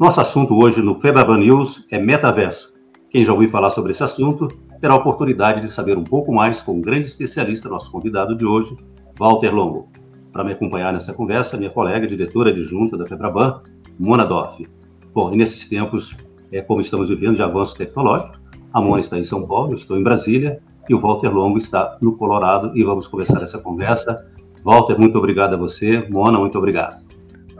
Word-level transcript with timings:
Nosso 0.00 0.18
assunto 0.18 0.58
hoje 0.58 0.80
no 0.80 0.94
Febraban 0.94 1.36
News 1.36 1.84
é 1.90 1.98
metaverso. 1.98 2.72
Quem 3.10 3.22
já 3.22 3.34
ouviu 3.34 3.50
falar 3.50 3.68
sobre 3.68 3.90
esse 3.90 4.02
assunto 4.02 4.48
terá 4.80 4.94
a 4.94 4.96
oportunidade 4.96 5.60
de 5.60 5.70
saber 5.70 5.98
um 5.98 6.04
pouco 6.04 6.32
mais 6.32 6.62
com 6.62 6.72
o 6.72 6.76
um 6.76 6.80
grande 6.80 7.06
especialista, 7.06 7.68
nosso 7.68 7.92
convidado 7.92 8.34
de 8.34 8.46
hoje, 8.46 8.74
Walter 9.18 9.54
Longo. 9.54 9.90
Para 10.32 10.42
me 10.42 10.52
acompanhar 10.52 10.90
nessa 10.90 11.12
conversa, 11.12 11.58
minha 11.58 11.68
colega, 11.68 12.06
diretora 12.06 12.48
adjunta 12.48 12.96
da 12.96 13.06
Febraban, 13.06 13.60
Mona 13.98 14.24
Doff. 14.24 14.66
Bom, 15.12 15.34
e 15.34 15.36
nesses 15.36 15.68
tempos, 15.68 16.16
é, 16.50 16.62
como 16.62 16.80
estamos 16.80 17.10
vivendo 17.10 17.36
de 17.36 17.42
avanço 17.42 17.76
tecnológico, 17.76 18.40
a 18.72 18.80
Mona 18.80 19.00
está 19.00 19.18
em 19.18 19.24
São 19.24 19.46
Paulo, 19.46 19.72
eu 19.72 19.74
estou 19.74 19.98
em 19.98 20.02
Brasília, 20.02 20.62
e 20.88 20.94
o 20.94 20.98
Walter 20.98 21.28
Longo 21.28 21.58
está 21.58 21.98
no 22.00 22.16
Colorado, 22.16 22.72
e 22.74 22.82
vamos 22.82 23.06
começar 23.06 23.42
essa 23.42 23.58
conversa. 23.58 24.26
Walter, 24.64 24.98
muito 24.98 25.18
obrigado 25.18 25.52
a 25.52 25.58
você. 25.58 26.08
Mona, 26.08 26.38
muito 26.38 26.56
obrigado. 26.56 27.09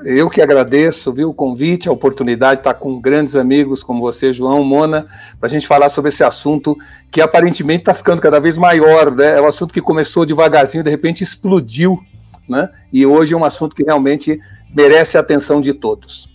Eu 0.05 0.31
que 0.31 0.41
agradeço, 0.41 1.13
viu, 1.13 1.31
o 1.31 1.35
convite, 1.35 1.89
a 1.89 1.93
oportunidade 1.93 2.57
de 2.57 2.61
estar 2.61 2.75
com 2.75 3.01
grandes 3.01 3.37
amigos 3.37 3.83
como 3.83 4.01
você, 4.01 4.33
João, 4.33 4.65
Mona, 4.65 5.07
para 5.39 5.47
a 5.47 5.51
gente 5.51 5.67
falar 5.67 5.89
sobre 5.91 6.09
esse 6.09 6.25
assunto 6.25 6.77
que 7.11 7.21
aparentemente 7.21 7.81
está 7.81 7.93
ficando 7.93 8.23
cada 8.23 8.41
vez 8.41 8.57
maior, 8.57 9.15
né? 9.15 9.37
É 9.37 9.41
um 9.41 9.47
assunto 9.47 9.75
que 9.75 9.81
começou 9.81 10.25
devagarzinho, 10.25 10.83
de 10.83 10.91
repente 10.91 11.23
explodiu, 11.23 12.01
né? 12.49 12.71
E 12.93 13.05
hoje 13.05 13.35
é 13.35 13.37
um 13.37 13.45
assunto 13.45 13.77
que 13.77 13.85
realmente 13.85 14.41
merece 14.75 15.19
a 15.19 15.21
atenção 15.21 15.61
de 15.61 15.75
todos. 15.75 16.31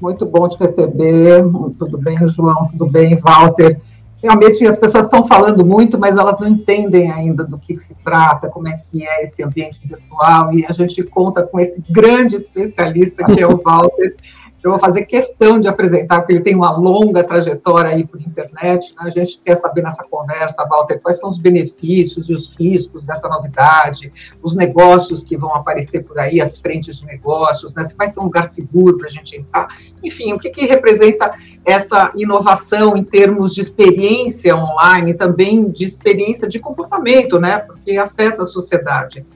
Muito 0.00 0.26
bom 0.26 0.48
te 0.48 0.58
receber. 0.58 1.42
Tudo 1.78 1.98
bem, 1.98 2.16
João? 2.28 2.68
Tudo 2.72 2.86
bem, 2.86 3.16
Walter? 3.16 3.80
Realmente 4.24 4.66
as 4.66 4.78
pessoas 4.78 5.04
estão 5.04 5.26
falando 5.26 5.66
muito, 5.66 5.98
mas 5.98 6.16
elas 6.16 6.40
não 6.40 6.48
entendem 6.48 7.12
ainda 7.12 7.44
do 7.44 7.58
que 7.58 7.78
se 7.78 7.94
trata, 8.02 8.48
como 8.48 8.66
é 8.66 8.80
que 8.90 9.06
é 9.06 9.22
esse 9.22 9.42
ambiente 9.42 9.78
virtual, 9.84 10.54
e 10.54 10.64
a 10.64 10.72
gente 10.72 11.02
conta 11.02 11.42
com 11.42 11.60
esse 11.60 11.84
grande 11.90 12.34
especialista 12.34 13.22
que 13.22 13.42
é 13.42 13.46
o 13.46 13.60
Walter, 13.62 14.16
eu 14.64 14.70
vou 14.70 14.80
fazer 14.80 15.04
questão 15.04 15.60
de 15.60 15.68
apresentar, 15.68 16.20
porque 16.20 16.32
ele 16.32 16.40
tem 16.40 16.54
uma 16.54 16.74
longa 16.74 17.22
trajetória 17.22 17.90
aí 17.90 18.06
por 18.06 18.18
internet. 18.18 18.94
Né? 18.96 19.02
A 19.04 19.10
gente 19.10 19.38
quer 19.38 19.56
saber 19.56 19.82
nessa 19.82 20.02
conversa, 20.02 20.64
Walter, 20.64 20.98
quais 21.00 21.20
são 21.20 21.28
os 21.28 21.36
benefícios 21.36 22.30
e 22.30 22.34
os 22.34 22.50
riscos 22.58 23.04
dessa 23.04 23.28
novidade, 23.28 24.10
os 24.42 24.56
negócios 24.56 25.22
que 25.22 25.36
vão 25.36 25.54
aparecer 25.54 26.02
por 26.02 26.18
aí, 26.18 26.40
as 26.40 26.58
frentes 26.58 26.98
de 26.98 27.04
negócios, 27.04 27.74
né? 27.74 27.82
vai 27.98 28.08
ser 28.08 28.20
um 28.20 28.24
lugar 28.24 28.44
seguro 28.44 28.96
para 28.96 29.08
a 29.08 29.10
gente 29.10 29.36
entrar. 29.36 29.68
Enfim, 30.02 30.32
o 30.32 30.38
que, 30.38 30.48
que 30.48 30.64
representa 30.64 31.32
essa 31.62 32.10
inovação 32.14 32.96
em 32.96 33.04
termos 33.04 33.54
de 33.54 33.60
experiência 33.60 34.56
online, 34.56 35.12
também 35.12 35.70
de 35.70 35.84
experiência 35.84 36.48
de 36.48 36.58
comportamento, 36.58 37.38
né? 37.38 37.58
porque 37.58 37.98
afeta 37.98 38.40
a 38.40 38.46
sociedade. 38.46 39.26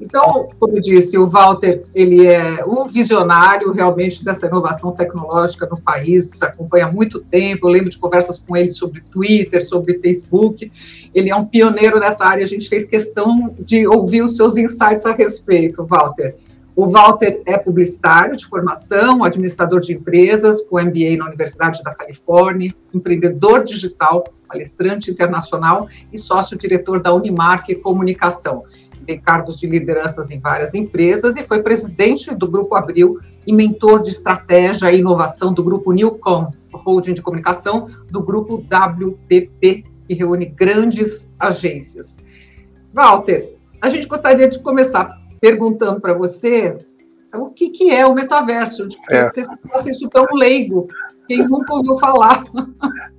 Então, 0.00 0.48
como 0.58 0.76
eu 0.76 0.80
disse, 0.80 1.16
o 1.16 1.26
Walter, 1.26 1.84
ele 1.94 2.26
é 2.26 2.64
um 2.66 2.86
visionário 2.86 3.72
realmente 3.72 4.24
dessa 4.24 4.46
inovação 4.46 4.92
tecnológica 4.92 5.66
no 5.66 5.80
país, 5.80 6.42
acompanha 6.42 6.86
há 6.86 6.92
muito 6.92 7.20
tempo, 7.20 7.68
eu 7.68 7.72
lembro 7.72 7.90
de 7.90 7.98
conversas 7.98 8.36
com 8.36 8.56
ele 8.56 8.70
sobre 8.70 9.00
Twitter, 9.02 9.64
sobre 9.64 10.00
Facebook, 10.00 10.70
ele 11.14 11.30
é 11.30 11.36
um 11.36 11.44
pioneiro 11.44 12.00
nessa 12.00 12.24
área, 12.24 12.42
a 12.42 12.46
gente 12.46 12.68
fez 12.68 12.84
questão 12.84 13.54
de 13.58 13.86
ouvir 13.86 14.22
os 14.22 14.36
seus 14.36 14.56
insights 14.56 15.06
a 15.06 15.12
respeito, 15.12 15.84
Walter. 15.84 16.34
O 16.76 16.86
Walter 16.86 17.40
é 17.46 17.56
publicitário 17.56 18.36
de 18.36 18.44
formação, 18.46 19.22
administrador 19.22 19.78
de 19.78 19.94
empresas, 19.94 20.60
com 20.60 20.80
MBA 20.80 21.16
na 21.16 21.26
Universidade 21.26 21.80
da 21.84 21.94
Califórnia, 21.94 22.74
empreendedor 22.92 23.62
digital, 23.62 24.24
palestrante 24.48 25.08
internacional 25.08 25.86
e 26.12 26.18
sócio-diretor 26.18 27.00
da 27.00 27.14
Unimark 27.14 27.72
Comunicação 27.76 28.64
tem 29.04 29.20
cargos 29.20 29.56
de 29.58 29.66
lideranças 29.66 30.30
em 30.30 30.38
várias 30.38 30.74
empresas 30.74 31.36
e 31.36 31.44
foi 31.44 31.62
presidente 31.62 32.34
do 32.34 32.48
Grupo 32.48 32.74
Abril 32.74 33.20
e 33.46 33.52
mentor 33.52 34.02
de 34.02 34.10
estratégia 34.10 34.90
e 34.90 34.98
inovação 34.98 35.52
do 35.52 35.62
Grupo 35.62 35.92
Newcom, 35.92 36.50
holding 36.72 37.14
de 37.14 37.22
comunicação 37.22 37.86
do 38.10 38.22
Grupo 38.22 38.56
WPP, 38.56 39.84
que 40.06 40.14
reúne 40.14 40.46
grandes 40.46 41.32
agências. 41.38 42.16
Walter, 42.92 43.56
a 43.80 43.88
gente 43.88 44.06
gostaria 44.06 44.48
de 44.48 44.58
começar 44.60 45.18
perguntando 45.40 46.00
para 46.00 46.14
você 46.14 46.76
o 47.34 47.50
que, 47.50 47.68
que 47.68 47.90
é 47.90 48.06
o 48.06 48.14
metaverso, 48.14 48.86
de 48.86 48.96
que 48.96 49.14
é. 49.14 49.28
você 49.28 49.42
faça 49.68 49.90
isso 49.90 50.08
tão 50.08 50.26
leigo, 50.34 50.86
quem 51.26 51.46
nunca 51.46 51.74
ouviu 51.74 51.96
falar. 51.96 52.44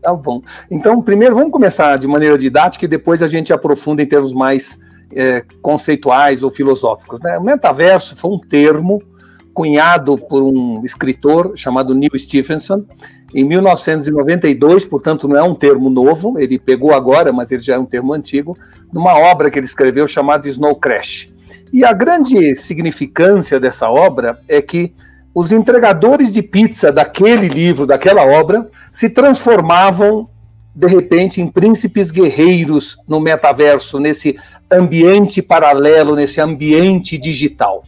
Tá 0.02 0.14
bom. 0.14 0.42
Então, 0.70 1.02
primeiro 1.02 1.36
vamos 1.36 1.52
começar 1.52 1.98
de 1.98 2.08
maneira 2.08 2.38
didática 2.38 2.86
e 2.86 2.88
depois 2.88 3.24
a 3.24 3.28
gente 3.28 3.52
aprofunda 3.52 4.04
em 4.04 4.06
termos 4.06 4.34
mais 4.34 4.80
é, 5.14 5.44
conceituais 5.62 6.44
ou 6.44 6.52
filosóficos. 6.52 7.20
Né? 7.22 7.38
O 7.38 7.44
metaverso 7.44 8.16
foi 8.16 8.32
um 8.32 8.40
termo 8.40 9.02
cunhado 9.54 10.18
por 10.18 10.44
um 10.44 10.84
escritor 10.84 11.54
chamado 11.56 11.96
Neil 11.96 12.18
Stephenson 12.18 12.84
em 13.34 13.44
1992, 13.44 14.86
portanto 14.86 15.28
não 15.28 15.38
é 15.38 15.44
um 15.44 15.56
termo 15.56 15.90
novo, 15.90 16.40
ele 16.40 16.58
pegou 16.58 16.94
agora, 16.94 17.34
mas 17.34 17.52
ele 17.52 17.62
já 17.62 17.76
é 17.76 17.78
um 17.78 17.86
termo 17.86 18.14
antigo, 18.14 18.58
numa 18.94 19.14
obra 19.18 19.52
que 19.52 19.60
ele 19.60 19.66
escreveu 19.66 20.08
chamada 20.08 20.48
Snow 20.48 20.76
Crash. 20.76 21.30
E 21.74 21.84
a 21.84 21.92
grande 21.92 22.56
significância 22.56 23.60
dessa 23.60 23.90
obra 23.90 24.40
é 24.48 24.62
que 24.62 24.94
os 25.34 25.52
entregadores 25.52 26.32
de 26.32 26.42
pizza 26.42 26.94
daquele 26.94 27.50
livro, 27.50 27.86
daquela 27.86 28.26
obra, 28.26 28.70
se 28.90 29.10
transformavam 29.10 30.30
de 30.76 30.88
repente 30.88 31.42
em 31.42 31.48
príncipes 31.48 32.12
guerreiros 32.12 32.98
no 33.08 33.20
metaverso, 33.20 34.00
nesse 34.00 34.38
ambiente 34.70 35.42
paralelo, 35.42 36.16
nesse 36.16 36.42
ambiente 36.42 37.18
digital. 37.18 37.84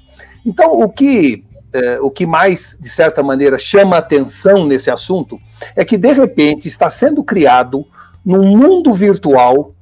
Então, 0.46 0.80
o 0.80 0.88
que, 0.88 1.44
é, 1.74 2.00
o 2.00 2.10
que 2.10 2.26
mais, 2.26 2.78
de 2.80 2.88
certa 2.88 3.22
maneira, 3.22 3.60
chama 3.60 3.98
atenção 3.98 4.66
nesse 4.66 4.90
assunto 4.90 5.38
é 5.76 5.84
que, 5.84 5.98
de 5.98 6.14
repente, 6.14 6.68
está 6.68 6.90
sendo 6.90 7.24
criado, 7.24 7.86
num 8.26 8.58
mundo 8.58 8.94
virtual, 8.94 9.74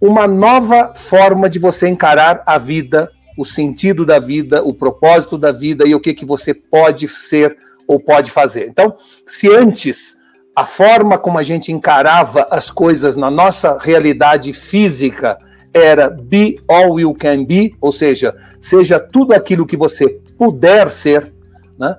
uma 0.00 0.26
nova 0.26 0.92
forma 0.94 1.48
de 1.48 1.58
você 1.58 1.88
encarar 1.88 2.42
a 2.44 2.58
vida, 2.58 3.10
o 3.38 3.44
sentido 3.44 4.04
da 4.04 4.18
vida, 4.18 4.62
o 4.62 4.74
propósito 4.74 5.38
da 5.38 5.52
vida 5.52 5.86
e 5.86 5.94
o 5.94 6.00
que, 6.00 6.12
que 6.12 6.24
você 6.24 6.52
pode 6.52 7.08
ser 7.08 7.56
ou 7.86 7.98
pode 7.98 8.30
fazer. 8.30 8.68
Então, 8.68 8.94
se 9.26 9.48
antes 9.48 10.19
a 10.54 10.64
forma 10.64 11.18
como 11.18 11.38
a 11.38 11.42
gente 11.42 11.72
encarava 11.72 12.46
as 12.50 12.70
coisas 12.70 13.16
na 13.16 13.30
nossa 13.30 13.78
realidade 13.78 14.52
física 14.52 15.38
era 15.72 16.10
be 16.10 16.58
all 16.68 16.98
you 16.98 17.14
can 17.14 17.44
be, 17.44 17.74
ou 17.80 17.92
seja, 17.92 18.34
seja 18.60 18.98
tudo 18.98 19.32
aquilo 19.32 19.66
que 19.66 19.76
você 19.76 20.20
puder 20.36 20.90
ser. 20.90 21.32
Né? 21.78 21.96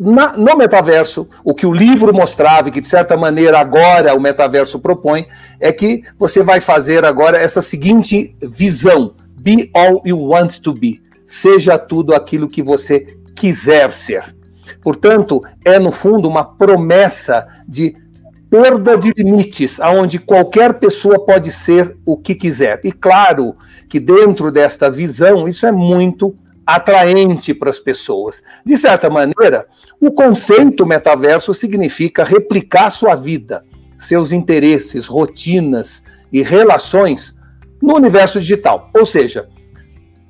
Na, 0.00 0.36
no 0.36 0.56
metaverso, 0.56 1.28
o 1.44 1.54
que 1.54 1.66
o 1.66 1.72
livro 1.72 2.14
mostrava 2.14 2.68
e 2.68 2.72
que, 2.72 2.80
de 2.80 2.88
certa 2.88 3.16
maneira, 3.16 3.58
agora 3.58 4.14
o 4.14 4.20
metaverso 4.20 4.80
propõe, 4.80 5.26
é 5.60 5.70
que 5.70 6.02
você 6.18 6.42
vai 6.42 6.60
fazer 6.60 7.04
agora 7.04 7.38
essa 7.38 7.60
seguinte 7.60 8.34
visão: 8.40 9.14
be 9.38 9.70
all 9.74 10.00
you 10.04 10.18
want 10.18 10.58
to 10.60 10.72
be. 10.72 11.00
Seja 11.26 11.78
tudo 11.78 12.14
aquilo 12.14 12.48
que 12.48 12.62
você 12.62 13.16
quiser 13.36 13.92
ser. 13.92 14.34
Portanto, 14.80 15.42
é 15.64 15.78
no 15.78 15.90
fundo 15.90 16.28
uma 16.28 16.44
promessa 16.44 17.46
de 17.68 17.94
perda 18.50 18.98
de 18.98 19.12
limites, 19.16 19.80
aonde 19.80 20.18
qualquer 20.18 20.74
pessoa 20.74 21.24
pode 21.24 21.50
ser 21.50 21.96
o 22.04 22.18
que 22.18 22.34
quiser. 22.34 22.80
E 22.84 22.92
claro 22.92 23.56
que 23.88 23.98
dentro 23.98 24.52
desta 24.52 24.90
visão, 24.90 25.48
isso 25.48 25.66
é 25.66 25.72
muito 25.72 26.36
atraente 26.66 27.54
para 27.54 27.70
as 27.70 27.78
pessoas. 27.78 28.42
De 28.64 28.76
certa 28.76 29.08
maneira, 29.08 29.66
o 30.00 30.10
conceito 30.10 30.86
metaverso 30.86 31.54
significa 31.54 32.24
replicar 32.24 32.90
sua 32.90 33.14
vida, 33.14 33.64
seus 33.98 34.32
interesses, 34.32 35.06
rotinas 35.06 36.02
e 36.32 36.42
relações 36.42 37.34
no 37.80 37.94
universo 37.94 38.38
digital. 38.38 38.90
Ou 38.94 39.06
seja, 39.06 39.48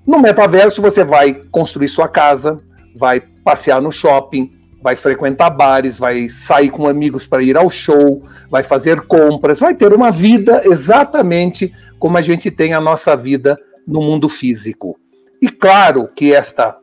no 0.07 0.19
metaverso 0.19 0.81
você 0.81 1.05
vai 1.05 1.35
construir 1.51 1.89
sua 1.89 2.09
casa, 2.09 2.61
vai 2.97 3.23
passear 3.45 3.81
no 3.81 3.93
shopping, 3.93 4.51
vai 4.83 4.97
frequentar 4.97 5.51
bares, 5.51 5.99
vai 5.99 6.29
sair 6.29 6.71
com 6.71 6.89
amigos 6.89 7.27
para 7.27 7.43
ir 7.43 7.57
ao 7.57 7.71
show, 7.71 8.23
vai 8.51 8.63
fazer 8.63 9.03
compras, 9.03 9.61
vai 9.61 9.75
ter 9.75 9.93
uma 9.93 10.11
vida 10.11 10.63
exatamente 10.65 11.73
como 11.99 12.19
a 12.19 12.23
gente 12.23 12.51
tem 12.51 12.75
a 12.75 12.81
nossa 12.81 13.17
vida 13.17 13.57
no 13.87 14.01
mundo 14.01 14.29
físico. 14.29 14.99
E 15.41 15.49
claro 15.49 16.09
que 16.15 16.33
esta 16.33 16.77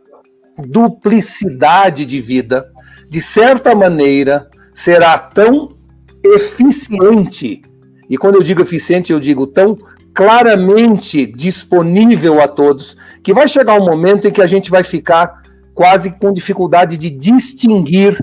duplicidade 0.58 2.06
de 2.06 2.22
vida, 2.22 2.72
de 3.10 3.22
certa 3.22 3.76
maneira, 3.76 4.50
será 4.74 5.18
tão 5.18 5.76
eficiente, 6.24 7.62
e 8.10 8.18
quando 8.18 8.36
eu 8.36 8.44
digo 8.44 8.62
eficiente, 8.62 9.12
eu 9.12 9.20
digo 9.20 9.48
tão 9.48 9.78
claramente 10.14 11.26
disponível 11.26 12.42
a 12.42 12.48
todos, 12.48 12.98
que 13.24 13.34
vai 13.34 13.48
chegar 13.48 13.80
um 13.80 13.86
momento 13.86 14.28
em 14.28 14.32
que 14.32 14.42
a 14.42 14.48
gente 14.48 14.70
vai 14.70 14.84
ficar 14.84 15.39
quase 15.80 16.12
com 16.12 16.34
dificuldade 16.34 16.98
de 16.98 17.10
distinguir 17.10 18.22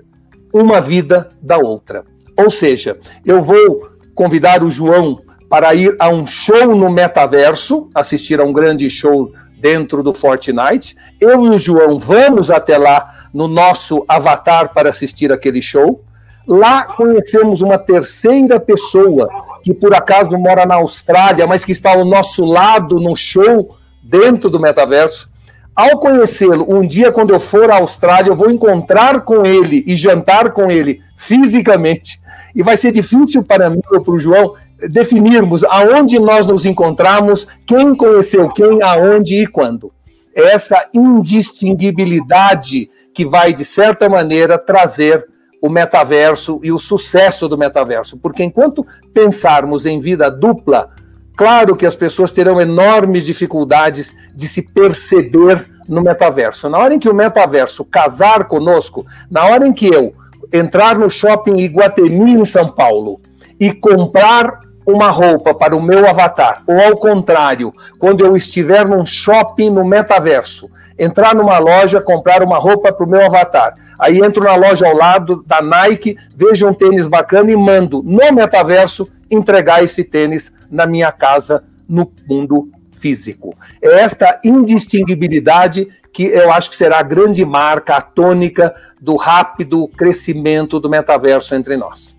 uma 0.52 0.78
vida 0.78 1.30
da 1.40 1.56
outra. 1.56 2.04
Ou 2.36 2.50
seja, 2.50 2.98
eu 3.24 3.40
vou 3.40 3.92
convidar 4.14 4.62
o 4.62 4.70
João 4.70 5.22
para 5.48 5.74
ir 5.74 5.96
a 5.98 6.10
um 6.10 6.26
show 6.26 6.76
no 6.76 6.90
metaverso, 6.90 7.88
assistir 7.94 8.40
a 8.40 8.44
um 8.44 8.52
grande 8.52 8.90
show 8.90 9.32
dentro 9.58 10.02
do 10.02 10.12
Fortnite. 10.12 10.94
Eu 11.18 11.46
e 11.46 11.48
o 11.48 11.56
João 11.56 11.98
vamos 11.98 12.50
até 12.50 12.76
lá 12.76 13.30
no 13.32 13.48
nosso 13.48 14.04
avatar 14.06 14.74
para 14.74 14.90
assistir 14.90 15.32
aquele 15.32 15.62
show. 15.62 16.04
Lá 16.46 16.84
conhecemos 16.84 17.62
uma 17.62 17.78
terceira 17.78 18.60
pessoa 18.60 19.30
que 19.62 19.72
por 19.72 19.94
acaso 19.94 20.36
mora 20.36 20.66
na 20.66 20.74
Austrália, 20.74 21.46
mas 21.46 21.64
que 21.64 21.72
está 21.72 21.94
ao 21.94 22.04
nosso 22.04 22.44
lado 22.44 23.00
no 23.00 23.16
show 23.16 23.78
dentro 24.02 24.50
do 24.50 24.60
metaverso. 24.60 25.34
Ao 25.76 25.98
conhecê-lo, 25.98 26.64
um 26.74 26.86
dia 26.86 27.12
quando 27.12 27.34
eu 27.34 27.38
for 27.38 27.70
à 27.70 27.76
Austrália, 27.76 28.30
eu 28.30 28.34
vou 28.34 28.50
encontrar 28.50 29.20
com 29.20 29.44
ele 29.44 29.84
e 29.86 29.94
jantar 29.94 30.52
com 30.52 30.70
ele 30.70 31.02
fisicamente. 31.14 32.18
E 32.54 32.62
vai 32.62 32.78
ser 32.78 32.92
difícil 32.92 33.42
para 33.42 33.68
mim 33.68 33.82
ou 33.92 34.00
para 34.00 34.14
o 34.14 34.18
João 34.18 34.54
definirmos 34.88 35.62
aonde 35.64 36.18
nós 36.18 36.46
nos 36.46 36.64
encontramos, 36.64 37.46
quem 37.66 37.94
conheceu 37.94 38.48
quem, 38.48 38.82
aonde 38.82 39.36
e 39.42 39.46
quando. 39.46 39.92
Essa 40.34 40.88
indistinguibilidade 40.94 42.88
que 43.12 43.26
vai, 43.26 43.52
de 43.52 43.64
certa 43.64 44.08
maneira, 44.08 44.56
trazer 44.58 45.26
o 45.60 45.68
metaverso 45.68 46.58
e 46.62 46.72
o 46.72 46.78
sucesso 46.78 47.48
do 47.48 47.58
metaverso. 47.58 48.16
Porque 48.18 48.42
enquanto 48.42 48.86
pensarmos 49.12 49.84
em 49.84 50.00
vida 50.00 50.30
dupla, 50.30 50.88
claro 51.36 51.76
que 51.76 51.86
as 51.86 51.94
pessoas 51.94 52.32
terão 52.32 52.60
enormes 52.60 53.24
dificuldades 53.24 54.16
de 54.34 54.48
se 54.48 54.62
perceber 54.62 55.66
no 55.88 56.00
metaverso. 56.00 56.68
Na 56.68 56.78
hora 56.78 56.94
em 56.94 56.98
que 56.98 57.08
o 57.08 57.14
metaverso 57.14 57.84
casar 57.84 58.44
conosco, 58.44 59.06
na 59.30 59.44
hora 59.44 59.66
em 59.66 59.72
que 59.72 59.86
eu 59.86 60.14
entrar 60.52 60.98
no 60.98 61.10
shopping 61.10 61.58
Iguatemi 61.58 62.32
em 62.32 62.44
São 62.44 62.68
Paulo 62.68 63.20
e 63.58 63.72
comprar 63.72 64.60
uma 64.86 65.10
roupa 65.10 65.52
para 65.52 65.74
o 65.74 65.82
meu 65.82 66.08
avatar, 66.08 66.62
ou 66.66 66.80
ao 66.80 66.96
contrário, 66.96 67.72
quando 67.98 68.24
eu 68.24 68.36
estiver 68.36 68.86
num 68.86 69.04
shopping 69.04 69.70
no 69.70 69.84
metaverso, 69.84 70.70
entrar 70.98 71.34
numa 71.34 71.58
loja, 71.58 72.00
comprar 72.00 72.42
uma 72.42 72.56
roupa 72.56 72.92
para 72.92 73.04
o 73.04 73.08
meu 73.08 73.24
avatar, 73.24 73.74
aí 73.98 74.18
entro 74.18 74.44
na 74.44 74.54
loja 74.54 74.86
ao 74.86 74.96
lado 74.96 75.42
da 75.46 75.60
Nike, 75.62 76.16
vejo 76.34 76.66
um 76.68 76.74
tênis 76.74 77.06
bacana 77.06 77.50
e 77.50 77.56
mando 77.56 78.02
no 78.02 78.32
metaverso 78.32 79.08
entregar 79.30 79.82
esse 79.82 80.04
tênis 80.04 80.52
na 80.70 80.86
minha 80.86 81.10
casa 81.12 81.64
no 81.88 82.10
mundo 82.28 82.70
físico. 82.92 83.54
É 83.82 84.00
esta 84.00 84.40
indistinguibilidade 84.42 85.88
que 86.12 86.24
eu 86.24 86.50
acho 86.50 86.70
que 86.70 86.76
será 86.76 86.98
a 86.98 87.02
grande 87.02 87.44
marca, 87.44 87.96
a 87.96 88.00
tônica 88.00 88.74
do 89.00 89.16
rápido 89.16 89.86
crescimento 89.88 90.80
do 90.80 90.88
metaverso 90.88 91.54
entre 91.54 91.76
nós. 91.76 92.16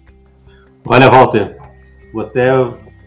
Olha, 0.85 1.09
Walter, 1.09 1.57
até 2.19 2.51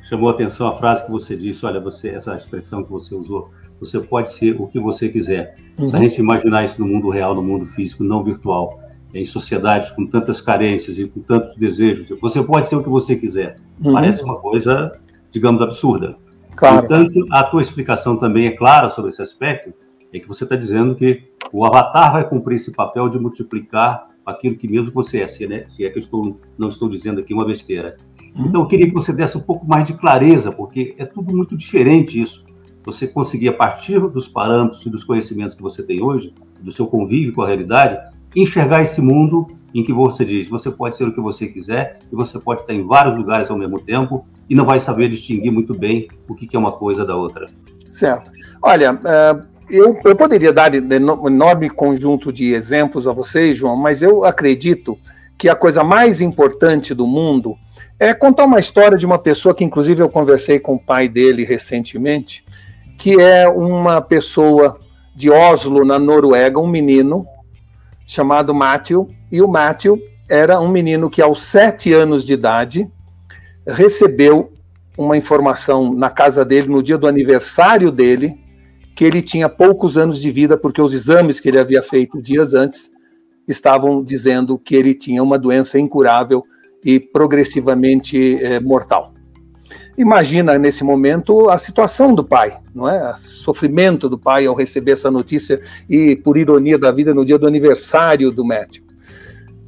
chamou 0.02 0.28
a 0.28 0.32
atenção 0.32 0.66
a 0.66 0.76
frase 0.76 1.04
que 1.04 1.10
você 1.10 1.36
disse, 1.36 1.64
olha, 1.64 1.80
você 1.80 2.08
essa 2.08 2.34
expressão 2.34 2.82
que 2.82 2.90
você 2.90 3.14
usou, 3.14 3.50
você 3.80 3.98
pode 3.98 4.30
ser 4.30 4.60
o 4.60 4.66
que 4.66 4.78
você 4.78 5.08
quiser. 5.08 5.56
Uhum. 5.78 5.88
Se 5.88 5.96
a 5.96 5.98
uhum. 5.98 6.04
gente 6.04 6.18
imaginar 6.18 6.64
isso 6.64 6.78
no 6.78 6.86
mundo 6.86 7.08
real, 7.08 7.34
no 7.34 7.42
mundo 7.42 7.64
físico, 7.64 8.04
não 8.04 8.22
virtual, 8.22 8.78
em 9.12 9.24
sociedades 9.24 9.90
com 9.90 10.06
tantas 10.06 10.40
carências 10.40 10.98
e 10.98 11.08
com 11.08 11.20
tantos 11.20 11.56
desejos, 11.56 12.08
você 12.20 12.42
pode 12.42 12.68
ser 12.68 12.76
o 12.76 12.82
que 12.82 12.88
você 12.88 13.16
quiser. 13.16 13.56
Uhum. 13.82 13.92
Parece 13.92 14.22
uma 14.22 14.36
coisa, 14.36 14.92
digamos, 15.32 15.62
absurda. 15.62 16.16
Claro. 16.54 16.86
Portanto, 16.86 17.26
a 17.30 17.42
tua 17.42 17.62
explicação 17.62 18.16
também 18.16 18.46
é 18.46 18.50
clara 18.52 18.90
sobre 18.90 19.10
esse 19.10 19.22
aspecto, 19.22 19.72
é 20.12 20.18
que 20.18 20.28
você 20.28 20.44
está 20.44 20.56
dizendo 20.56 20.94
que 20.94 21.22
o 21.52 21.64
avatar 21.64 22.12
vai 22.12 22.28
cumprir 22.28 22.56
esse 22.56 22.72
papel 22.72 23.08
de 23.08 23.18
multiplicar 23.18 24.08
aquilo 24.26 24.56
que 24.56 24.70
mesmo 24.70 24.92
você 24.92 25.22
é, 25.22 25.26
se, 25.26 25.46
né? 25.46 25.64
se 25.68 25.84
é 25.84 25.90
que 25.90 25.98
eu 25.98 26.02
estou, 26.02 26.38
não 26.58 26.68
estou 26.68 26.88
dizendo 26.88 27.20
aqui 27.20 27.32
uma 27.32 27.44
besteira. 27.44 27.96
Uhum. 28.36 28.46
Então, 28.46 28.60
eu 28.62 28.66
queria 28.66 28.86
que 28.86 28.92
você 28.92 29.12
desse 29.12 29.38
um 29.38 29.42
pouco 29.42 29.66
mais 29.66 29.84
de 29.84 29.94
clareza, 29.94 30.52
porque 30.52 30.94
é 30.98 31.04
tudo 31.04 31.34
muito 31.34 31.56
diferente 31.56 32.20
isso. 32.20 32.44
Você 32.90 33.06
conseguir, 33.06 33.48
a 33.48 33.52
partir 33.52 34.00
dos 34.08 34.26
parâmetros 34.26 34.84
e 34.84 34.90
dos 34.90 35.04
conhecimentos 35.04 35.54
que 35.54 35.62
você 35.62 35.80
tem 35.80 36.02
hoje, 36.02 36.34
do 36.60 36.72
seu 36.72 36.88
convívio 36.88 37.32
com 37.32 37.42
a 37.42 37.46
realidade, 37.46 37.96
enxergar 38.34 38.82
esse 38.82 39.00
mundo 39.00 39.46
em 39.72 39.84
que 39.84 39.92
você 39.92 40.24
diz, 40.24 40.48
você 40.48 40.72
pode 40.72 40.96
ser 40.96 41.04
o 41.04 41.14
que 41.14 41.20
você 41.20 41.46
quiser 41.46 42.00
e 42.12 42.16
você 42.16 42.36
pode 42.40 42.62
estar 42.62 42.74
em 42.74 42.84
vários 42.84 43.16
lugares 43.16 43.48
ao 43.48 43.56
mesmo 43.56 43.78
tempo 43.78 44.26
e 44.48 44.56
não 44.56 44.64
vai 44.64 44.80
saber 44.80 45.08
distinguir 45.08 45.52
muito 45.52 45.72
bem 45.72 46.08
o 46.28 46.34
que 46.34 46.56
é 46.56 46.58
uma 46.58 46.72
coisa 46.72 47.04
da 47.06 47.14
outra. 47.16 47.46
Certo. 47.92 48.32
Olha, 48.60 48.94
uh, 48.94 49.46
eu, 49.70 49.96
eu 50.04 50.16
poderia 50.16 50.52
dar 50.52 50.72
um 50.74 51.28
enorme 51.28 51.70
conjunto 51.70 52.32
de 52.32 52.52
exemplos 52.52 53.06
a 53.06 53.12
vocês, 53.12 53.56
João, 53.56 53.76
mas 53.76 54.02
eu 54.02 54.24
acredito 54.24 54.98
que 55.38 55.48
a 55.48 55.54
coisa 55.54 55.84
mais 55.84 56.20
importante 56.20 56.92
do 56.92 57.06
mundo 57.06 57.54
é 58.00 58.12
contar 58.12 58.46
uma 58.46 58.58
história 58.58 58.98
de 58.98 59.06
uma 59.06 59.18
pessoa 59.18 59.54
que, 59.54 59.62
inclusive, 59.62 60.02
eu 60.02 60.08
conversei 60.08 60.58
com 60.58 60.74
o 60.74 60.78
pai 60.78 61.08
dele 61.08 61.44
recentemente, 61.44 62.44
que 63.00 63.18
é 63.18 63.48
uma 63.48 64.02
pessoa 64.02 64.78
de 65.16 65.30
Oslo, 65.30 65.86
na 65.86 65.98
Noruega, 65.98 66.60
um 66.60 66.68
menino 66.68 67.26
chamado 68.06 68.54
Matthew, 68.54 69.08
e 69.32 69.40
o 69.40 69.48
Matthew 69.48 69.98
era 70.28 70.60
um 70.60 70.68
menino 70.68 71.08
que, 71.08 71.22
aos 71.22 71.42
sete 71.42 71.94
anos 71.94 72.26
de 72.26 72.34
idade, 72.34 72.86
recebeu 73.66 74.52
uma 74.98 75.16
informação 75.16 75.94
na 75.94 76.10
casa 76.10 76.44
dele, 76.44 76.68
no 76.68 76.82
dia 76.82 76.98
do 76.98 77.08
aniversário 77.08 77.90
dele, 77.90 78.38
que 78.94 79.02
ele 79.02 79.22
tinha 79.22 79.48
poucos 79.48 79.96
anos 79.96 80.20
de 80.20 80.30
vida, 80.30 80.58
porque 80.58 80.82
os 80.82 80.92
exames 80.92 81.40
que 81.40 81.48
ele 81.48 81.58
havia 81.58 81.82
feito 81.82 82.20
dias 82.20 82.52
antes 82.52 82.90
estavam 83.48 84.04
dizendo 84.04 84.58
que 84.58 84.76
ele 84.76 84.92
tinha 84.92 85.22
uma 85.22 85.38
doença 85.38 85.78
incurável 85.78 86.42
e 86.84 87.00
progressivamente 87.00 88.36
é, 88.44 88.60
mortal. 88.60 89.14
Imagina 89.98 90.58
nesse 90.58 90.82
momento 90.82 91.50
a 91.50 91.58
situação 91.58 92.14
do 92.14 92.24
pai, 92.24 92.56
não 92.74 92.88
é? 92.88 93.12
O 93.12 93.16
sofrimento 93.16 94.08
do 94.08 94.18
pai 94.18 94.46
ao 94.46 94.54
receber 94.54 94.92
essa 94.92 95.10
notícia 95.10 95.60
e, 95.88 96.16
por 96.16 96.36
ironia 96.36 96.78
da 96.78 96.90
vida, 96.90 97.12
no 97.12 97.24
dia 97.24 97.38
do 97.38 97.46
aniversário 97.46 98.30
do 98.30 98.44
médico. 98.44 98.90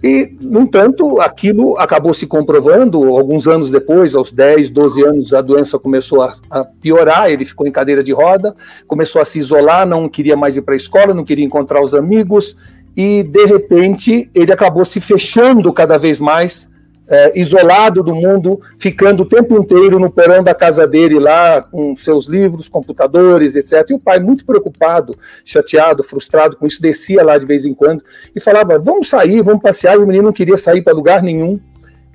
E, 0.02 0.34
no 0.40 0.62
entanto, 0.62 1.20
aquilo 1.20 1.78
acabou 1.78 2.12
se 2.12 2.26
comprovando. 2.26 2.98
Alguns 3.16 3.46
anos 3.46 3.70
depois, 3.70 4.16
aos 4.16 4.32
10, 4.32 4.70
12 4.70 5.04
anos, 5.04 5.32
a 5.32 5.40
doença 5.40 5.78
começou 5.78 6.22
a, 6.22 6.32
a 6.50 6.64
piorar. 6.64 7.30
Ele 7.30 7.44
ficou 7.44 7.66
em 7.66 7.70
cadeira 7.70 8.02
de 8.02 8.12
roda, 8.12 8.54
começou 8.88 9.22
a 9.22 9.24
se 9.24 9.38
isolar, 9.38 9.86
não 9.86 10.08
queria 10.08 10.36
mais 10.36 10.56
ir 10.56 10.62
para 10.62 10.74
a 10.74 10.76
escola, 10.76 11.14
não 11.14 11.24
queria 11.24 11.44
encontrar 11.44 11.80
os 11.80 11.94
amigos. 11.94 12.56
E, 12.96 13.22
de 13.22 13.46
repente, 13.46 14.28
ele 14.34 14.52
acabou 14.52 14.84
se 14.84 15.00
fechando 15.00 15.72
cada 15.72 15.96
vez 15.98 16.18
mais 16.18 16.71
é, 17.12 17.38
isolado 17.38 18.02
do 18.02 18.14
mundo, 18.14 18.58
ficando 18.78 19.22
o 19.22 19.26
tempo 19.26 19.54
inteiro 19.58 19.98
no 19.98 20.10
porão 20.10 20.42
da 20.42 20.54
casa 20.54 20.86
dele 20.86 21.18
lá, 21.18 21.60
com 21.60 21.94
seus 21.94 22.26
livros, 22.26 22.70
computadores, 22.70 23.54
etc. 23.54 23.90
E 23.90 23.92
o 23.92 23.98
pai, 23.98 24.18
muito 24.18 24.46
preocupado, 24.46 25.14
chateado, 25.44 26.02
frustrado 26.02 26.56
com 26.56 26.66
isso, 26.66 26.80
descia 26.80 27.22
lá 27.22 27.36
de 27.36 27.44
vez 27.44 27.66
em 27.66 27.74
quando 27.74 28.02
e 28.34 28.40
falava: 28.40 28.78
vamos 28.78 29.10
sair, 29.10 29.42
vamos 29.42 29.60
passear. 29.60 29.96
E 29.96 29.98
o 29.98 30.06
menino 30.06 30.24
não 30.24 30.32
queria 30.32 30.56
sair 30.56 30.80
para 30.80 30.94
lugar 30.94 31.22
nenhum. 31.22 31.60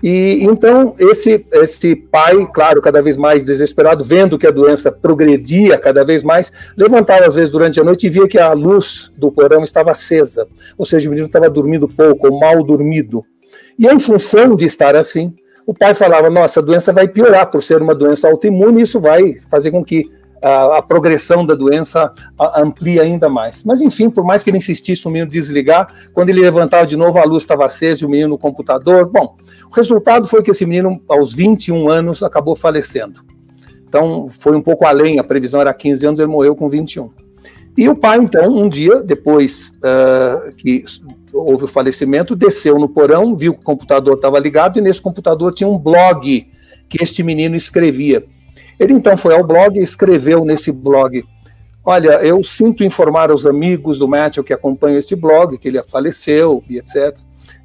E 0.01 0.39
então 0.43 0.95
esse 0.97 1.45
esse 1.51 1.95
pai, 1.95 2.47
claro, 2.51 2.81
cada 2.81 2.99
vez 2.99 3.17
mais 3.17 3.43
desesperado, 3.43 4.03
vendo 4.03 4.37
que 4.37 4.47
a 4.47 4.51
doença 4.51 4.91
progredia 4.91 5.77
cada 5.77 6.03
vez 6.03 6.23
mais, 6.23 6.51
levantava 6.75 7.27
às 7.27 7.35
vezes 7.35 7.51
durante 7.51 7.79
a 7.79 7.83
noite 7.83 8.07
e 8.07 8.09
via 8.09 8.27
que 8.27 8.39
a 8.39 8.53
luz 8.53 9.11
do 9.15 9.31
porão 9.31 9.63
estava 9.63 9.91
acesa, 9.91 10.47
ou 10.75 10.85
seja, 10.85 11.07
o 11.07 11.11
menino 11.11 11.27
estava 11.27 11.49
dormindo 11.49 11.87
pouco 11.87 12.31
ou 12.31 12.39
mal 12.39 12.63
dormido. 12.63 13.23
E 13.77 13.87
em 13.87 13.99
função 13.99 14.55
de 14.55 14.65
estar 14.65 14.95
assim, 14.95 15.33
o 15.65 15.73
pai 15.73 15.93
falava: 15.93 16.29
nossa, 16.29 16.59
a 16.59 16.63
doença 16.63 16.93
vai 16.93 17.07
piorar 17.07 17.51
por 17.51 17.61
ser 17.61 17.81
uma 17.81 17.93
doença 17.93 18.29
autoimune, 18.29 18.81
isso 18.81 18.99
vai 18.99 19.35
fazer 19.49 19.71
com 19.71 19.83
que 19.83 20.09
a, 20.41 20.77
a 20.77 20.81
progressão 20.81 21.45
da 21.45 21.53
doença 21.53 22.11
amplie 22.55 22.99
ainda 22.99 23.29
mais. 23.29 23.63
Mas 23.63 23.81
enfim, 23.81 24.09
por 24.09 24.23
mais 24.23 24.43
que 24.43 24.49
ele 24.49 24.57
insistisse 24.57 25.05
no 25.05 25.11
menino 25.11 25.29
desligar, 25.29 26.09
quando 26.13 26.29
ele 26.29 26.41
levantava 26.41 26.85
de 26.85 26.95
novo, 26.95 27.17
a 27.19 27.25
luz 27.25 27.43
estava 27.43 27.65
acesa 27.65 28.03
e 28.03 28.07
o 28.07 28.09
menino 28.09 28.29
no 28.29 28.37
computador. 28.37 29.09
Bom, 29.09 29.35
o 29.69 29.75
resultado 29.75 30.27
foi 30.27 30.41
que 30.41 30.51
esse 30.51 30.65
menino, 30.65 31.01
aos 31.07 31.33
21 31.33 31.89
anos, 31.89 32.23
acabou 32.23 32.55
falecendo. 32.55 33.21
Então, 33.87 34.27
foi 34.29 34.55
um 34.55 34.61
pouco 34.61 34.85
além, 34.85 35.19
a 35.19 35.23
previsão 35.23 35.61
era 35.61 35.73
15 35.73 36.05
anos, 36.05 36.19
ele 36.19 36.29
morreu 36.29 36.55
com 36.55 36.67
21. 36.67 37.09
E 37.77 37.87
o 37.87 37.95
pai, 37.95 38.17
então, 38.17 38.49
um 38.49 38.67
dia, 38.67 39.01
depois 39.01 39.71
uh, 39.77 40.51
que 40.55 40.83
houve 41.33 41.65
o 41.65 41.67
falecimento, 41.67 42.35
desceu 42.35 42.77
no 42.79 42.89
porão, 42.89 43.35
viu 43.35 43.53
que 43.53 43.61
o 43.61 43.63
computador 43.63 44.15
estava 44.15 44.39
ligado 44.39 44.77
e 44.77 44.81
nesse 44.81 45.01
computador 45.01 45.53
tinha 45.53 45.67
um 45.67 45.77
blog 45.77 46.47
que 46.89 47.03
este 47.03 47.23
menino 47.23 47.55
escrevia. 47.55 48.23
Ele 48.79 48.93
então 48.93 49.17
foi 49.17 49.35
ao 49.35 49.43
blog 49.43 49.79
e 49.79 49.83
escreveu 49.83 50.45
nesse 50.45 50.71
blog: 50.71 51.23
Olha, 51.83 52.21
eu 52.23 52.43
sinto 52.43 52.83
informar 52.83 53.31
aos 53.31 53.45
amigos 53.45 53.99
do 53.99 54.07
Matthew 54.07 54.43
que 54.43 54.53
acompanham 54.53 54.97
este 54.97 55.15
blog, 55.15 55.57
que 55.57 55.67
ele 55.67 55.81
faleceu 55.83 56.63
e 56.69 56.77
etc. 56.77 57.17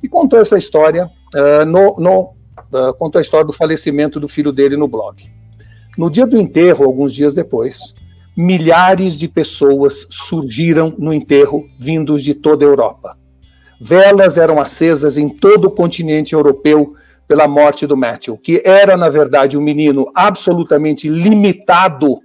E 0.02 0.08
contou 0.08 0.38
essa 0.38 0.56
história, 0.56 1.10
uh, 1.34 1.64
no, 1.64 1.96
no 1.98 2.20
uh, 2.72 2.94
contou 2.98 3.18
a 3.18 3.22
história 3.22 3.46
do 3.46 3.52
falecimento 3.52 4.18
do 4.18 4.28
filho 4.28 4.52
dele 4.52 4.76
no 4.76 4.88
blog. 4.88 5.30
No 5.98 6.10
dia 6.10 6.26
do 6.26 6.38
enterro, 6.38 6.84
alguns 6.84 7.12
dias 7.12 7.34
depois, 7.34 7.94
milhares 8.36 9.18
de 9.18 9.28
pessoas 9.28 10.06
surgiram 10.10 10.94
no 10.98 11.12
enterro 11.12 11.66
vindos 11.78 12.24
de 12.24 12.34
toda 12.34 12.64
a 12.64 12.68
Europa. 12.68 13.21
Velas 13.84 14.38
eram 14.38 14.60
acesas 14.60 15.18
em 15.18 15.28
todo 15.28 15.64
o 15.64 15.70
continente 15.70 16.34
europeu 16.34 16.94
pela 17.26 17.48
morte 17.48 17.84
do 17.84 17.96
Matthew, 17.96 18.38
que 18.38 18.62
era, 18.64 18.96
na 18.96 19.08
verdade, 19.08 19.58
um 19.58 19.60
menino 19.60 20.08
absolutamente 20.14 21.08
limitado 21.08 22.20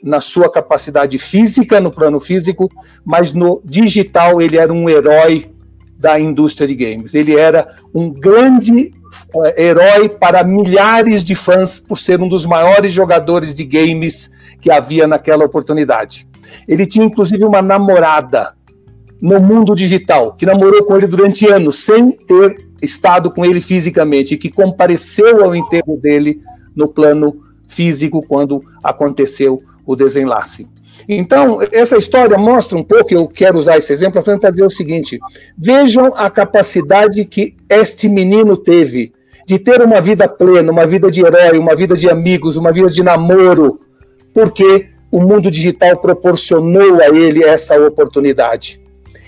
na 0.00 0.20
sua 0.20 0.48
capacidade 0.48 1.18
física, 1.18 1.80
no 1.80 1.90
plano 1.90 2.20
físico, 2.20 2.70
mas 3.04 3.32
no 3.32 3.60
digital 3.64 4.40
ele 4.40 4.56
era 4.56 4.72
um 4.72 4.88
herói 4.88 5.52
da 5.98 6.20
indústria 6.20 6.68
de 6.68 6.76
games. 6.76 7.14
Ele 7.14 7.34
era 7.34 7.66
um 7.92 8.08
grande 8.08 8.92
uh, 9.34 9.60
herói 9.60 10.08
para 10.08 10.44
milhares 10.44 11.24
de 11.24 11.34
fãs 11.34 11.80
por 11.80 11.98
ser 11.98 12.20
um 12.20 12.28
dos 12.28 12.46
maiores 12.46 12.92
jogadores 12.92 13.56
de 13.56 13.64
games 13.64 14.30
que 14.60 14.70
havia 14.70 15.08
naquela 15.08 15.44
oportunidade. 15.44 16.28
Ele 16.68 16.86
tinha 16.86 17.04
inclusive 17.04 17.44
uma 17.44 17.60
namorada 17.60 18.54
no 19.22 19.40
mundo 19.40 19.72
digital, 19.76 20.32
que 20.32 20.44
namorou 20.44 20.82
com 20.82 20.96
ele 20.96 21.06
durante 21.06 21.46
anos, 21.46 21.84
sem 21.84 22.10
ter 22.10 22.66
estado 22.82 23.30
com 23.30 23.44
ele 23.44 23.60
fisicamente, 23.60 24.34
e 24.34 24.36
que 24.36 24.50
compareceu 24.50 25.44
ao 25.44 25.54
enterro 25.54 25.96
dele 25.96 26.40
no 26.74 26.88
plano 26.88 27.40
físico 27.68 28.20
quando 28.26 28.60
aconteceu 28.82 29.62
o 29.86 29.94
desenlace. 29.94 30.66
Então, 31.08 31.60
essa 31.70 31.96
história 31.96 32.36
mostra 32.36 32.76
um 32.76 32.82
pouco, 32.82 33.14
eu 33.14 33.28
quero 33.28 33.56
usar 33.58 33.78
esse 33.78 33.92
exemplo 33.92 34.20
para 34.22 34.50
dizer 34.50 34.64
o 34.64 34.70
seguinte: 34.70 35.20
vejam 35.56 36.12
a 36.16 36.28
capacidade 36.28 37.24
que 37.24 37.54
este 37.68 38.08
menino 38.08 38.56
teve 38.56 39.12
de 39.46 39.56
ter 39.58 39.80
uma 39.82 40.00
vida 40.00 40.28
plena, 40.28 40.70
uma 40.70 40.86
vida 40.86 41.10
de 41.10 41.24
herói, 41.24 41.58
uma 41.58 41.76
vida 41.76 41.96
de 41.96 42.10
amigos, 42.10 42.56
uma 42.56 42.72
vida 42.72 42.88
de 42.88 43.02
namoro, 43.02 43.80
porque 44.34 44.88
o 45.10 45.20
mundo 45.20 45.50
digital 45.50 45.96
proporcionou 45.98 47.00
a 47.00 47.08
ele 47.08 47.44
essa 47.44 47.80
oportunidade. 47.80 48.81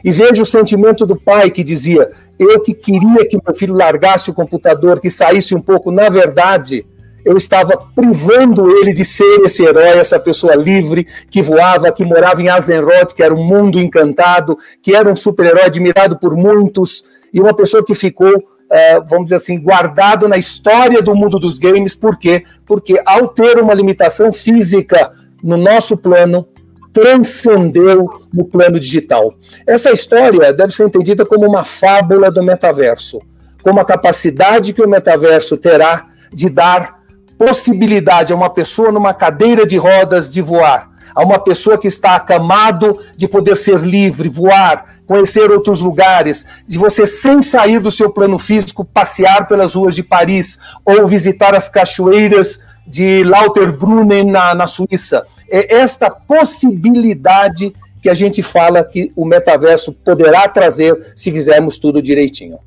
E 0.04 0.12
veja 0.12 0.42
o 0.42 0.46
sentimento 0.46 1.06
do 1.06 1.16
pai 1.16 1.50
que 1.50 1.64
dizia: 1.64 2.10
Eu 2.38 2.60
que 2.60 2.74
queria 2.74 3.26
que 3.26 3.38
meu 3.42 3.54
filho 3.54 3.74
largasse 3.74 4.30
o 4.30 4.34
computador, 4.34 5.00
que 5.00 5.10
saísse 5.10 5.54
um 5.54 5.62
pouco. 5.62 5.90
Na 5.90 6.10
verdade, 6.10 6.84
eu 7.24 7.38
estava 7.38 7.74
privando 7.94 8.70
ele 8.78 8.92
de 8.92 9.02
ser 9.02 9.40
esse 9.44 9.64
herói, 9.64 9.98
essa 9.98 10.20
pessoa 10.20 10.54
livre, 10.54 11.06
que 11.30 11.40
voava, 11.40 11.90
que 11.90 12.04
morava 12.04 12.42
em 12.42 12.50
Azenroth, 12.50 13.14
que 13.14 13.22
era 13.22 13.34
um 13.34 13.42
mundo 13.42 13.80
encantado, 13.80 14.58
que 14.82 14.94
era 14.94 15.10
um 15.10 15.16
super-herói 15.16 15.62
admirado 15.62 16.18
por 16.18 16.36
muitos, 16.36 17.02
e 17.32 17.40
uma 17.40 17.54
pessoa 17.54 17.82
que 17.82 17.94
ficou, 17.94 18.30
é, 18.70 19.00
vamos 19.00 19.24
dizer 19.24 19.36
assim, 19.36 19.58
guardado 19.58 20.28
na 20.28 20.36
história 20.36 21.00
do 21.00 21.14
mundo 21.16 21.38
dos 21.38 21.58
games. 21.58 21.94
Por 21.94 22.18
quê? 22.18 22.44
Porque 22.66 23.00
ao 23.06 23.28
ter 23.28 23.58
uma 23.58 23.72
limitação 23.72 24.30
física 24.30 25.10
no 25.42 25.56
nosso 25.56 25.96
plano, 25.96 26.46
transcendeu 26.94 28.08
no 28.32 28.44
plano 28.44 28.78
digital. 28.78 29.34
Essa 29.66 29.90
história 29.90 30.52
deve 30.52 30.72
ser 30.72 30.84
entendida 30.84 31.26
como 31.26 31.44
uma 31.44 31.64
fábula 31.64 32.30
do 32.30 32.42
metaverso, 32.42 33.20
como 33.62 33.80
a 33.80 33.84
capacidade 33.84 34.72
que 34.72 34.80
o 34.80 34.88
metaverso 34.88 35.56
terá 35.56 36.06
de 36.32 36.48
dar 36.48 37.00
possibilidade 37.36 38.32
a 38.32 38.36
uma 38.36 38.48
pessoa 38.48 38.92
numa 38.92 39.12
cadeira 39.12 39.66
de 39.66 39.76
rodas 39.76 40.30
de 40.30 40.40
voar, 40.40 40.88
a 41.12 41.24
uma 41.24 41.40
pessoa 41.40 41.76
que 41.76 41.88
está 41.88 42.14
acamado 42.14 42.96
de 43.16 43.26
poder 43.26 43.56
ser 43.56 43.80
livre, 43.80 44.28
voar, 44.28 45.00
conhecer 45.04 45.50
outros 45.50 45.80
lugares, 45.80 46.46
de 46.66 46.78
você, 46.78 47.06
sem 47.06 47.42
sair 47.42 47.80
do 47.80 47.90
seu 47.90 48.10
plano 48.10 48.38
físico, 48.38 48.84
passear 48.84 49.48
pelas 49.48 49.74
ruas 49.74 49.96
de 49.96 50.02
Paris 50.04 50.60
ou 50.84 51.08
visitar 51.08 51.56
as 51.56 51.68
cachoeiras 51.68 52.60
de 52.86 53.24
Lauterbrunnen 53.24 54.24
na, 54.24 54.54
na 54.54 54.66
Suíça. 54.66 55.26
É 55.48 55.76
esta 55.76 56.10
possibilidade 56.10 57.74
que 58.02 58.10
a 58.10 58.14
gente 58.14 58.42
fala 58.42 58.84
que 58.84 59.10
o 59.16 59.24
metaverso 59.24 59.92
poderá 59.92 60.46
trazer 60.48 61.12
se 61.16 61.32
fizermos 61.32 61.78
tudo 61.78 62.02
direitinho. 62.02 62.58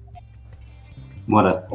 Mora. 1.27 1.67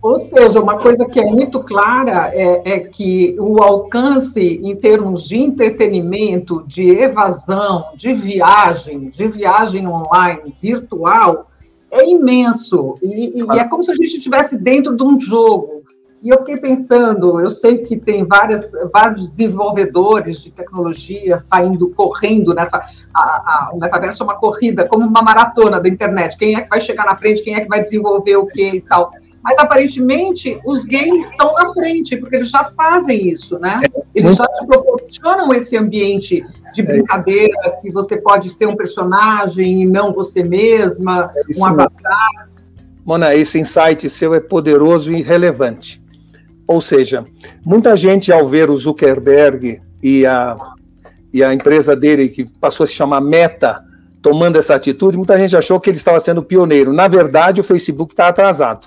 Ou 0.00 0.18
seja, 0.20 0.60
uma 0.60 0.78
coisa 0.78 1.04
que 1.04 1.20
é 1.20 1.24
muito 1.24 1.60
clara 1.60 2.30
é, 2.32 2.62
é, 2.64 2.80
que 2.80 3.36
o 3.38 3.62
alcance 3.62 4.60
em 4.62 4.74
termos 4.74 5.28
de 5.28 5.36
entretenimento, 5.36 6.64
de 6.66 6.88
evasão, 6.88 7.86
de 7.94 8.14
viagem, 8.14 9.10
de 9.10 9.28
viagem 9.28 9.86
online, 9.86 10.54
virtual, 10.58 11.50
é 11.90 12.08
imenso. 12.08 12.94
E, 13.02 13.42
e 13.42 13.58
é 13.58 13.64
como 13.64 13.82
se 13.82 13.92
a 13.92 13.96
gente 13.96 14.16
estivesse 14.16 14.56
dentro 14.56 14.96
de 14.96 15.02
um 15.02 15.20
jogo. 15.20 15.79
E 16.22 16.28
eu 16.28 16.38
fiquei 16.40 16.58
pensando, 16.58 17.40
eu 17.40 17.48
sei 17.48 17.78
que 17.78 17.96
tem 17.96 18.26
várias, 18.26 18.72
vários 18.92 19.30
desenvolvedores 19.30 20.38
de 20.42 20.50
tecnologia 20.50 21.38
saindo, 21.38 21.88
correndo 21.88 22.52
nessa. 22.54 22.76
A, 23.14 23.20
a, 23.22 23.70
o 23.72 23.80
metaverso 23.80 24.22
é 24.22 24.24
uma 24.24 24.36
corrida, 24.36 24.86
como 24.86 25.06
uma 25.06 25.22
maratona 25.22 25.80
da 25.80 25.88
internet. 25.88 26.36
Quem 26.36 26.56
é 26.56 26.60
que 26.60 26.68
vai 26.68 26.80
chegar 26.80 27.06
na 27.06 27.16
frente, 27.16 27.42
quem 27.42 27.54
é 27.54 27.60
que 27.60 27.68
vai 27.68 27.80
desenvolver 27.80 28.36
o 28.36 28.46
que 28.46 28.76
e 28.76 28.80
tal. 28.82 29.10
Mas 29.42 29.58
aparentemente 29.58 30.60
os 30.66 30.84
games 30.84 31.30
estão 31.30 31.54
na 31.54 31.72
frente, 31.72 32.14
porque 32.18 32.36
eles 32.36 32.50
já 32.50 32.64
fazem 32.64 33.26
isso, 33.26 33.58
né? 33.58 33.78
Eles 34.14 34.36
já 34.36 34.46
te 34.46 34.66
proporcionam 34.66 35.54
esse 35.54 35.74
ambiente 35.78 36.44
de 36.74 36.82
brincadeira, 36.82 37.78
que 37.80 37.90
você 37.90 38.18
pode 38.18 38.50
ser 38.50 38.66
um 38.66 38.76
personagem 38.76 39.80
e 39.80 39.86
não 39.86 40.12
você 40.12 40.42
mesma, 40.42 41.30
é 41.34 41.58
um 41.58 41.64
avatar. 41.64 42.50
Mona, 43.02 43.34
esse 43.34 43.58
insight 43.58 44.06
seu 44.10 44.34
é 44.34 44.40
poderoso 44.40 45.10
e 45.14 45.22
relevante. 45.22 45.99
Ou 46.70 46.80
seja, 46.80 47.24
muita 47.64 47.96
gente, 47.96 48.32
ao 48.32 48.46
ver 48.46 48.70
o 48.70 48.76
Zuckerberg 48.76 49.82
e 50.00 50.24
a, 50.24 50.56
e 51.34 51.42
a 51.42 51.52
empresa 51.52 51.96
dele, 51.96 52.28
que 52.28 52.44
passou 52.44 52.84
a 52.84 52.86
se 52.86 52.92
chamar 52.92 53.20
Meta, 53.20 53.84
tomando 54.22 54.56
essa 54.56 54.76
atitude, 54.76 55.16
muita 55.16 55.36
gente 55.36 55.56
achou 55.56 55.80
que 55.80 55.90
ele 55.90 55.96
estava 55.96 56.20
sendo 56.20 56.44
pioneiro. 56.44 56.92
Na 56.92 57.08
verdade, 57.08 57.60
o 57.60 57.64
Facebook 57.64 58.12
está 58.12 58.28
atrasado. 58.28 58.86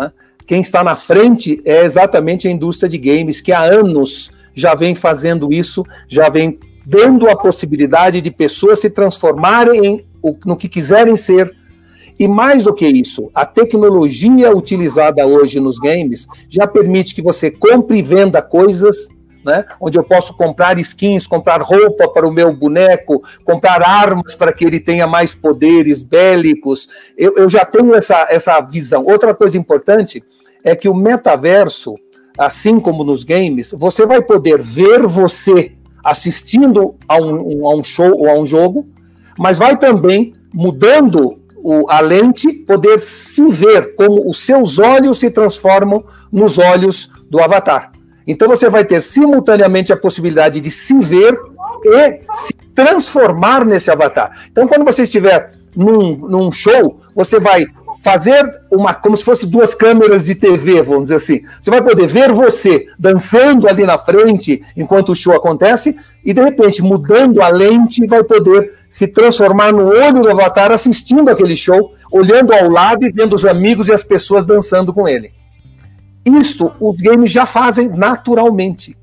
É? 0.00 0.12
Quem 0.46 0.60
está 0.60 0.84
na 0.84 0.94
frente 0.94 1.60
é 1.64 1.84
exatamente 1.84 2.46
a 2.46 2.52
indústria 2.52 2.88
de 2.88 2.98
games, 2.98 3.40
que 3.40 3.50
há 3.50 3.62
anos 3.64 4.30
já 4.54 4.76
vem 4.76 4.94
fazendo 4.94 5.52
isso, 5.52 5.84
já 6.06 6.28
vem 6.28 6.60
dando 6.86 7.28
a 7.28 7.34
possibilidade 7.34 8.20
de 8.20 8.30
pessoas 8.30 8.78
se 8.78 8.90
transformarem 8.90 9.84
em, 9.84 10.06
no 10.46 10.56
que 10.56 10.68
quiserem 10.68 11.16
ser 11.16 11.52
e 12.18 12.26
mais 12.26 12.64
do 12.64 12.74
que 12.74 12.86
isso, 12.86 13.30
a 13.34 13.46
tecnologia 13.46 14.54
utilizada 14.54 15.26
hoje 15.26 15.60
nos 15.60 15.78
games 15.78 16.26
já 16.48 16.66
permite 16.66 17.14
que 17.14 17.22
você 17.22 17.50
compre 17.50 17.98
e 17.98 18.02
venda 18.02 18.42
coisas 18.42 19.08
né, 19.44 19.64
onde 19.80 19.96
eu 19.96 20.04
posso 20.04 20.36
comprar 20.36 20.78
skins, 20.78 21.26
comprar 21.26 21.62
roupa 21.62 22.08
para 22.08 22.26
o 22.26 22.32
meu 22.32 22.52
boneco, 22.52 23.22
comprar 23.44 23.82
armas 23.82 24.34
para 24.34 24.52
que 24.52 24.64
ele 24.64 24.80
tenha 24.80 25.06
mais 25.06 25.34
poderes 25.34 26.02
bélicos. 26.02 26.88
Eu, 27.16 27.36
eu, 27.36 27.48
já 27.48 27.64
tenho 27.64 27.94
essa, 27.94 28.26
essa 28.28 28.60
visão. 28.60 29.04
Outra 29.04 29.34
coisa 29.34 29.56
importante 29.56 30.22
é 30.62 30.74
que 30.74 30.88
o 30.88 30.94
metaverso, 30.94 31.94
assim 32.36 32.78
como 32.80 33.04
nos 33.04 33.24
games, 33.24 33.72
você 33.78 34.04
vai 34.04 34.20
poder 34.20 34.60
ver 34.60 35.06
você 35.06 35.72
assistindo 36.04 36.96
a 37.08 37.16
um, 37.16 37.66
a 37.66 37.74
um 37.74 37.82
show 37.82 38.12
ou 38.18 38.28
a 38.28 38.34
um 38.34 38.44
jogo, 38.44 38.86
mas 39.38 39.58
vai 39.58 39.78
também 39.78 40.34
mudando 40.52 41.38
o, 41.62 41.90
a 41.90 42.00
lente 42.00 42.52
poder 42.52 42.98
se 43.00 43.46
ver 43.48 43.94
como 43.94 44.28
os 44.28 44.44
seus 44.44 44.78
olhos 44.78 45.18
se 45.18 45.30
transformam 45.30 46.04
nos 46.32 46.58
olhos 46.58 47.10
do 47.28 47.40
avatar. 47.40 47.92
Então 48.26 48.46
você 48.46 48.68
vai 48.68 48.84
ter 48.84 49.00
simultaneamente 49.00 49.92
a 49.92 49.96
possibilidade 49.96 50.60
de 50.60 50.70
se 50.70 50.98
ver 50.98 51.34
e 51.84 52.20
se 52.36 52.52
transformar 52.74 53.64
nesse 53.64 53.90
avatar. 53.90 54.46
Então, 54.50 54.68
quando 54.68 54.84
você 54.84 55.04
estiver 55.04 55.52
num, 55.74 56.14
num 56.16 56.52
show, 56.52 57.00
você 57.14 57.40
vai 57.40 57.66
fazer 57.98 58.62
uma 58.70 58.94
como 58.94 59.16
se 59.16 59.24
fosse 59.24 59.46
duas 59.46 59.74
câmeras 59.74 60.24
de 60.24 60.34
TV, 60.34 60.82
vamos 60.82 61.04
dizer 61.04 61.16
assim. 61.16 61.40
Você 61.60 61.70
vai 61.70 61.82
poder 61.82 62.06
ver 62.06 62.32
você 62.32 62.86
dançando 62.98 63.68
ali 63.68 63.84
na 63.84 63.98
frente 63.98 64.62
enquanto 64.76 65.10
o 65.10 65.16
show 65.16 65.34
acontece 65.34 65.96
e 66.24 66.32
de 66.32 66.40
repente 66.40 66.82
mudando 66.82 67.42
a 67.42 67.48
lente 67.48 68.06
vai 68.06 68.22
poder 68.22 68.72
se 68.88 69.06
transformar 69.08 69.72
no 69.72 69.88
olho 69.88 70.22
do 70.22 70.30
avatar 70.30 70.70
assistindo 70.70 71.28
aquele 71.28 71.56
show, 71.56 71.92
olhando 72.10 72.52
ao 72.54 72.70
lado 72.70 73.04
e 73.04 73.12
vendo 73.12 73.34
os 73.34 73.44
amigos 73.44 73.88
e 73.88 73.92
as 73.92 74.04
pessoas 74.04 74.46
dançando 74.46 74.92
com 74.92 75.08
ele. 75.08 75.32
Isto 76.24 76.72
os 76.80 77.00
games 77.00 77.30
já 77.30 77.46
fazem 77.46 77.88
naturalmente. 77.88 78.96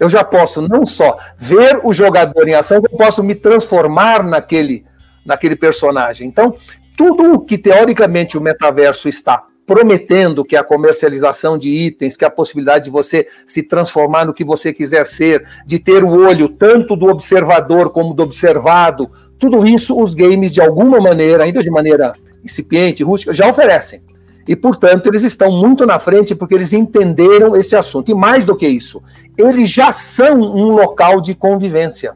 Eu 0.00 0.08
já 0.08 0.24
posso 0.24 0.60
não 0.60 0.84
só 0.84 1.16
ver 1.38 1.80
o 1.84 1.92
jogador 1.92 2.48
em 2.48 2.54
ação, 2.54 2.82
como 2.82 2.98
posso 2.98 3.22
me 3.22 3.36
transformar 3.36 4.24
naquele 4.24 4.84
naquele 5.24 5.54
personagem. 5.54 6.26
Então, 6.26 6.54
tudo 6.96 7.34
o 7.34 7.40
que 7.40 7.58
teoricamente 7.58 8.36
o 8.36 8.40
metaverso 8.40 9.08
está 9.08 9.44
prometendo, 9.66 10.44
que 10.44 10.56
é 10.56 10.58
a 10.58 10.64
comercialização 10.64 11.56
de 11.56 11.68
itens, 11.68 12.16
que 12.16 12.24
é 12.24 12.28
a 12.28 12.30
possibilidade 12.30 12.84
de 12.84 12.90
você 12.90 13.26
se 13.46 13.62
transformar 13.62 14.26
no 14.26 14.34
que 14.34 14.44
você 14.44 14.72
quiser 14.72 15.06
ser, 15.06 15.44
de 15.64 15.78
ter 15.78 16.04
o 16.04 16.26
olho 16.26 16.48
tanto 16.48 16.96
do 16.96 17.06
observador 17.06 17.90
como 17.90 18.12
do 18.12 18.22
observado, 18.22 19.10
tudo 19.38 19.66
isso 19.66 20.00
os 20.00 20.14
games, 20.14 20.52
de 20.52 20.60
alguma 20.60 21.00
maneira, 21.00 21.44
ainda 21.44 21.62
de 21.62 21.70
maneira 21.70 22.14
incipiente, 22.44 23.02
rústica, 23.02 23.32
já 23.32 23.48
oferecem. 23.48 24.02
E, 24.46 24.56
portanto, 24.56 25.06
eles 25.06 25.22
estão 25.22 25.52
muito 25.52 25.86
na 25.86 25.98
frente 25.98 26.34
porque 26.34 26.54
eles 26.54 26.72
entenderam 26.72 27.56
esse 27.56 27.76
assunto. 27.76 28.10
E 28.10 28.14
mais 28.14 28.44
do 28.44 28.56
que 28.56 28.66
isso, 28.66 29.00
eles 29.38 29.70
já 29.70 29.92
são 29.92 30.40
um 30.40 30.70
local 30.70 31.20
de 31.20 31.34
convivência 31.34 32.14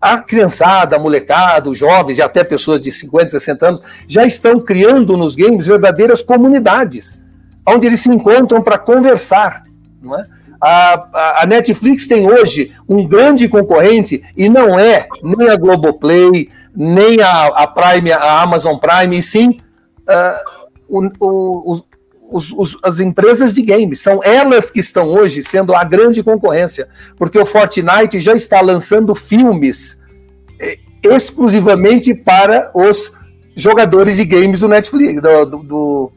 a 0.00 0.18
criançada, 0.18 0.96
a 0.96 0.98
molecada, 0.98 1.68
os 1.68 1.78
jovens 1.78 2.18
e 2.18 2.22
até 2.22 2.44
pessoas 2.44 2.82
de 2.82 2.92
50, 2.92 3.28
60 3.30 3.66
anos 3.66 3.82
já 4.06 4.24
estão 4.24 4.60
criando 4.60 5.16
nos 5.16 5.34
games 5.34 5.66
verdadeiras 5.66 6.22
comunidades, 6.22 7.20
onde 7.66 7.86
eles 7.86 8.00
se 8.00 8.10
encontram 8.10 8.62
para 8.62 8.78
conversar. 8.78 9.64
Não 10.00 10.18
é? 10.18 10.24
A, 10.60 11.42
a, 11.42 11.46
Netflix 11.46 12.06
tem 12.08 12.28
hoje 12.28 12.72
um 12.88 13.06
grande 13.06 13.48
concorrente 13.48 14.24
e 14.36 14.48
não 14.48 14.78
é 14.78 15.06
nem 15.22 15.48
a 15.48 15.56
Globoplay, 15.56 16.48
nem 16.74 17.20
a, 17.20 17.46
a 17.46 17.66
Prime, 17.66 18.12
a 18.12 18.42
Amazon 18.42 18.76
Prime, 18.76 19.16
e 19.16 19.22
sim 19.22 19.60
uh, 20.08 20.58
o, 20.88 21.72
o, 21.74 21.82
os, 22.30 22.52
os, 22.52 22.76
as 22.82 23.00
empresas 23.00 23.54
de 23.54 23.62
games. 23.62 24.00
São 24.00 24.20
elas 24.22 24.70
que 24.70 24.80
estão 24.80 25.08
hoje 25.08 25.42
sendo 25.42 25.74
a 25.74 25.82
grande 25.84 26.22
concorrência, 26.22 26.88
porque 27.16 27.38
o 27.38 27.46
Fortnite 27.46 28.20
já 28.20 28.34
está 28.34 28.60
lançando 28.60 29.14
filmes 29.14 29.98
eh, 30.60 30.78
exclusivamente 31.02 32.14
para 32.14 32.70
os 32.74 33.12
jogadores 33.56 34.16
de 34.16 34.24
games 34.24 34.60
do 34.60 34.68
Netflix, 34.68 35.20
do, 35.20 35.44
do, 35.44 35.62
do 35.62 36.12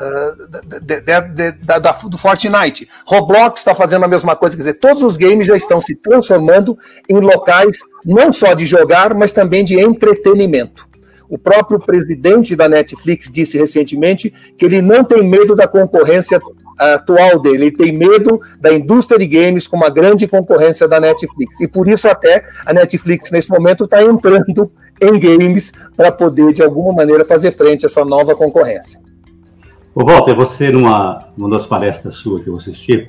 Uh, 0.00 0.48
de, 0.80 0.98
de, 1.02 1.52
de, 1.52 2.08
do 2.08 2.16
Fortnite. 2.16 2.88
Roblox 3.04 3.60
está 3.60 3.74
fazendo 3.74 4.02
a 4.06 4.08
mesma 4.08 4.34
coisa, 4.34 4.56
quer 4.56 4.62
dizer, 4.62 4.78
todos 4.78 5.02
os 5.02 5.18
games 5.18 5.46
já 5.46 5.54
estão 5.54 5.78
se 5.78 5.94
transformando 5.94 6.74
em 7.06 7.20
locais 7.20 7.76
não 8.02 8.32
só 8.32 8.54
de 8.54 8.64
jogar, 8.64 9.12
mas 9.12 9.30
também 9.34 9.62
de 9.62 9.78
entretenimento. 9.78 10.88
O 11.30 11.38
próprio 11.38 11.78
presidente 11.78 12.56
da 12.56 12.68
Netflix 12.68 13.30
disse 13.30 13.56
recentemente 13.56 14.32
que 14.58 14.64
ele 14.64 14.82
não 14.82 15.04
tem 15.04 15.22
medo 15.22 15.54
da 15.54 15.68
concorrência 15.68 16.40
atual 16.76 17.38
dele, 17.38 17.66
ele 17.66 17.76
tem 17.76 17.96
medo 17.96 18.40
da 18.60 18.72
indústria 18.72 19.16
de 19.16 19.26
games 19.26 19.68
como 19.68 19.84
a 19.84 19.90
grande 19.90 20.26
concorrência 20.26 20.88
da 20.88 20.98
Netflix. 20.98 21.60
E 21.60 21.68
por 21.68 21.86
isso 21.86 22.08
até 22.08 22.44
a 22.66 22.72
Netflix 22.72 23.30
nesse 23.30 23.48
momento 23.48 23.84
está 23.84 24.02
entrando 24.02 24.72
em 25.00 25.20
games 25.20 25.72
para 25.96 26.10
poder 26.10 26.52
de 26.52 26.62
alguma 26.62 26.92
maneira 26.92 27.24
fazer 27.24 27.52
frente 27.52 27.84
a 27.84 27.86
essa 27.86 28.04
nova 28.04 28.34
concorrência. 28.34 28.98
Ô 29.94 30.04
Walter, 30.04 30.34
você 30.34 30.70
numa, 30.70 31.28
numa 31.36 31.50
das 31.50 31.66
palestras 31.66 32.14
sua 32.14 32.42
que 32.42 32.48
eu 32.48 32.56
assisti, 32.56 33.08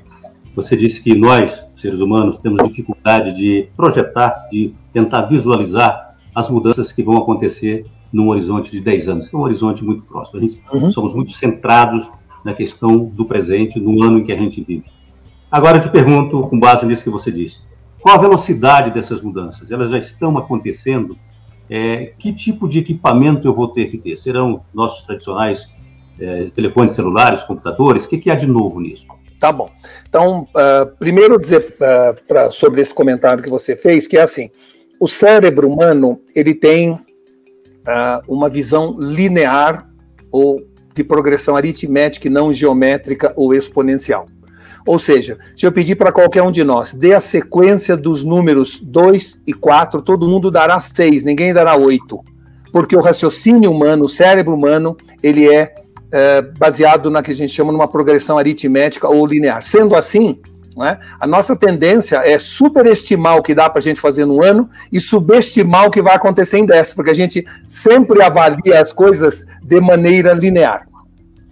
você 0.55 0.77
disse 0.77 1.01
que 1.01 1.15
nós, 1.15 1.63
seres 1.75 1.99
humanos, 1.99 2.37
temos 2.37 2.61
dificuldade 2.67 3.33
de 3.33 3.69
projetar, 3.75 4.47
de 4.51 4.75
tentar 4.93 5.23
visualizar 5.23 6.17
as 6.35 6.49
mudanças 6.49 6.91
que 6.91 7.01
vão 7.01 7.17
acontecer 7.17 7.85
num 8.11 8.27
horizonte 8.29 8.71
de 8.71 8.81
10 8.81 9.07
anos, 9.07 9.29
que 9.29 9.35
é 9.35 9.39
um 9.39 9.43
horizonte 9.43 9.83
muito 9.83 10.03
próximo. 10.03 10.39
A 10.39 10.41
gente, 10.41 10.61
uhum. 10.73 10.91
Somos 10.91 11.13
muito 11.13 11.31
centrados 11.31 12.09
na 12.43 12.53
questão 12.53 13.05
do 13.05 13.25
presente, 13.25 13.79
no 13.79 14.03
ano 14.03 14.19
em 14.19 14.23
que 14.23 14.31
a 14.31 14.37
gente 14.37 14.63
vive. 14.63 14.85
Agora 15.49 15.77
eu 15.77 15.81
te 15.81 15.89
pergunto, 15.89 16.41
com 16.47 16.59
base 16.59 16.85
nisso 16.85 17.03
que 17.03 17.09
você 17.09 17.31
disse, 17.31 17.59
qual 18.01 18.15
a 18.15 18.21
velocidade 18.21 18.91
dessas 18.91 19.21
mudanças? 19.21 19.69
Elas 19.69 19.91
já 19.91 19.97
estão 19.97 20.37
acontecendo? 20.37 21.17
É, 21.69 22.13
que 22.17 22.33
tipo 22.33 22.67
de 22.67 22.79
equipamento 22.79 23.47
eu 23.47 23.53
vou 23.53 23.67
ter 23.67 23.89
que 23.89 23.97
ter? 23.97 24.17
Serão 24.17 24.61
nossos 24.73 25.05
tradicionais 25.05 25.69
é, 26.19 26.49
telefones 26.55 26.93
celulares, 26.93 27.43
computadores? 27.43 28.05
O 28.05 28.09
que, 28.09 28.17
que 28.17 28.29
há 28.29 28.35
de 28.35 28.47
novo 28.47 28.79
nisso? 28.79 29.05
Tá 29.39 29.51
bom. 29.51 29.71
Então, 30.07 30.47
uh, 30.55 30.95
primeiro 30.99 31.39
dizer 31.39 31.75
uh, 31.75 32.23
pra, 32.27 32.51
sobre 32.51 32.79
esse 32.81 32.93
comentário 32.93 33.41
que 33.41 33.49
você 33.49 33.75
fez, 33.75 34.05
que 34.05 34.15
é 34.15 34.21
assim, 34.21 34.51
o 34.99 35.07
cérebro 35.07 35.67
humano, 35.67 36.21
ele 36.35 36.53
tem 36.53 36.99
uh, 37.81 38.21
uma 38.33 38.49
visão 38.49 38.97
linear 38.99 39.87
ou 40.31 40.61
de 40.93 41.03
progressão 41.03 41.55
aritmética 41.55 42.27
e 42.27 42.31
não 42.31 42.51
geométrica 42.51 43.33
ou 43.35 43.53
exponencial. 43.53 44.25
Ou 44.85 44.97
seja, 44.97 45.37
se 45.55 45.65
eu 45.65 45.71
pedir 45.71 45.95
para 45.95 46.11
qualquer 46.11 46.41
um 46.41 46.51
de 46.51 46.63
nós, 46.63 46.93
dê 46.93 47.13
a 47.13 47.19
sequência 47.19 47.95
dos 47.95 48.23
números 48.23 48.79
2 48.79 49.43
e 49.45 49.53
4, 49.53 50.01
todo 50.01 50.27
mundo 50.27 50.49
dará 50.49 50.79
6, 50.79 51.23
ninguém 51.23 51.53
dará 51.53 51.75
8. 51.75 52.19
Porque 52.71 52.95
o 52.95 53.01
raciocínio 53.01 53.71
humano, 53.71 54.05
o 54.05 54.09
cérebro 54.09 54.55
humano, 54.55 54.97
ele 55.21 55.47
é, 55.47 55.75
é 56.11 56.41
baseado 56.41 57.11
na 57.11 57.21
que 57.21 57.31
a 57.31 57.35
gente 57.35 57.53
chama 57.53 57.71
numa 57.71 57.87
progressão 57.87 58.37
aritmética 58.37 59.07
ou 59.07 59.25
linear. 59.25 59.61
Sendo 59.61 59.95
assim, 59.95 60.39
né? 60.75 60.99
A 61.19 61.27
nossa 61.27 61.55
tendência 61.55 62.17
é 62.17 62.37
superestimar 62.37 63.37
o 63.37 63.41
que 63.41 63.53
dá 63.53 63.69
para 63.69 63.79
a 63.79 63.81
gente 63.81 63.99
fazer 63.99 64.25
no 64.25 64.43
ano 64.43 64.69
e 64.91 64.99
subestimar 64.99 65.87
o 65.87 65.91
que 65.91 66.01
vai 66.01 66.15
acontecer 66.15 66.57
em 66.57 66.65
10, 66.65 66.93
porque 66.93 67.11
a 67.11 67.15
gente 67.15 67.45
sempre 67.67 68.21
avalia 68.21 68.81
as 68.81 68.93
coisas 68.93 69.45
de 69.61 69.81
maneira 69.81 70.33
linear. 70.33 70.87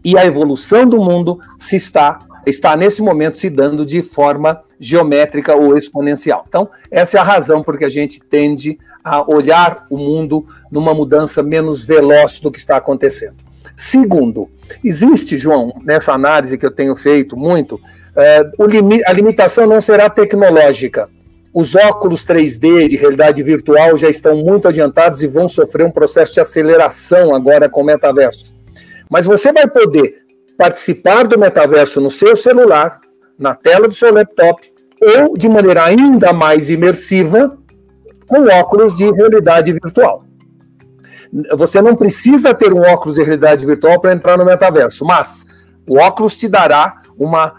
E 0.03 0.17
a 0.17 0.25
evolução 0.25 0.85
do 0.87 0.97
mundo 0.97 1.39
se 1.57 1.75
está, 1.75 2.19
está 2.45 2.75
nesse 2.75 3.01
momento 3.01 3.35
se 3.35 3.49
dando 3.49 3.85
de 3.85 4.01
forma 4.01 4.61
geométrica 4.79 5.55
ou 5.55 5.77
exponencial. 5.77 6.45
Então, 6.47 6.69
essa 6.89 7.17
é 7.17 7.19
a 7.19 7.23
razão 7.23 7.61
por 7.61 7.77
que 7.77 7.83
a 7.83 7.89
gente 7.89 8.21
tende 8.21 8.77
a 9.03 9.29
olhar 9.29 9.85
o 9.89 9.97
mundo 9.97 10.45
numa 10.71 10.93
mudança 10.93 11.43
menos 11.43 11.83
veloz 11.83 12.39
do 12.39 12.49
que 12.49 12.59
está 12.59 12.77
acontecendo. 12.77 13.48
Segundo, 13.81 14.49
existe, 14.83 15.37
João, 15.37 15.73
nessa 15.85 16.11
análise 16.11 16.57
que 16.57 16.65
eu 16.65 16.69
tenho 16.69 16.97
feito 16.97 17.37
muito, 17.37 17.79
é, 18.13 18.43
limi 18.59 19.01
a 19.05 19.13
limitação 19.13 19.65
não 19.65 19.79
será 19.79 20.09
tecnológica. 20.09 21.07
Os 21.53 21.77
óculos 21.77 22.25
3D 22.25 22.89
de 22.89 22.97
realidade 22.97 23.41
virtual 23.41 23.95
já 23.95 24.09
estão 24.09 24.35
muito 24.35 24.67
adiantados 24.67 25.23
e 25.23 25.27
vão 25.27 25.47
sofrer 25.47 25.85
um 25.85 25.91
processo 25.91 26.33
de 26.33 26.41
aceleração 26.41 27.33
agora 27.33 27.69
com 27.69 27.79
o 27.79 27.85
metaverso. 27.85 28.53
Mas 29.09 29.25
você 29.25 29.53
vai 29.53 29.65
poder 29.65 30.23
participar 30.57 31.25
do 31.25 31.39
metaverso 31.39 32.01
no 32.01 32.11
seu 32.11 32.35
celular, 32.35 32.99
na 33.39 33.55
tela 33.55 33.87
do 33.87 33.93
seu 33.93 34.13
laptop, 34.13 34.61
ou 35.01 35.37
de 35.37 35.47
maneira 35.47 35.85
ainda 35.85 36.33
mais 36.33 36.69
imersiva, 36.69 37.57
com 38.27 38.41
óculos 38.41 38.93
de 38.93 39.09
realidade 39.09 39.71
virtual. 39.71 40.25
Você 41.55 41.81
não 41.81 41.95
precisa 41.95 42.53
ter 42.53 42.73
um 42.73 42.81
óculos 42.81 43.15
de 43.15 43.23
realidade 43.23 43.65
virtual 43.65 43.99
para 43.99 44.13
entrar 44.13 44.37
no 44.37 44.45
metaverso, 44.45 45.05
mas 45.05 45.45
o 45.87 45.97
óculos 45.97 46.35
te 46.35 46.47
dará 46.47 47.01
uma 47.17 47.53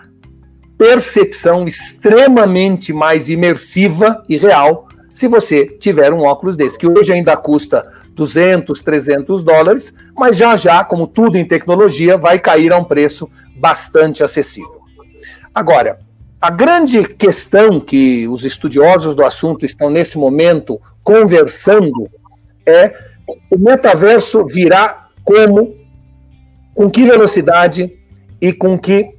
percepção 0.77 1.67
extremamente 1.67 2.93
mais 2.93 3.29
imersiva 3.29 4.25
e 4.29 4.37
real 4.37 4.89
se 5.13 5.29
você 5.29 5.67
tiver 5.67 6.13
um 6.15 6.23
óculos 6.23 6.57
desse, 6.57 6.79
que 6.79 6.87
hoje 6.87 7.13
ainda 7.13 7.37
custa 7.37 7.87
200, 8.15 8.81
300 8.81 9.43
dólares, 9.43 9.93
mas 10.17 10.37
já 10.37 10.57
já, 10.57 10.83
como 10.83 11.07
tudo 11.07 11.37
em 11.37 11.45
tecnologia, 11.45 12.17
vai 12.17 12.39
cair 12.39 12.73
a 12.73 12.79
um 12.79 12.85
preço 12.85 13.29
bastante 13.55 14.23
acessível. 14.23 14.81
Agora, 15.55 15.99
a 16.41 16.51
grande 16.51 17.05
questão 17.05 17.79
que 17.81 18.27
os 18.29 18.47
estudiosos 18.47 19.15
do 19.15 19.23
assunto 19.23 19.67
estão 19.67 19.91
nesse 19.91 20.17
momento 20.17 20.81
conversando 21.03 22.09
é 22.65 22.95
o 23.51 23.59
metaverso 23.59 24.47
virá 24.47 25.09
como, 25.25 25.77
com 26.75 26.89
que 26.91 27.05
velocidade 27.05 27.93
e 28.41 28.53
com 28.53 28.79
que 28.79 29.11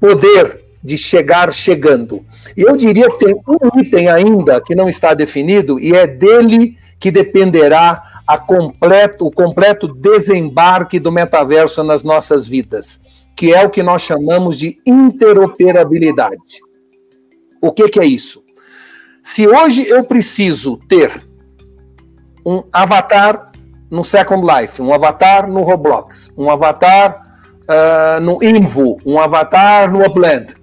poder 0.00 0.62
de 0.82 0.98
chegar 0.98 1.52
chegando. 1.52 2.24
E 2.56 2.62
eu 2.62 2.76
diria 2.76 3.08
que 3.10 3.24
tem 3.24 3.34
um 3.34 3.80
item 3.80 4.08
ainda 4.08 4.60
que 4.60 4.74
não 4.74 4.88
está 4.88 5.14
definido 5.14 5.78
e 5.78 5.94
é 5.94 6.06
dele 6.06 6.76
que 6.98 7.10
dependerá 7.10 8.22
a 8.26 8.38
completo, 8.38 9.26
o 9.26 9.30
completo 9.30 9.86
desembarque 9.88 10.98
do 10.98 11.12
metaverso 11.12 11.82
nas 11.82 12.02
nossas 12.02 12.48
vidas, 12.48 13.00
que 13.36 13.52
é 13.52 13.64
o 13.64 13.70
que 13.70 13.82
nós 13.82 14.02
chamamos 14.02 14.58
de 14.58 14.78
interoperabilidade. 14.86 16.60
O 17.60 17.70
que, 17.70 17.88
que 17.88 18.00
é 18.00 18.06
isso? 18.06 18.42
Se 19.22 19.46
hoje 19.46 19.86
eu 19.88 20.02
preciso 20.04 20.76
ter 20.88 21.22
um 22.44 22.64
avatar 22.72 23.51
no 23.92 24.02
Second 24.02 24.42
Life, 24.42 24.80
um 24.80 24.94
avatar 24.94 25.46
no 25.46 25.60
Roblox, 25.60 26.30
um 26.34 26.50
avatar 26.50 27.20
uh, 27.68 28.18
no 28.22 28.42
Invo, 28.42 28.96
um 29.04 29.20
avatar 29.20 29.92
no 29.92 30.02
Upland, 30.02 30.54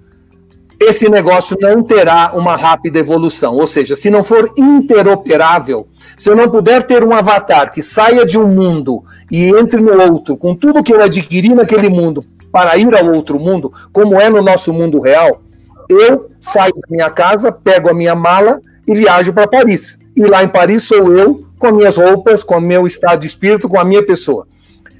esse 0.80 1.08
negócio 1.08 1.56
não 1.60 1.80
terá 1.80 2.32
uma 2.34 2.56
rápida 2.56 2.98
evolução. 2.98 3.54
Ou 3.54 3.68
seja, 3.68 3.94
se 3.94 4.10
não 4.10 4.24
for 4.24 4.52
interoperável, 4.56 5.86
se 6.16 6.28
eu 6.28 6.34
não 6.34 6.50
puder 6.50 6.82
ter 6.82 7.04
um 7.04 7.14
avatar 7.14 7.70
que 7.70 7.82
saia 7.82 8.26
de 8.26 8.36
um 8.36 8.48
mundo 8.48 9.04
e 9.30 9.50
entre 9.50 9.80
no 9.80 9.96
outro, 10.12 10.36
com 10.36 10.56
tudo 10.56 10.82
que 10.82 10.92
eu 10.92 11.00
adquiri 11.00 11.54
naquele 11.54 11.88
mundo 11.88 12.24
para 12.50 12.76
ir 12.78 12.92
ao 12.98 13.12
outro 13.12 13.38
mundo, 13.38 13.72
como 13.92 14.20
é 14.20 14.28
no 14.28 14.42
nosso 14.42 14.72
mundo 14.72 15.00
real, 15.00 15.40
eu 15.88 16.28
saio 16.40 16.74
da 16.74 16.88
minha 16.90 17.10
casa, 17.10 17.52
pego 17.52 17.88
a 17.88 17.94
minha 17.94 18.16
mala 18.16 18.60
e 18.88 18.92
viajo 18.92 19.32
para 19.32 19.46
Paris. 19.46 20.00
E 20.16 20.22
lá 20.22 20.42
em 20.42 20.48
Paris 20.48 20.82
sou 20.82 21.12
eu, 21.16 21.44
com 21.60 21.70
minhas 21.70 21.98
roupas, 21.98 22.42
com 22.42 22.56
o 22.56 22.60
meu 22.60 22.86
estado 22.86 23.20
de 23.20 23.26
espírito, 23.26 23.68
com 23.68 23.78
a 23.78 23.84
minha 23.84 24.04
pessoa. 24.04 24.48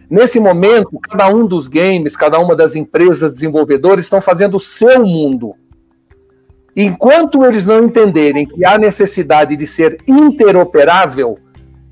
Nesse 0.09 0.39
momento, 0.39 1.01
cada 1.01 1.29
um 1.29 1.47
dos 1.47 1.67
games, 1.67 2.17
cada 2.17 2.39
uma 2.39 2.55
das 2.55 2.77
empresas 2.77 3.33
desenvolvedoras 3.33 4.05
estão 4.05 4.21
fazendo 4.21 4.57
o 4.57 4.61
seu 4.61 5.05
mundo. 5.05 5.55
Enquanto 6.77 7.45
eles 7.45 7.67
não 7.67 7.85
entenderem 7.85 8.47
que 8.47 8.65
há 8.65 8.77
necessidade 8.77 9.57
de 9.57 9.67
ser 9.67 9.99
interoperável, 10.07 11.39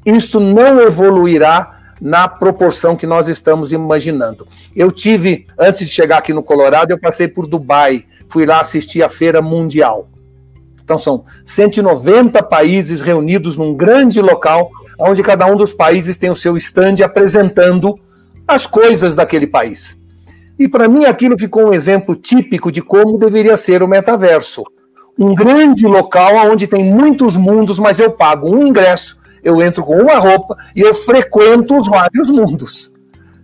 isso 0.05 0.39
não 0.39 0.81
evoluirá 0.81 1.79
na 2.01 2.29
proporção 2.29 2.95
que 2.95 3.07
nós 3.07 3.29
estamos 3.29 3.73
imaginando. 3.73 4.47
Eu 4.77 4.93
tive, 4.93 5.47
antes 5.59 5.81
de 5.81 5.89
chegar 5.89 6.19
aqui 6.19 6.33
no 6.33 6.43
Colorado, 6.43 6.91
eu 6.91 6.99
passei 6.99 7.27
por 7.27 7.47
Dubai, 7.47 8.05
fui 8.29 8.45
lá 8.45 8.61
assistir 8.61 9.03
a 9.03 9.09
Feira 9.09 9.41
Mundial. 9.41 10.09
Então 10.89 10.97
são 10.97 11.23
190 11.45 12.43
países 12.45 13.03
reunidos 13.03 13.59
num 13.59 13.75
grande 13.75 14.23
local, 14.23 14.71
onde 14.99 15.23
cada 15.23 15.45
um 15.45 15.55
dos 15.55 15.75
países 15.75 16.17
tem 16.17 16.31
o 16.31 16.35
seu 16.35 16.57
stand 16.57 17.05
apresentando 17.05 17.95
as 18.47 18.67
coisas 18.67 19.15
daquele 19.15 19.47
país. 19.47 20.01
E 20.59 20.67
para 20.67 20.89
mim 20.89 21.05
aquilo 21.05 21.39
ficou 21.39 21.67
um 21.67 21.75
exemplo 21.75 22.17
típico 22.17 22.73
de 22.73 22.81
como 22.81 23.19
deveria 23.19 23.55
ser 23.59 23.83
o 23.83 23.87
metaverso. 23.87 24.65
Um 25.19 25.35
grande 25.35 25.87
local 25.87 26.51
onde 26.51 26.67
tem 26.67 26.83
muitos 26.83 27.37
mundos, 27.37 27.79
mas 27.79 28.01
eu 28.01 28.13
pago 28.13 28.51
um 28.51 28.67
ingresso, 28.67 29.19
eu 29.45 29.61
entro 29.61 29.85
com 29.85 29.95
uma 29.95 30.17
roupa 30.17 30.57
e 30.75 30.81
eu 30.81 30.95
frequento 30.95 31.77
os 31.77 31.87
vários 31.87 32.31
mundos. 32.31 32.95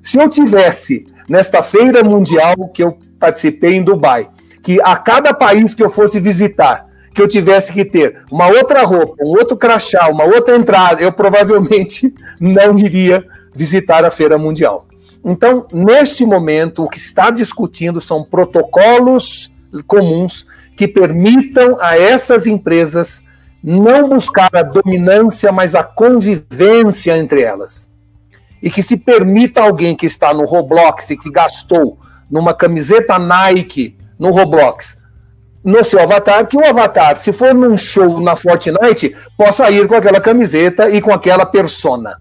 Se 0.02 0.18
eu 0.18 0.30
tivesse 0.30 1.04
nesta 1.28 1.62
feira 1.62 2.02
mundial 2.02 2.54
que 2.72 2.82
eu 2.82 2.96
participei 3.20 3.74
em 3.74 3.84
Dubai, 3.84 4.30
que 4.62 4.80
a 4.82 4.96
cada 4.96 5.34
país 5.34 5.74
que 5.74 5.84
eu 5.84 5.90
fosse 5.90 6.18
visitar, 6.18 6.83
que 7.14 7.22
eu 7.22 7.28
tivesse 7.28 7.72
que 7.72 7.84
ter 7.84 8.24
uma 8.30 8.48
outra 8.48 8.82
roupa, 8.82 9.22
um 9.24 9.28
outro 9.28 9.56
crachá, 9.56 10.08
uma 10.08 10.24
outra 10.24 10.56
entrada, 10.56 11.00
eu 11.00 11.12
provavelmente 11.12 12.12
não 12.40 12.76
iria 12.76 13.24
visitar 13.54 14.04
a 14.04 14.10
feira 14.10 14.36
mundial. 14.36 14.88
Então, 15.24 15.66
neste 15.72 16.26
momento, 16.26 16.82
o 16.82 16.88
que 16.88 16.98
se 16.98 17.06
está 17.06 17.30
discutindo 17.30 18.00
são 18.00 18.24
protocolos 18.24 19.50
comuns 19.86 20.46
que 20.76 20.86
permitam 20.86 21.80
a 21.80 21.96
essas 21.96 22.46
empresas 22.46 23.22
não 23.62 24.08
buscar 24.08 24.50
a 24.54 24.62
dominância, 24.62 25.50
mas 25.50 25.74
a 25.74 25.82
convivência 25.82 27.16
entre 27.16 27.42
elas. 27.42 27.90
E 28.62 28.70
que 28.70 28.82
se 28.82 28.96
permita 28.96 29.62
alguém 29.62 29.94
que 29.94 30.04
está 30.04 30.34
no 30.34 30.44
Roblox 30.44 31.10
e 31.10 31.16
que 31.16 31.30
gastou 31.30 31.98
numa 32.30 32.52
camiseta 32.52 33.18
Nike 33.18 33.96
no 34.18 34.30
Roblox, 34.30 34.98
no 35.64 35.82
seu 35.82 36.00
avatar, 36.00 36.46
que 36.46 36.56
o 36.56 36.66
avatar, 36.66 37.16
se 37.16 37.32
for 37.32 37.54
num 37.54 37.76
show 37.76 38.20
na 38.20 38.36
Fortnite, 38.36 39.14
possa 39.36 39.70
ir 39.70 39.88
com 39.88 39.94
aquela 39.94 40.20
camiseta 40.20 40.90
e 40.90 41.00
com 41.00 41.12
aquela 41.12 41.46
persona. 41.46 42.20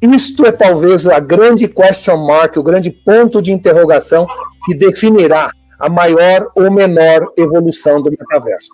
Isto 0.00 0.46
é 0.46 0.52
talvez 0.52 1.06
a 1.06 1.20
grande 1.20 1.68
question 1.68 2.16
mark, 2.16 2.56
o 2.56 2.62
grande 2.62 2.90
ponto 2.90 3.40
de 3.40 3.52
interrogação 3.52 4.26
que 4.64 4.74
definirá 4.74 5.50
a 5.78 5.88
maior 5.88 6.50
ou 6.54 6.70
menor 6.70 7.32
evolução 7.36 8.00
do 8.00 8.10
metaverso. 8.10 8.70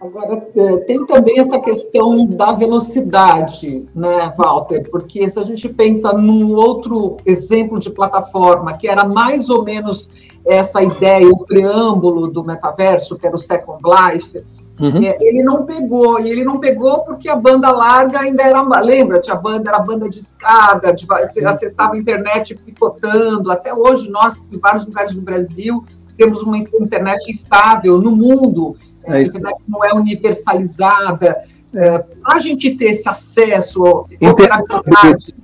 Agora, 0.00 0.46
é, 0.54 0.76
tem 0.78 1.06
também 1.06 1.40
essa 1.40 1.58
questão 1.58 2.26
da 2.26 2.52
velocidade, 2.52 3.88
né, 3.94 4.32
Walter? 4.36 4.86
Porque 4.90 5.28
se 5.30 5.40
a 5.40 5.44
gente 5.44 5.66
pensa 5.70 6.12
num 6.12 6.54
outro 6.54 7.16
exemplo 7.24 7.78
de 7.78 7.88
plataforma, 7.90 8.76
que 8.76 8.86
era 8.86 9.04
mais 9.06 9.48
ou 9.48 9.64
menos 9.64 10.10
essa 10.46 10.82
ideia, 10.82 11.28
o 11.28 11.44
preâmbulo 11.44 12.28
do 12.28 12.44
metaverso, 12.44 13.16
que 13.16 13.26
era 13.26 13.34
o 13.34 13.38
Second 13.38 13.80
Life, 13.82 14.44
uhum. 14.78 15.02
é, 15.02 15.16
ele 15.20 15.42
não 15.42 15.64
pegou, 15.64 16.20
e 16.20 16.30
ele 16.30 16.44
não 16.44 16.60
pegou 16.60 17.04
porque 17.04 17.28
a 17.28 17.36
banda 17.36 17.70
larga 17.70 18.20
ainda 18.20 18.42
era, 18.42 18.62
lembra, 18.80 19.20
tinha 19.20 19.36
banda, 19.36 19.70
era 19.70 19.78
banda 19.78 20.08
de 20.08 20.18
escada, 20.18 20.92
de, 20.92 21.06
você 21.06 21.44
acessava 21.44 21.94
a 21.94 21.98
internet 21.98 22.54
picotando, 22.54 23.50
até 23.50 23.72
hoje 23.72 24.10
nós, 24.10 24.44
em 24.52 24.58
vários 24.58 24.84
lugares 24.86 25.14
do 25.14 25.22
Brasil, 25.22 25.84
temos 26.16 26.42
uma 26.42 26.58
internet 26.58 27.30
estável 27.30 27.98
no 27.98 28.14
mundo, 28.14 28.76
é 29.04 29.16
a 29.16 29.22
internet 29.22 29.62
não 29.68 29.84
é 29.84 29.92
universalizada. 29.92 31.42
É, 31.74 31.98
Para 31.98 32.36
a 32.36 32.38
gente 32.38 32.76
ter 32.76 32.86
esse 32.86 33.08
acesso, 33.08 33.82
operabilidade, 33.82 35.34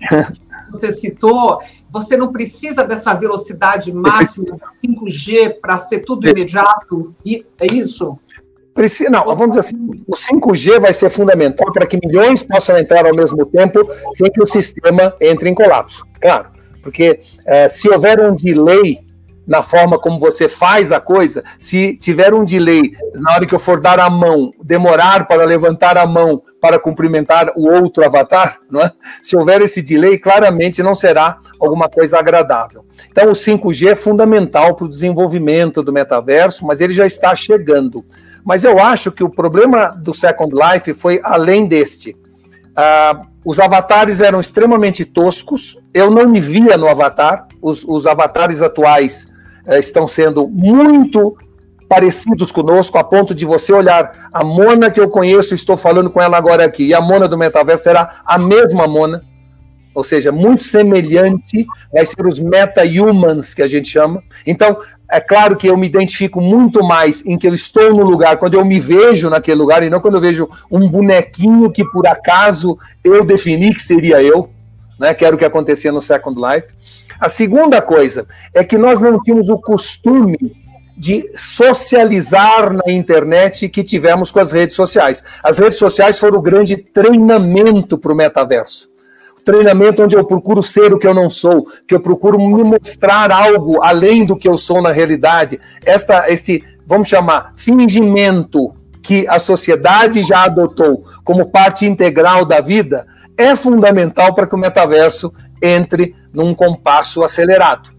você 0.70 0.92
citou, 0.92 1.60
você 1.90 2.16
não 2.16 2.30
precisa 2.30 2.84
dessa 2.84 3.12
velocidade 3.14 3.92
máxima 3.92 4.56
de 4.80 4.88
5G 4.88 5.60
para 5.60 5.78
ser 5.78 6.00
tudo 6.00 6.28
imediato. 6.28 7.14
E, 7.24 7.44
é 7.58 7.66
isso? 7.66 8.18
Precisa, 8.72 9.10
não, 9.10 9.24
vamos 9.24 9.56
dizer 9.56 9.60
assim, 9.60 10.04
o 10.06 10.14
5G 10.14 10.78
vai 10.78 10.92
ser 10.92 11.10
fundamental 11.10 11.70
para 11.72 11.86
que 11.86 11.98
milhões 12.02 12.42
possam 12.42 12.78
entrar 12.78 13.04
ao 13.04 13.14
mesmo 13.14 13.44
tempo 13.46 13.80
sem 14.14 14.30
que 14.30 14.40
o 14.40 14.46
sistema 14.46 15.14
entre 15.20 15.50
em 15.50 15.54
colapso. 15.54 16.04
Claro, 16.20 16.50
porque 16.80 17.18
é, 17.44 17.68
se 17.68 17.88
houver 17.88 18.20
um 18.20 18.34
delay 18.34 19.00
na 19.50 19.64
forma 19.64 19.98
como 19.98 20.16
você 20.16 20.48
faz 20.48 20.92
a 20.92 21.00
coisa, 21.00 21.42
se 21.58 21.96
tiver 21.96 22.32
um 22.32 22.44
delay 22.44 22.92
na 23.14 23.32
hora 23.32 23.44
que 23.44 23.52
eu 23.52 23.58
for 23.58 23.80
dar 23.80 23.98
a 23.98 24.08
mão, 24.08 24.52
demorar 24.62 25.26
para 25.26 25.44
levantar 25.44 25.98
a 25.98 26.06
mão 26.06 26.40
para 26.60 26.78
cumprimentar 26.78 27.50
o 27.56 27.68
outro 27.68 28.04
avatar, 28.04 28.60
é? 28.76 28.92
se 29.20 29.36
houver 29.36 29.60
esse 29.60 29.82
delay, 29.82 30.20
claramente 30.20 30.84
não 30.84 30.94
será 30.94 31.38
alguma 31.58 31.88
coisa 31.88 32.16
agradável. 32.16 32.84
Então, 33.10 33.28
o 33.28 33.32
5G 33.32 33.88
é 33.88 33.94
fundamental 33.96 34.76
para 34.76 34.84
o 34.84 34.88
desenvolvimento 34.88 35.82
do 35.82 35.92
metaverso, 35.92 36.64
mas 36.64 36.80
ele 36.80 36.92
já 36.92 37.04
está 37.04 37.34
chegando. 37.34 38.04
Mas 38.44 38.62
eu 38.62 38.78
acho 38.78 39.10
que 39.10 39.24
o 39.24 39.28
problema 39.28 39.88
do 39.88 40.14
Second 40.14 40.54
Life 40.54 40.94
foi 40.94 41.20
além 41.24 41.66
deste. 41.66 42.12
Uh, 42.12 43.26
os 43.44 43.58
avatares 43.58 44.20
eram 44.20 44.38
extremamente 44.38 45.04
toscos, 45.04 45.76
eu 45.92 46.08
não 46.08 46.28
me 46.28 46.38
via 46.38 46.76
no 46.76 46.86
avatar, 46.86 47.48
os, 47.60 47.84
os 47.84 48.06
avatares 48.06 48.62
atuais 48.62 49.28
estão 49.66 50.06
sendo 50.06 50.48
muito 50.48 51.36
parecidos 51.88 52.52
conosco, 52.52 52.96
a 52.98 53.04
ponto 53.04 53.34
de 53.34 53.44
você 53.44 53.72
olhar 53.72 54.28
a 54.32 54.44
Mona 54.44 54.90
que 54.90 55.00
eu 55.00 55.10
conheço, 55.10 55.54
estou 55.54 55.76
falando 55.76 56.08
com 56.08 56.22
ela 56.22 56.36
agora 56.36 56.64
aqui, 56.64 56.86
e 56.86 56.94
a 56.94 57.00
Mona 57.00 57.26
do 57.26 57.36
metaverso 57.36 57.82
será 57.82 58.20
a 58.24 58.38
mesma 58.38 58.86
Mona, 58.86 59.24
ou 59.92 60.04
seja, 60.04 60.30
muito 60.30 60.62
semelhante, 60.62 61.66
vai 61.92 62.06
ser 62.06 62.24
os 62.24 62.38
meta-humans 62.38 63.52
que 63.54 63.60
a 63.60 63.66
gente 63.66 63.88
chama. 63.88 64.22
Então, 64.46 64.78
é 65.10 65.20
claro 65.20 65.56
que 65.56 65.66
eu 65.66 65.76
me 65.76 65.88
identifico 65.88 66.40
muito 66.40 66.84
mais 66.84 67.26
em 67.26 67.36
que 67.36 67.48
eu 67.48 67.54
estou 67.54 67.92
no 67.92 68.04
lugar, 68.04 68.36
quando 68.36 68.54
eu 68.54 68.64
me 68.64 68.78
vejo 68.78 69.28
naquele 69.28 69.58
lugar, 69.58 69.82
e 69.82 69.90
não 69.90 70.00
quando 70.00 70.14
eu 70.14 70.20
vejo 70.20 70.48
um 70.70 70.88
bonequinho 70.88 71.72
que 71.72 71.84
por 71.84 72.06
acaso 72.06 72.78
eu 73.02 73.24
defini 73.24 73.74
que 73.74 73.82
seria 73.82 74.22
eu, 74.22 74.48
né, 74.96 75.12
que 75.12 75.24
era 75.24 75.34
o 75.34 75.38
que 75.38 75.44
acontecia 75.44 75.90
no 75.90 76.00
Second 76.00 76.40
Life. 76.40 76.68
A 77.20 77.28
segunda 77.28 77.82
coisa 77.82 78.26
é 78.54 78.64
que 78.64 78.78
nós 78.78 78.98
não 78.98 79.20
tínhamos 79.20 79.50
o 79.50 79.58
costume 79.58 80.38
de 80.96 81.30
socializar 81.36 82.72
na 82.72 82.92
internet 82.92 83.68
que 83.68 83.84
tivemos 83.84 84.30
com 84.30 84.40
as 84.40 84.52
redes 84.52 84.74
sociais. 84.74 85.22
As 85.42 85.58
redes 85.58 85.78
sociais 85.78 86.18
foram 86.18 86.38
o 86.38 86.42
grande 86.42 86.76
treinamento 86.76 87.98
para 87.98 88.12
o 88.12 88.16
metaverso. 88.16 88.88
treinamento 89.44 90.02
onde 90.02 90.14
eu 90.14 90.24
procuro 90.24 90.62
ser 90.62 90.92
o 90.92 90.98
que 90.98 91.06
eu 91.06 91.14
não 91.14 91.30
sou, 91.30 91.66
que 91.86 91.94
eu 91.94 92.00
procuro 92.00 92.38
me 92.38 92.62
mostrar 92.62 93.32
algo 93.32 93.82
além 93.82 94.24
do 94.24 94.36
que 94.36 94.46
eu 94.48 94.56
sou 94.58 94.82
na 94.82 94.92
realidade. 94.92 95.58
Esta, 95.84 96.30
este, 96.30 96.62
vamos 96.86 97.08
chamar, 97.08 97.54
fingimento 97.56 98.74
que 99.02 99.26
a 99.26 99.38
sociedade 99.38 100.22
já 100.22 100.44
adotou 100.44 101.04
como 101.24 101.50
parte 101.50 101.86
integral 101.86 102.44
da 102.44 102.60
vida 102.60 103.06
é 103.40 103.56
fundamental 103.56 104.34
para 104.34 104.46
que 104.46 104.54
o 104.54 104.58
metaverso 104.58 105.32
entre 105.62 106.14
num 106.32 106.54
compasso 106.54 107.22
acelerado. 107.22 107.90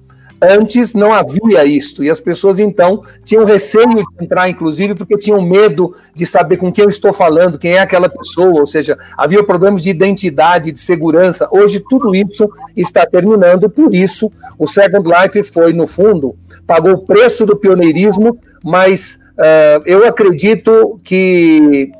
Antes 0.44 0.96
não 0.96 1.14
havia 1.14 1.64
isto, 1.66 2.04
e 2.04 2.10
as 2.10 2.20
pessoas 2.20 2.58
então 2.58 3.04
tinham 3.24 3.44
receio 3.44 3.88
de 3.88 4.04
entrar, 4.24 4.50
inclusive, 4.50 4.96
porque 4.96 5.16
tinham 5.16 5.40
medo 5.40 5.96
de 6.16 6.26
saber 6.26 6.58
com 6.58 6.72
quem 6.72 6.84
eu 6.84 6.90
estou 6.90 7.14
falando, 7.14 7.60
quem 7.60 7.74
é 7.74 7.80
aquela 7.80 8.10
pessoa, 8.10 8.60
ou 8.60 8.66
seja, 8.66 8.98
havia 9.16 9.44
problemas 9.44 9.84
de 9.84 9.92
identidade, 9.92 10.72
de 10.72 10.80
segurança. 10.80 11.48
Hoje 11.52 11.84
tudo 11.88 12.16
isso 12.16 12.50
está 12.76 13.06
terminando, 13.06 13.70
por 13.70 13.94
isso 13.94 14.32
o 14.58 14.66
Second 14.68 15.08
Life 15.08 15.44
foi, 15.44 15.74
no 15.74 15.86
fundo, 15.86 16.36
pagou 16.66 16.94
o 16.94 17.06
preço 17.06 17.46
do 17.46 17.56
pioneirismo, 17.56 18.40
mas 18.64 19.20
uh, 19.38 19.84
eu 19.86 20.08
acredito 20.08 21.00
que 21.04 21.92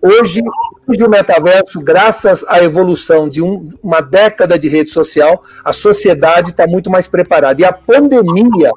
hoje, 0.00 0.42
hoje, 0.86 1.04
o 1.04 1.10
metaverso, 1.10 1.80
graças 1.80 2.44
à 2.48 2.62
evolução 2.62 3.28
de 3.28 3.42
um, 3.42 3.68
uma 3.82 4.00
década 4.00 4.58
de 4.58 4.68
rede 4.68 4.90
social, 4.90 5.42
a 5.64 5.72
sociedade 5.72 6.50
está 6.50 6.66
muito 6.66 6.90
mais 6.90 7.06
preparada. 7.06 7.60
E 7.60 7.64
a 7.64 7.72
pandemia 7.72 8.70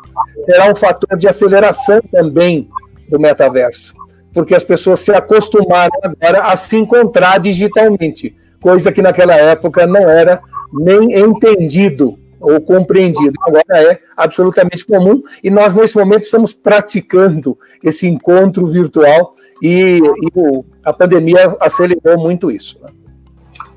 será 0.46 0.72
um 0.72 0.76
fator 0.76 1.18
de 1.18 1.28
aceleração 1.28 2.02
também 2.12 2.70
do 3.10 3.20
metaverso, 3.20 3.96
porque 4.34 4.54
as 4.54 4.64
pessoas 4.64 5.00
se 5.00 5.12
acostumaram 5.12 5.98
agora 6.04 6.44
a 6.44 6.56
se 6.56 6.76
encontrar 6.76 7.40
digitalmente, 7.40 8.36
coisa 8.62 8.92
que 8.92 9.02
naquela 9.02 9.36
época 9.36 9.88
não 9.88 10.10
era 10.10 10.42
nem 10.72 11.18
entendido 11.18 12.19
ou 12.40 12.60
compreendido. 12.62 13.34
Agora 13.42 13.64
é 13.70 14.00
absolutamente 14.16 14.86
comum 14.86 15.22
e 15.44 15.50
nós, 15.50 15.74
nesse 15.74 15.96
momento, 15.96 16.24
estamos 16.24 16.54
praticando 16.54 17.58
esse 17.84 18.08
encontro 18.08 18.66
virtual 18.68 19.34
e, 19.62 20.00
e 20.00 20.32
a 20.86 20.94
pandemia 20.94 21.56
acelerou 21.60 22.18
muito 22.18 22.50
isso. 22.50 22.80
Né? 22.82 22.90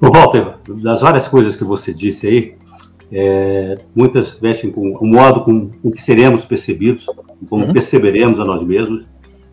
Walter, 0.01 0.55
das 0.83 1.01
várias 1.01 1.29
coisas 1.29 1.55
que 1.55 1.64
você 1.64 1.92
disse 1.92 2.27
aí, 2.27 2.55
é, 3.12 3.77
muitas 3.94 4.40
mexem 4.40 4.70
com 4.70 4.92
o 4.92 5.07
modo 5.07 5.44
com, 5.44 5.68
com 5.68 5.90
que 5.90 6.03
seremos 6.03 6.44
percebidos, 6.44 7.07
como 7.48 7.66
uhum. 7.66 7.72
perceberemos 7.72 8.40
a 8.40 8.44
nós 8.44 8.62
mesmos. 8.62 9.05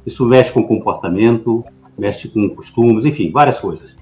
Isso 0.05 0.25
mexe 0.25 0.51
com 0.51 0.63
comportamento, 0.63 1.63
mexe 1.97 2.29
com 2.29 2.49
costumes, 2.49 3.05
enfim, 3.05 3.31
várias 3.31 3.59
coisas. 3.59 3.95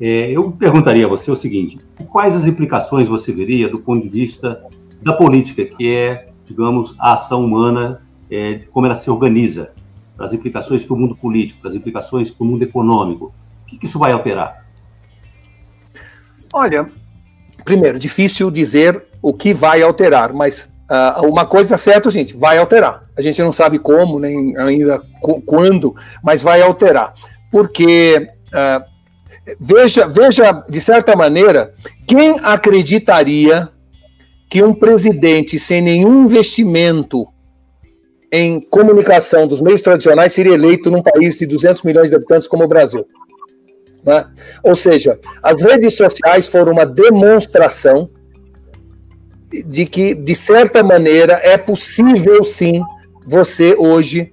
É, 0.00 0.30
eu 0.30 0.50
perguntaria 0.52 1.06
a 1.06 1.08
você 1.08 1.30
o 1.30 1.36
seguinte: 1.36 1.78
quais 2.10 2.34
as 2.34 2.46
implicações 2.46 3.08
você 3.08 3.32
veria 3.32 3.68
do 3.68 3.78
ponto 3.78 4.02
de 4.02 4.08
vista 4.08 4.62
da 5.02 5.12
política, 5.12 5.64
que 5.64 5.94
é, 5.94 6.26
digamos, 6.44 6.94
a 6.98 7.14
ação 7.14 7.44
humana, 7.44 8.02
é, 8.30 8.54
de 8.54 8.66
como 8.66 8.86
ela 8.86 8.94
se 8.94 9.10
organiza, 9.10 9.72
as 10.18 10.32
implicações 10.32 10.84
para 10.84 10.94
o 10.94 10.98
mundo 10.98 11.16
político, 11.16 11.66
as 11.66 11.74
implicações 11.74 12.30
para 12.30 12.44
o 12.44 12.46
mundo 12.46 12.62
econômico? 12.62 13.32
O 13.62 13.66
que, 13.66 13.78
que 13.78 13.86
isso 13.86 13.98
vai 13.98 14.12
alterar? 14.12 14.66
Olha, 16.52 16.88
primeiro, 17.64 17.98
difícil 17.98 18.50
dizer 18.50 19.04
o 19.20 19.34
que 19.34 19.52
vai 19.52 19.82
alterar, 19.82 20.32
mas 20.32 20.72
uh, 20.90 21.26
uma 21.26 21.44
coisa 21.44 21.76
certa, 21.76 22.10
gente, 22.10 22.36
vai 22.36 22.58
alterar. 22.58 23.04
A 23.16 23.22
gente 23.22 23.42
não 23.42 23.52
sabe 23.52 23.78
como, 23.78 24.18
nem 24.18 24.56
ainda 24.56 25.02
quando, 25.44 25.94
mas 26.22 26.42
vai 26.42 26.62
alterar. 26.62 27.12
Porque 27.50 28.28
uh, 28.48 28.95
Veja, 29.60 30.08
veja, 30.08 30.64
de 30.68 30.80
certa 30.80 31.14
maneira, 31.14 31.72
quem 32.06 32.38
acreditaria 32.42 33.68
que 34.48 34.62
um 34.62 34.74
presidente 34.74 35.58
sem 35.58 35.80
nenhum 35.80 36.24
investimento 36.24 37.26
em 38.30 38.60
comunicação 38.60 39.46
dos 39.46 39.60
meios 39.60 39.80
tradicionais 39.80 40.32
seria 40.32 40.54
eleito 40.54 40.90
num 40.90 41.02
país 41.02 41.38
de 41.38 41.46
200 41.46 41.82
milhões 41.84 42.10
de 42.10 42.16
habitantes 42.16 42.48
como 42.48 42.64
o 42.64 42.68
Brasil. 42.68 43.06
Né? 44.04 44.26
Ou 44.64 44.74
seja, 44.74 45.18
as 45.42 45.62
redes 45.62 45.96
sociais 45.96 46.48
foram 46.48 46.72
uma 46.72 46.84
demonstração 46.84 48.08
de 49.64 49.86
que, 49.86 50.12
de 50.14 50.34
certa 50.34 50.82
maneira, 50.82 51.40
é 51.42 51.56
possível 51.56 52.42
sim 52.42 52.82
você 53.24 53.74
hoje 53.76 54.32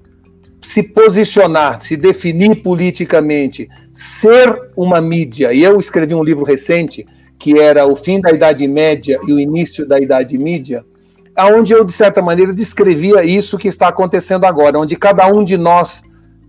se 0.63 0.82
posicionar, 0.82 1.82
se 1.82 1.97
definir 1.97 2.63
politicamente, 2.63 3.69
ser 3.93 4.71
uma 4.76 5.02
mídia. 5.02 5.54
E 5.54 5.62
eu 5.62 5.78
escrevi 5.78 6.15
um 6.15 6.23
livro 6.23 6.43
recente 6.43 7.06
que 7.38 7.60
era 7.60 7.86
o 7.86 7.95
fim 7.95 8.21
da 8.21 8.32
Idade 8.32 8.65
Média 8.67 9.19
e 9.28 9.34
o 9.34 9.39
início 9.39 9.86
da 9.86 9.99
Idade 9.99 10.38
Mídia, 10.38 10.86
aonde 11.36 11.73
eu 11.73 11.84
de 11.84 11.91
certa 11.91 12.21
maneira 12.21 12.54
descrevia 12.54 13.23
isso 13.23 13.58
que 13.58 13.67
está 13.67 13.89
acontecendo 13.89 14.45
agora, 14.45 14.80
onde 14.80 14.95
cada 14.95 15.28
um 15.28 15.43
de 15.43 15.58
nós 15.58 16.02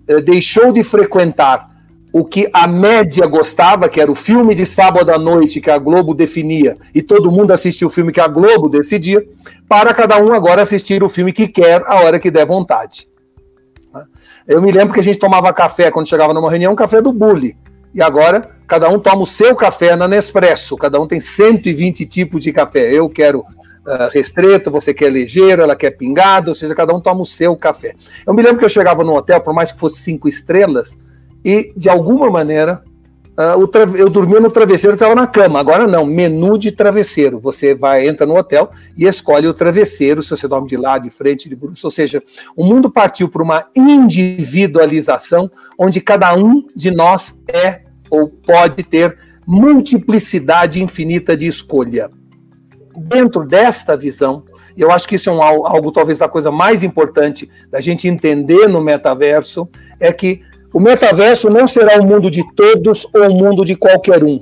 eh, 0.07 0.21
deixou 0.21 0.71
de 0.71 0.85
frequentar 0.85 1.69
o 2.13 2.25
que 2.25 2.49
a 2.53 2.69
média 2.69 3.27
gostava, 3.27 3.89
que 3.89 4.01
era 4.01 4.11
o 4.11 4.15
filme 4.15 4.55
de 4.55 4.65
sábado 4.65 5.11
à 5.11 5.19
noite 5.19 5.61
que 5.61 5.69
a 5.69 5.79
Globo 5.79 6.15
definia, 6.15 6.77
e 6.95 7.03
todo 7.03 7.33
mundo 7.33 7.51
assistia 7.51 7.89
o 7.89 7.91
filme 7.91 8.13
que 8.13 8.21
a 8.21 8.29
Globo 8.29 8.69
decidia, 8.69 9.27
para 9.69 9.93
cada 9.93 10.23
um 10.23 10.33
agora 10.33 10.63
assistir 10.63 11.03
o 11.03 11.09
filme 11.09 11.33
que 11.33 11.49
quer, 11.49 11.83
a 11.87 11.97
hora 12.05 12.21
que 12.21 12.31
der 12.31 12.47
vontade. 12.47 13.09
Eu 14.47 14.61
me 14.61 14.73
lembro 14.73 14.93
que 14.93 15.01
a 15.01 15.03
gente 15.03 15.19
tomava 15.19 15.53
café 15.53 15.91
quando 15.91 16.09
chegava 16.09 16.35
numa 16.35 16.51
reunião, 16.51 16.75
café 16.75 17.01
do 17.01 17.13
Bully. 17.13 17.57
E 17.95 18.03
agora, 18.03 18.51
cada 18.67 18.89
um 18.89 18.99
toma 18.99 19.23
o 19.23 19.27
seu 19.27 19.55
café 19.55 19.95
na 19.95 20.09
Nespresso. 20.09 20.77
Cada 20.77 21.01
um 21.01 21.07
tem 21.07 21.21
120 21.21 22.05
tipos 22.07 22.43
de 22.43 22.53
café. 22.53 22.93
Eu 22.93 23.09
quero 23.09 23.41
uh, 23.41 24.71
você 24.71 24.93
quer 24.93 25.11
ligeiro, 25.11 25.63
ela 25.63 25.77
quer 25.77 25.91
pingado, 25.91 26.51
ou 26.51 26.55
seja, 26.55 26.75
cada 26.75 26.95
um 26.95 27.01
toma 27.01 27.23
o 27.23 27.27
seu 27.27 27.55
café. 27.57 27.95
Eu 28.27 28.35
me 28.35 28.43
lembro 28.43 28.59
que 28.59 28.65
eu 28.65 28.69
chegava 28.69 29.05
no 29.05 29.15
hotel, 29.15 29.41
por 29.41 29.55
mais 29.55 29.71
que 29.71 29.79
fosse 29.79 30.03
cinco 30.03 30.27
estrelas, 30.27 30.99
e 31.45 31.73
de 31.77 31.89
alguma 31.89 32.31
maneira 32.31 32.83
uh, 33.39 33.97
eu 33.97 34.09
dormia 34.09 34.41
no 34.41 34.51
travesseiro, 34.51 34.95
estava 34.95 35.15
na 35.15 35.27
cama. 35.27 35.61
Agora 35.61 35.87
não, 35.87 36.05
menu 36.07 36.59
de 36.59 36.73
travesseiro. 36.73 37.41
Você 37.41 37.75
vai, 37.75 38.07
entra 38.07 38.27
no 38.27 38.37
hotel 38.37 38.71
e 38.97 39.05
escolhe 39.05 39.47
o 39.47 39.55
travesseiro, 39.55 40.23
se 40.23 40.31
você 40.31 40.49
dorme 40.49 40.69
de 40.69 40.77
lado, 40.77 41.05
de 41.05 41.11
frente, 41.11 41.49
de 41.49 41.57
bruxo. 41.57 41.87
Ou 41.87 41.91
seja, 41.91 42.23
o 42.57 42.65
mundo 42.65 42.91
partiu 42.91 43.29
para 43.29 43.43
uma 43.43 43.67
individualização 43.75 45.51
onde 45.79 46.01
cada 46.01 46.35
um 46.35 46.65
de 46.75 46.91
nós 46.91 47.35
é 47.49 47.83
ou 48.11 48.29
pode 48.29 48.83
ter 48.83 49.17
multiplicidade 49.47 50.83
infinita 50.83 51.37
de 51.37 51.47
escolha. 51.47 52.11
Dentro 52.97 53.45
desta 53.45 53.97
visão, 53.97 54.45
eu 54.77 54.91
acho 54.93 55.09
que 55.09 55.17
isso 55.17 55.29
é 55.29 55.33
um, 55.33 55.43
algo 55.43 55.91
talvez 55.91 56.23
a 56.23 56.29
coisa 56.29 56.51
mais 56.51 56.85
importante 56.85 57.51
da 57.69 57.81
gente 57.81 58.07
entender 58.07 58.69
no 58.69 58.81
metaverso, 58.81 59.69
é 59.99 60.13
que 60.13 60.43
o 60.75 60.81
metaverso 60.81 61.49
não 61.49 61.69
será 61.69 62.01
o 62.01 62.05
mundo 62.05 62.29
de 62.29 62.43
todos 62.57 63.07
ou 63.15 63.31
o 63.31 63.33
mundo 63.33 63.65
de 63.65 63.77
qualquer 63.77 64.25
um. 64.25 64.41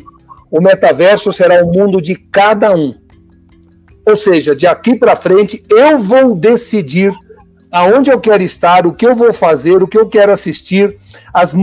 O 0.51 0.63
metaverso 0.63 1.31
será 1.31 1.63
o 1.63 1.71
mundo 1.71 2.01
de 2.01 2.15
cada 2.15 2.75
um. 2.75 2.95
Ou 4.07 4.17
seja, 4.17 4.57
de 4.57 4.67
aqui 4.67 4.97
para 4.97 5.15
frente, 5.15 5.63
eu 5.69 5.99
vou 5.99 6.35
decidir 6.35 7.13
aonde 7.71 8.11
eu 8.11 8.19
quero 8.19 8.43
estar, 8.43 8.87
o 8.87 8.95
que 8.95 9.07
eu 9.07 9.15
vou 9.15 9.31
fazer, 9.31 9.83
o 9.83 9.87
que 9.87 9.99
eu 9.99 10.09
quero 10.09 10.33
assistir. 10.33 10.97
As, 11.35 11.55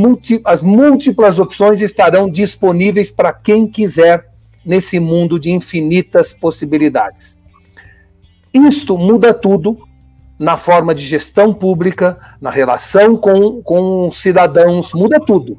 as 0.45 0.61
múltiplas 0.61 1.39
opções 1.39 1.81
estarão 1.81 2.29
disponíveis 2.29 3.09
para 3.09 3.33
quem 3.33 3.65
quiser 3.65 4.29
nesse 4.63 4.99
mundo 4.99 5.39
de 5.39 5.49
infinitas 5.49 6.31
possibilidades. 6.31 7.39
Isto 8.53 8.99
muda 8.99 9.33
tudo 9.33 9.88
na 10.39 10.55
forma 10.55 10.95
de 10.95 11.03
gestão 11.03 11.53
pública, 11.53 12.17
na 12.39 12.49
relação 12.49 13.17
com, 13.17 13.61
com 13.61 14.09
cidadãos, 14.09 14.93
muda 14.93 15.19
tudo. 15.19 15.57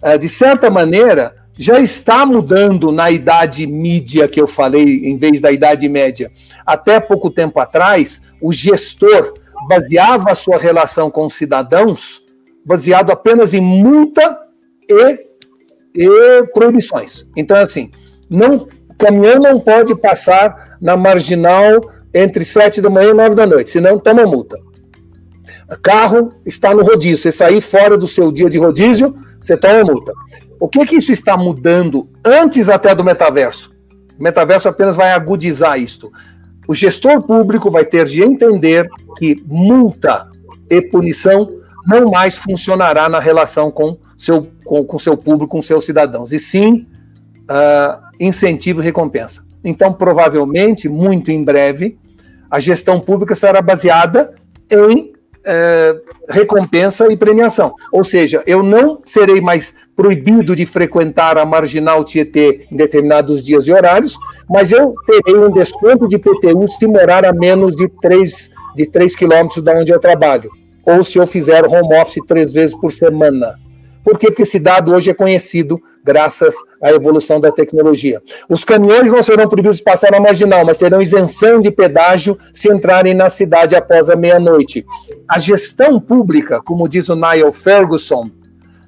É, 0.00 0.16
de 0.16 0.28
certa 0.28 0.70
maneira, 0.70 1.34
já 1.56 1.80
está 1.80 2.24
mudando 2.24 2.92
na 2.92 3.10
idade 3.10 3.66
mídia 3.66 4.28
que 4.28 4.40
eu 4.40 4.46
falei, 4.46 5.04
em 5.04 5.18
vez 5.18 5.40
da 5.40 5.50
idade 5.50 5.88
média. 5.88 6.30
Até 6.64 7.00
pouco 7.00 7.28
tempo 7.28 7.58
atrás, 7.58 8.22
o 8.40 8.52
gestor 8.52 9.34
baseava 9.68 10.30
a 10.30 10.36
sua 10.36 10.56
relação 10.56 11.10
com 11.10 11.26
os 11.26 11.34
cidadãos 11.34 12.22
baseado 12.64 13.10
apenas 13.10 13.54
em 13.54 13.60
multa 13.60 14.38
e, 14.88 15.26
e 15.94 16.42
proibições. 16.54 17.26
Então, 17.34 17.56
assim, 17.56 17.90
não, 18.30 18.68
caminhão 18.96 19.40
não 19.40 19.58
pode 19.58 19.96
passar 19.96 20.76
na 20.80 20.96
marginal 20.96 21.80
entre 22.18 22.44
7 22.44 22.80
da 22.80 22.90
manhã 22.90 23.10
e 23.10 23.14
9 23.14 23.34
da 23.34 23.46
noite, 23.46 23.70
senão 23.70 23.98
toma 23.98 24.24
multa. 24.24 24.58
Carro 25.82 26.32
está 26.46 26.74
no 26.74 26.82
rodízio, 26.82 27.18
você 27.18 27.30
sair 27.30 27.60
fora 27.60 27.96
do 27.96 28.08
seu 28.08 28.32
dia 28.32 28.48
de 28.48 28.58
rodízio, 28.58 29.14
você 29.40 29.56
toma 29.56 29.84
multa. 29.84 30.12
O 30.58 30.68
que 30.68 30.84
que 30.86 30.96
isso 30.96 31.12
está 31.12 31.36
mudando 31.36 32.08
antes 32.24 32.68
até 32.68 32.94
do 32.94 33.04
metaverso? 33.04 33.70
O 34.18 34.22
metaverso 34.22 34.68
apenas 34.68 34.96
vai 34.96 35.12
agudizar 35.12 35.78
isto. 35.78 36.10
O 36.66 36.74
gestor 36.74 37.22
público 37.22 37.70
vai 37.70 37.84
ter 37.84 38.06
de 38.06 38.22
entender 38.22 38.88
que 39.16 39.42
multa 39.46 40.28
e 40.68 40.82
punição 40.82 41.48
não 41.86 42.10
mais 42.10 42.38
funcionará 42.38 43.08
na 43.08 43.20
relação 43.20 43.70
com 43.70 43.96
seu, 44.16 44.48
com, 44.64 44.84
com 44.84 44.98
seu 44.98 45.16
público, 45.16 45.56
com 45.56 45.62
seus 45.62 45.84
cidadãos, 45.84 46.32
e 46.32 46.38
sim 46.38 46.86
uh, 47.44 48.00
incentivo 48.20 48.82
e 48.82 48.84
recompensa. 48.84 49.42
Então, 49.64 49.92
provavelmente, 49.92 50.88
muito 50.88 51.30
em 51.30 51.42
breve, 51.42 51.98
a 52.50 52.60
gestão 52.60 53.00
pública 53.00 53.34
será 53.34 53.60
baseada 53.60 54.34
em 54.70 55.12
é, 55.44 55.96
recompensa 56.28 57.10
e 57.10 57.16
premiação. 57.16 57.74
Ou 57.90 58.04
seja, 58.04 58.42
eu 58.46 58.62
não 58.62 59.00
serei 59.04 59.40
mais 59.40 59.74
proibido 59.96 60.54
de 60.54 60.66
frequentar 60.66 61.38
a 61.38 61.44
marginal 61.46 62.04
Tietê 62.04 62.66
em 62.70 62.76
determinados 62.76 63.42
dias 63.42 63.66
e 63.66 63.72
horários, 63.72 64.16
mas 64.48 64.72
eu 64.72 64.94
terei 65.06 65.38
um 65.40 65.50
desconto 65.50 66.06
de 66.06 66.18
PTU 66.18 66.68
se 66.68 66.86
morar 66.86 67.24
a 67.24 67.32
menos 67.32 67.74
de 67.74 67.88
3, 67.88 68.50
de 68.76 68.86
3 68.86 69.14
quilômetros 69.14 69.62
da 69.62 69.72
onde 69.72 69.92
eu 69.92 69.98
trabalho, 69.98 70.50
ou 70.84 71.02
se 71.02 71.18
eu 71.18 71.26
fizer 71.26 71.64
home 71.64 71.98
office 71.98 72.22
três 72.26 72.52
vezes 72.52 72.74
por 72.74 72.92
semana. 72.92 73.54
Por? 74.08 74.18
Porque 74.18 74.42
esse 74.42 74.58
dado 74.58 74.94
hoje 74.94 75.10
é 75.10 75.14
conhecido 75.14 75.80
graças 76.02 76.54
à 76.82 76.90
evolução 76.90 77.38
da 77.38 77.52
tecnologia. 77.52 78.22
Os 78.48 78.64
caminhões 78.64 79.12
não 79.12 79.22
serão 79.22 79.46
proibidos 79.46 79.76
de 79.76 79.82
passar 79.82 80.10
na 80.10 80.20
marginal, 80.20 80.64
mas 80.64 80.78
terão 80.78 81.00
isenção 81.00 81.60
de 81.60 81.70
pedágio 81.70 82.38
se 82.54 82.72
entrarem 82.72 83.12
na 83.12 83.28
cidade 83.28 83.76
após 83.76 84.08
a 84.08 84.16
meia-noite. 84.16 84.86
A 85.28 85.38
gestão 85.38 86.00
pública, 86.00 86.62
como 86.62 86.88
diz 86.88 87.08
o 87.10 87.14
Niall 87.14 87.52
Ferguson, 87.52 88.30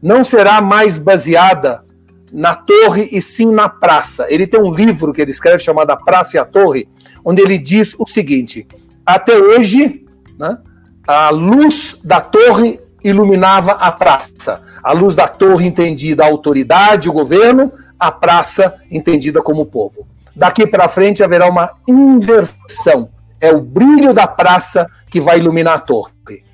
não 0.02 0.24
será 0.24 0.62
mais 0.62 0.98
baseada 0.98 1.84
na 2.32 2.54
torre 2.54 3.08
e 3.12 3.20
sim 3.20 3.46
na 3.46 3.68
praça. 3.68 4.26
Ele 4.28 4.46
tem 4.46 4.60
um 4.60 4.72
livro 4.72 5.12
que 5.12 5.20
ele 5.20 5.32
escreve 5.32 5.58
chamado 5.58 5.90
A 5.90 5.96
Praça 5.96 6.36
e 6.36 6.40
a 6.40 6.44
Torre, 6.44 6.88
onde 7.24 7.42
ele 7.42 7.58
diz 7.58 7.94
o 7.98 8.06
seguinte: 8.06 8.66
até 9.04 9.36
hoje, 9.36 10.06
né, 10.38 10.58
a 11.06 11.30
luz 11.30 11.98
da 12.02 12.20
torre 12.20 12.80
iluminava 13.02 13.72
a 13.72 13.90
praça. 13.90 14.60
A 14.82 14.92
luz 14.92 15.14
da 15.14 15.28
torre 15.28 15.66
entendida 15.66 16.24
a 16.24 16.28
autoridade, 16.28 17.08
o 17.08 17.12
governo, 17.12 17.72
a 17.98 18.10
praça 18.10 18.74
entendida 18.90 19.42
como 19.42 19.66
povo. 19.66 20.06
Daqui 20.34 20.66
para 20.66 20.88
frente 20.88 21.22
haverá 21.22 21.48
uma 21.48 21.72
inversão. 21.88 23.10
É 23.40 23.52
o 23.52 23.60
brilho 23.60 24.12
da 24.12 24.26
praça 24.26 24.88
que 25.10 25.20
vai 25.20 25.38
iluminar 25.38 25.74
a 25.74 25.80
torre. 25.80 26.44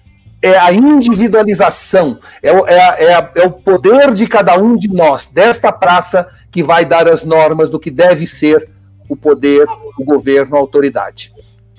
É 0.42 0.56
a 0.59 0.72
individualização, 0.72 2.18
é 2.42 2.50
é, 2.50 3.12
é, 3.12 3.30
é 3.37 3.46
o 3.46 3.50
poder 3.50 4.12
de 4.12 4.26
cada 4.26 4.56
um 4.56 4.76
de 4.76 4.87
nós, 4.87 5.28
desta 5.28 5.72
praça, 5.72 6.28
que 6.50 6.62
vai 6.62 6.85
dar 6.85 7.09
as 7.09 7.24
normas 7.24 7.70
do 7.70 7.80
que 7.80 7.90
deve 7.90 8.26
ser 8.26 8.68
o 9.09 9.16
poder, 9.16 9.66
o 9.98 10.04
governo, 10.04 10.56
a 10.56 10.59
autoridade. 10.59 11.32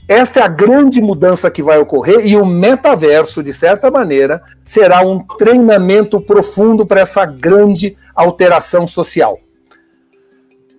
Esta 0.07 0.39
é 0.39 0.43
a 0.43 0.47
grande 0.47 1.01
mudança 1.01 1.51
que 1.51 1.61
vai 1.61 1.77
ocorrer 1.77 2.25
e 2.25 2.37
o 2.37 2.45
metaverso, 2.45 3.43
de 3.43 3.51
certa 3.51 3.91
maneira, 3.91 4.41
será 4.63 5.01
um 5.01 5.19
treinamento 5.19 6.21
profundo 6.21 6.85
para 6.85 7.01
essa 7.01 7.25
grande 7.25 7.97
alteração 8.15 8.87
social. 8.87 9.37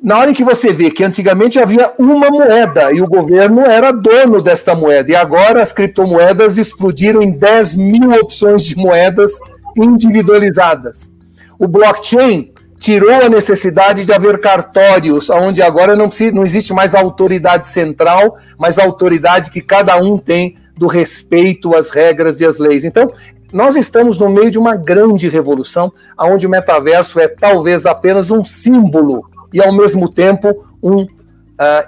Na 0.03 0.19
hora 0.19 0.31
em 0.31 0.35
que 0.35 0.45
você 0.45 0.73
vê 0.73 0.91
que 0.91 1.05
antigamente 1.05 1.59
havia 1.59 1.93
uma 1.99 2.31
moeda 2.31 2.91
e 2.91 3.03
o 3.03 3.07
governo 3.07 3.61
era 3.61 3.93
dono 3.93 4.41
desta 4.41 4.75
moeda, 4.75 5.11
e 5.11 5.17
agora 5.17 5.61
as 5.61 5.73
criptomoedas 5.73 6.57
explodiram 6.57 7.21
em 7.21 7.33
10 7.33 7.75
mil 7.75 8.11
opções 8.13 8.65
de 8.65 8.77
moedas 8.77 9.33
individualizadas. 9.77 11.13
O 11.59 11.69
blockchain 11.69 12.51
tirou 12.79 13.13
a 13.13 13.29
necessidade 13.29 14.05
de 14.05 14.13
haver 14.13 14.39
cartórios, 14.39 15.29
onde 15.31 15.61
agora 15.61 15.97
não, 15.97 16.09
não 16.33 16.45
existe 16.45 16.73
mais 16.73 16.95
autoridade 16.95 17.67
central, 17.67 18.37
mas 18.57 18.79
autoridade 18.79 19.51
que 19.51 19.61
cada 19.61 19.97
um 19.97 20.17
tem 20.17 20.57
do 20.77 20.87
respeito 20.87 21.75
às 21.75 21.91
regras 21.91 22.41
e 22.41 22.47
às 22.47 22.59
leis. 22.59 22.85
Então, 22.85 23.07
nós 23.53 23.77
estamos 23.77 24.19
no 24.19 24.29
meio 24.29 24.51
de 24.51 24.59
uma 24.59 24.77
grande 24.77 25.29
revolução, 25.29 25.93
onde 26.19 26.47
o 26.47 26.51
metaverso 26.51 27.19
é 27.19 27.27
talvez 27.27 27.85
apenas 27.85 28.31
um 28.31 28.45
símbolo 28.45 29.29
e, 29.53 29.61
ao 29.61 29.73
mesmo 29.73 30.09
tempo, 30.09 30.65
um 30.83 31.03
uh, 31.03 31.09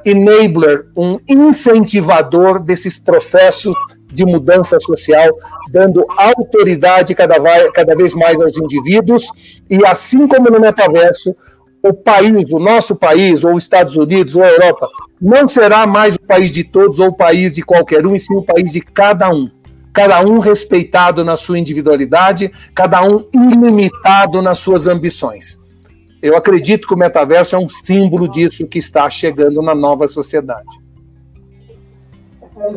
enabler, 0.05 0.87
um 0.97 1.21
incentivador 1.29 2.59
desses 2.59 2.99
processos 2.99 3.75
de 4.13 4.25
mudança 4.25 4.79
social, 4.81 5.31
dando 5.71 6.05
autoridade 6.17 7.15
cada, 7.15 7.37
cada 7.73 7.95
vez 7.95 8.15
mais 8.15 8.41
aos 8.41 8.57
indivíduos, 8.57 9.27
e 9.69 9.85
assim 9.87 10.27
como 10.27 10.51
no 10.51 10.61
metaverso, 10.61 11.35
o 11.83 11.95
país, 11.95 12.53
o 12.53 12.59
nosso 12.59 12.95
país, 12.95 13.43
ou 13.45 13.55
os 13.55 13.63
Estados 13.63 13.97
Unidos, 13.97 14.37
ou 14.37 14.43
a 14.43 14.51
Europa, 14.51 14.89
não 15.21 15.49
será 15.49 15.87
mais 15.87 16.17
o 16.17 16.21
país 16.21 16.51
de 16.51 16.63
todos 16.63 17.01
ou 17.01 17.09
o 17.09 17.17
país 17.17 17.55
de 17.55 17.63
qualquer 17.63 18.07
um, 18.07 18.15
e 18.15 18.21
sim 18.21 18.35
o 18.35 18.45
país 18.45 18.73
de 18.73 18.81
cada 18.81 19.31
um. 19.31 19.49
Cada 19.93 20.21
um 20.21 20.39
respeitado 20.39 21.25
na 21.25 21.37
sua 21.37 21.59
individualidade, 21.59 22.53
cada 22.75 23.03
um 23.03 23.27
ilimitado 23.35 24.41
nas 24.41 24.59
suas 24.59 24.87
ambições. 24.87 25.59
Eu 26.23 26.37
acredito 26.37 26.87
que 26.87 26.95
o 26.95 26.99
metaverso 26.99 27.57
é 27.57 27.59
um 27.59 27.69
símbolo 27.69 28.29
disso 28.29 28.67
que 28.67 28.79
está 28.79 29.09
chegando 29.09 29.63
na 29.63 29.75
nova 29.75 30.07
sociedade. 30.07 30.69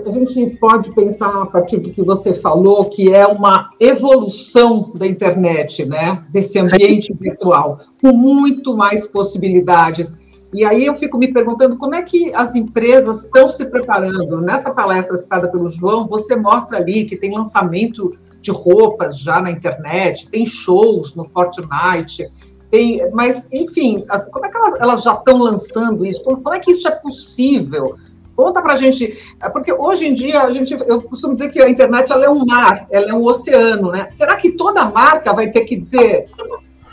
A 0.06 0.12
gente 0.12 0.58
pode 0.58 0.94
pensar 0.96 1.42
a 1.42 1.46
partir 1.46 1.78
do 1.78 1.92
que 1.92 2.02
você 2.02 2.34
falou, 2.34 2.86
que 2.86 3.14
é 3.14 3.26
uma 3.28 3.70
evolução 3.80 4.92
da 4.96 5.06
internet, 5.06 5.86
né? 5.86 6.24
Desse 6.30 6.58
ambiente 6.58 7.14
virtual, 7.14 7.82
com 8.02 8.14
muito 8.14 8.78
mais 8.78 9.06
possibilidades. 9.06 10.20
E 10.54 10.64
aí 10.64 10.86
eu 10.86 10.94
fico 10.96 11.18
me 11.18 11.34
perguntando 11.34 11.76
como 11.78 11.96
é 11.96 12.02
que 12.02 12.34
as 12.34 12.56
empresas 12.56 13.26
estão 13.26 13.50
se 13.50 13.66
preparando. 13.66 14.40
Nessa 14.40 14.72
palestra 14.72 15.18
citada 15.18 15.50
pelo 15.50 15.70
João, 15.70 16.08
você 16.08 16.34
mostra 16.34 16.78
ali 16.78 17.04
que 17.04 17.18
tem 17.18 17.36
lançamento 17.36 18.18
de 18.40 18.52
roupas 18.52 19.18
já 19.18 19.42
na 19.42 19.52
internet, 19.52 20.30
tem 20.30 20.46
shows 20.46 21.14
no 21.14 21.26
Fortnite, 21.26 22.30
tem, 22.72 23.12
mas, 23.12 23.48
enfim, 23.52 24.04
como 24.32 24.46
é 24.46 24.50
que 24.50 24.58
elas, 24.58 24.74
elas 24.80 25.04
já 25.04 25.14
estão 25.14 25.40
lançando 25.40 26.06
isso? 26.06 26.24
Como, 26.24 26.42
como, 26.42 26.56
é 26.56 26.60
que 26.60 26.72
isso 26.72 26.88
é 26.88 26.92
possível? 26.92 27.98
Conta 28.36 28.62
para 28.62 28.74
a 28.74 28.76
gente, 28.76 29.20
é, 29.40 29.50
porque 29.50 29.72
hoje 29.72 30.08
em 30.08 30.14
dia 30.14 30.42
a 30.42 30.52
gente, 30.52 30.74
eu 30.74 31.02
costumo 31.02 31.34
dizer 31.34 31.52
que 31.52 31.62
a 31.62 31.70
internet 31.70 32.12
ela 32.12 32.26
é 32.26 32.30
um 32.30 32.46
mar, 32.46 32.88
ela 32.90 33.12
é 33.12 33.14
um 33.14 33.24
oceano, 33.24 33.92
né? 33.92 34.08
Será 34.12 34.36
que 34.36 34.52
toda 34.52 34.86
marca 34.86 35.34
vai 35.34 35.52
ter 35.52 35.62
que 35.62 35.76
dizer 35.76 36.30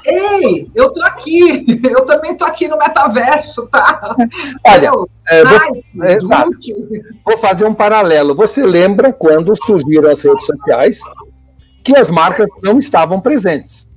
Ei, 0.04 0.70
eu 0.74 0.92
tô 0.92 1.02
aqui, 1.02 1.66
eu 1.84 2.04
também 2.04 2.34
tô 2.34 2.44
aqui 2.44 2.66
no 2.66 2.78
metaverso, 2.78 3.66
tá? 3.68 4.16
Olha, 4.66 4.90
é, 5.28 5.44
vou, 5.44 5.82
é, 6.02 6.18
vou, 7.24 7.38
fazer 7.38 7.66
um 7.66 7.74
paralelo. 7.74 8.34
Você 8.34 8.64
lembra 8.64 9.12
quando 9.12 9.54
surgiram 9.54 10.10
as 10.10 10.22
redes 10.22 10.46
sociais 10.46 11.00
que 11.84 11.96
as 11.96 12.10
marcas 12.10 12.48
não 12.62 12.78
estavam 12.78 13.20
presentes? 13.20 13.88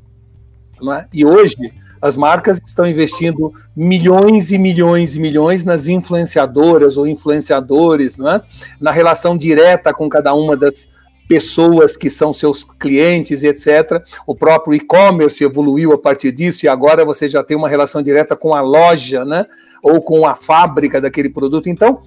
É? 0.97 1.05
E 1.13 1.25
hoje 1.25 1.73
as 2.03 2.17
marcas 2.17 2.61
estão 2.65 2.85
investindo 2.85 3.53
milhões 3.73 4.51
e 4.51 4.57
milhões 4.57 5.15
e 5.15 5.21
milhões 5.21 5.63
nas 5.63 5.87
influenciadoras 5.87 6.97
ou 6.97 7.07
influenciadores, 7.07 8.19
é? 8.19 8.41
na 8.77 8.91
relação 8.91 9.37
direta 9.37 9.93
com 9.93 10.09
cada 10.09 10.33
uma 10.33 10.57
das 10.57 10.89
pessoas 11.29 11.95
que 11.95 12.09
são 12.09 12.33
seus 12.33 12.65
clientes, 12.77 13.45
etc. 13.45 14.03
O 14.27 14.35
próprio 14.35 14.75
e-commerce 14.75 15.41
evoluiu 15.41 15.93
a 15.93 15.97
partir 15.97 16.33
disso 16.33 16.65
e 16.65 16.69
agora 16.69 17.05
você 17.05 17.25
já 17.25 17.41
tem 17.41 17.55
uma 17.55 17.69
relação 17.69 18.03
direta 18.03 18.35
com 18.35 18.53
a 18.53 18.59
loja, 18.59 19.23
né? 19.23 19.45
Ou 19.81 20.01
com 20.01 20.27
a 20.27 20.35
fábrica 20.35 20.99
daquele 20.99 21.29
produto. 21.29 21.69
Então, 21.69 22.01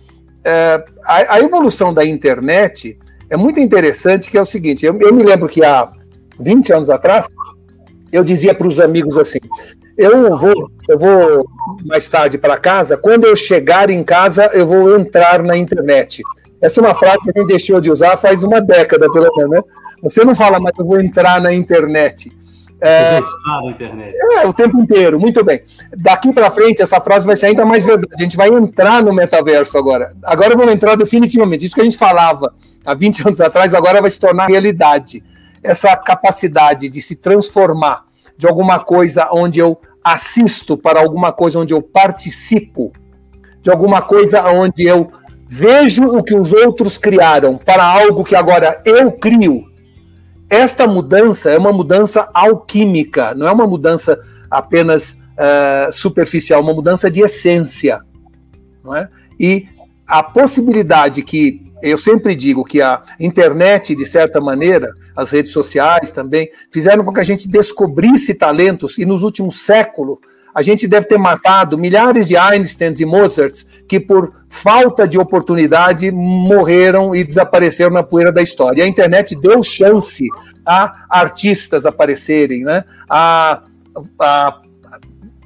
é, 0.44 0.84
a, 1.06 1.36
a, 1.36 1.40
evolução 1.40 1.94
da 1.94 2.04
internet 2.04 2.98
é 3.30 3.36
muito 3.36 3.58
interessante, 3.60 4.30
que 4.30 4.36
é 4.36 4.42
o 4.42 4.44
seguinte, 4.44 4.84
eu, 4.84 4.94
eu 5.00 5.14
me 5.14 5.22
lembro 5.22 5.48
que 5.48 5.64
há 5.64 5.90
20 6.38 6.72
anos 6.74 6.90
atrás, 6.90 7.26
eu 8.12 8.22
dizia 8.22 8.54
para 8.54 8.66
os 8.66 8.78
amigos 8.78 9.18
assim: 9.18 9.38
eu 9.96 10.36
vou, 10.36 10.70
eu 10.88 10.98
vou 10.98 11.46
mais 11.84 12.08
tarde 12.08 12.36
para 12.38 12.58
casa. 12.58 12.96
Quando 12.96 13.24
eu 13.24 13.34
chegar 13.34 13.90
em 13.90 14.02
casa, 14.04 14.50
eu 14.52 14.66
vou 14.66 14.98
entrar 14.98 15.42
na 15.42 15.56
internet. 15.56 16.22
Essa 16.60 16.80
é 16.80 16.84
uma 16.84 16.94
frase 16.94 17.18
que 17.20 17.30
a 17.30 17.40
gente 17.40 17.48
deixou 17.48 17.80
de 17.80 17.90
usar 17.90 18.16
faz 18.16 18.42
uma 18.42 18.60
década, 18.60 19.10
pelo 19.10 19.30
menos. 19.36 19.50
Né? 19.50 19.62
Você 20.02 20.24
não 20.24 20.34
fala, 20.34 20.60
mas 20.60 20.72
eu 20.78 20.84
vou 20.84 21.00
entrar 21.00 21.40
na 21.40 21.52
internet. 21.52 22.30
É, 22.78 23.20
internet. 23.70 24.14
É, 24.34 24.46
o 24.46 24.52
tempo 24.52 24.78
inteiro, 24.78 25.18
muito 25.18 25.42
bem. 25.42 25.62
Daqui 25.96 26.32
para 26.32 26.50
frente, 26.50 26.82
essa 26.82 27.00
frase 27.00 27.26
vai 27.26 27.34
ser 27.34 27.46
ainda 27.46 27.64
mais 27.64 27.84
verdade. 27.84 28.12
A 28.18 28.22
gente 28.22 28.36
vai 28.36 28.48
entrar 28.48 29.02
no 29.02 29.14
metaverso 29.14 29.78
agora. 29.78 30.14
Agora 30.22 30.54
vamos 30.54 30.72
entrar 30.72 30.94
definitivamente. 30.94 31.64
Isso 31.64 31.74
que 31.74 31.80
a 31.80 31.84
gente 31.84 31.96
falava 31.96 32.54
há 32.84 32.94
20 32.94 33.20
anos 33.26 33.40
atrás, 33.40 33.74
agora 33.74 34.00
vai 34.00 34.10
se 34.10 34.20
tornar 34.20 34.46
realidade 34.46 35.24
essa 35.62 35.96
capacidade 35.96 36.88
de 36.88 37.02
se 37.02 37.16
transformar 37.16 38.05
de 38.36 38.46
alguma 38.46 38.78
coisa 38.80 39.28
onde 39.32 39.58
eu 39.60 39.78
assisto 40.02 40.76
para 40.76 41.00
alguma 41.00 41.32
coisa 41.32 41.58
onde 41.58 41.74
eu 41.74 41.82
participo, 41.82 42.92
de 43.60 43.70
alguma 43.70 44.02
coisa 44.02 44.42
onde 44.44 44.84
eu 44.84 45.10
vejo 45.48 46.04
o 46.04 46.22
que 46.22 46.34
os 46.34 46.52
outros 46.52 46.98
criaram 46.98 47.56
para 47.56 47.84
algo 47.84 48.24
que 48.24 48.36
agora 48.36 48.80
eu 48.84 49.12
crio. 49.12 49.64
Esta 50.48 50.86
mudança 50.86 51.50
é 51.50 51.58
uma 51.58 51.72
mudança 51.72 52.28
alquímica, 52.32 53.34
não 53.34 53.48
é 53.48 53.52
uma 53.52 53.66
mudança 53.66 54.18
apenas 54.50 55.12
uh, 55.12 55.90
superficial, 55.90 56.62
uma 56.62 56.74
mudança 56.74 57.10
de 57.10 57.20
essência. 57.20 58.00
Não 58.84 58.94
é? 58.94 59.08
E 59.38 59.66
a 60.06 60.22
possibilidade 60.22 61.22
que 61.22 61.65
eu 61.82 61.98
sempre 61.98 62.34
digo 62.34 62.64
que 62.64 62.80
a 62.80 63.02
internet, 63.20 63.94
de 63.94 64.06
certa 64.06 64.40
maneira, 64.40 64.92
as 65.14 65.30
redes 65.30 65.52
sociais 65.52 66.10
também, 66.10 66.50
fizeram 66.70 67.04
com 67.04 67.12
que 67.12 67.20
a 67.20 67.24
gente 67.24 67.48
descobrisse 67.48 68.34
talentos, 68.34 68.98
e 68.98 69.04
nos 69.04 69.22
últimos 69.22 69.60
séculos 69.60 70.18
a 70.56 70.62
gente 70.62 70.88
deve 70.88 71.06
ter 71.06 71.18
matado 71.18 71.76
milhares 71.76 72.28
de 72.28 72.34
Einsteins 72.34 72.98
e 72.98 73.04
Mozarts 73.04 73.66
que, 73.86 74.00
por 74.00 74.32
falta 74.48 75.06
de 75.06 75.18
oportunidade, 75.18 76.10
morreram 76.10 77.14
e 77.14 77.22
desapareceram 77.22 77.90
na 77.90 78.02
poeira 78.02 78.32
da 78.32 78.40
história. 78.40 78.80
E 78.80 78.82
a 78.82 78.88
internet 78.88 79.36
deu 79.36 79.62
chance 79.62 80.26
a 80.64 81.04
artistas 81.10 81.84
aparecerem, 81.84 82.64
né? 82.64 82.84
a, 83.06 83.64
a 84.18 84.62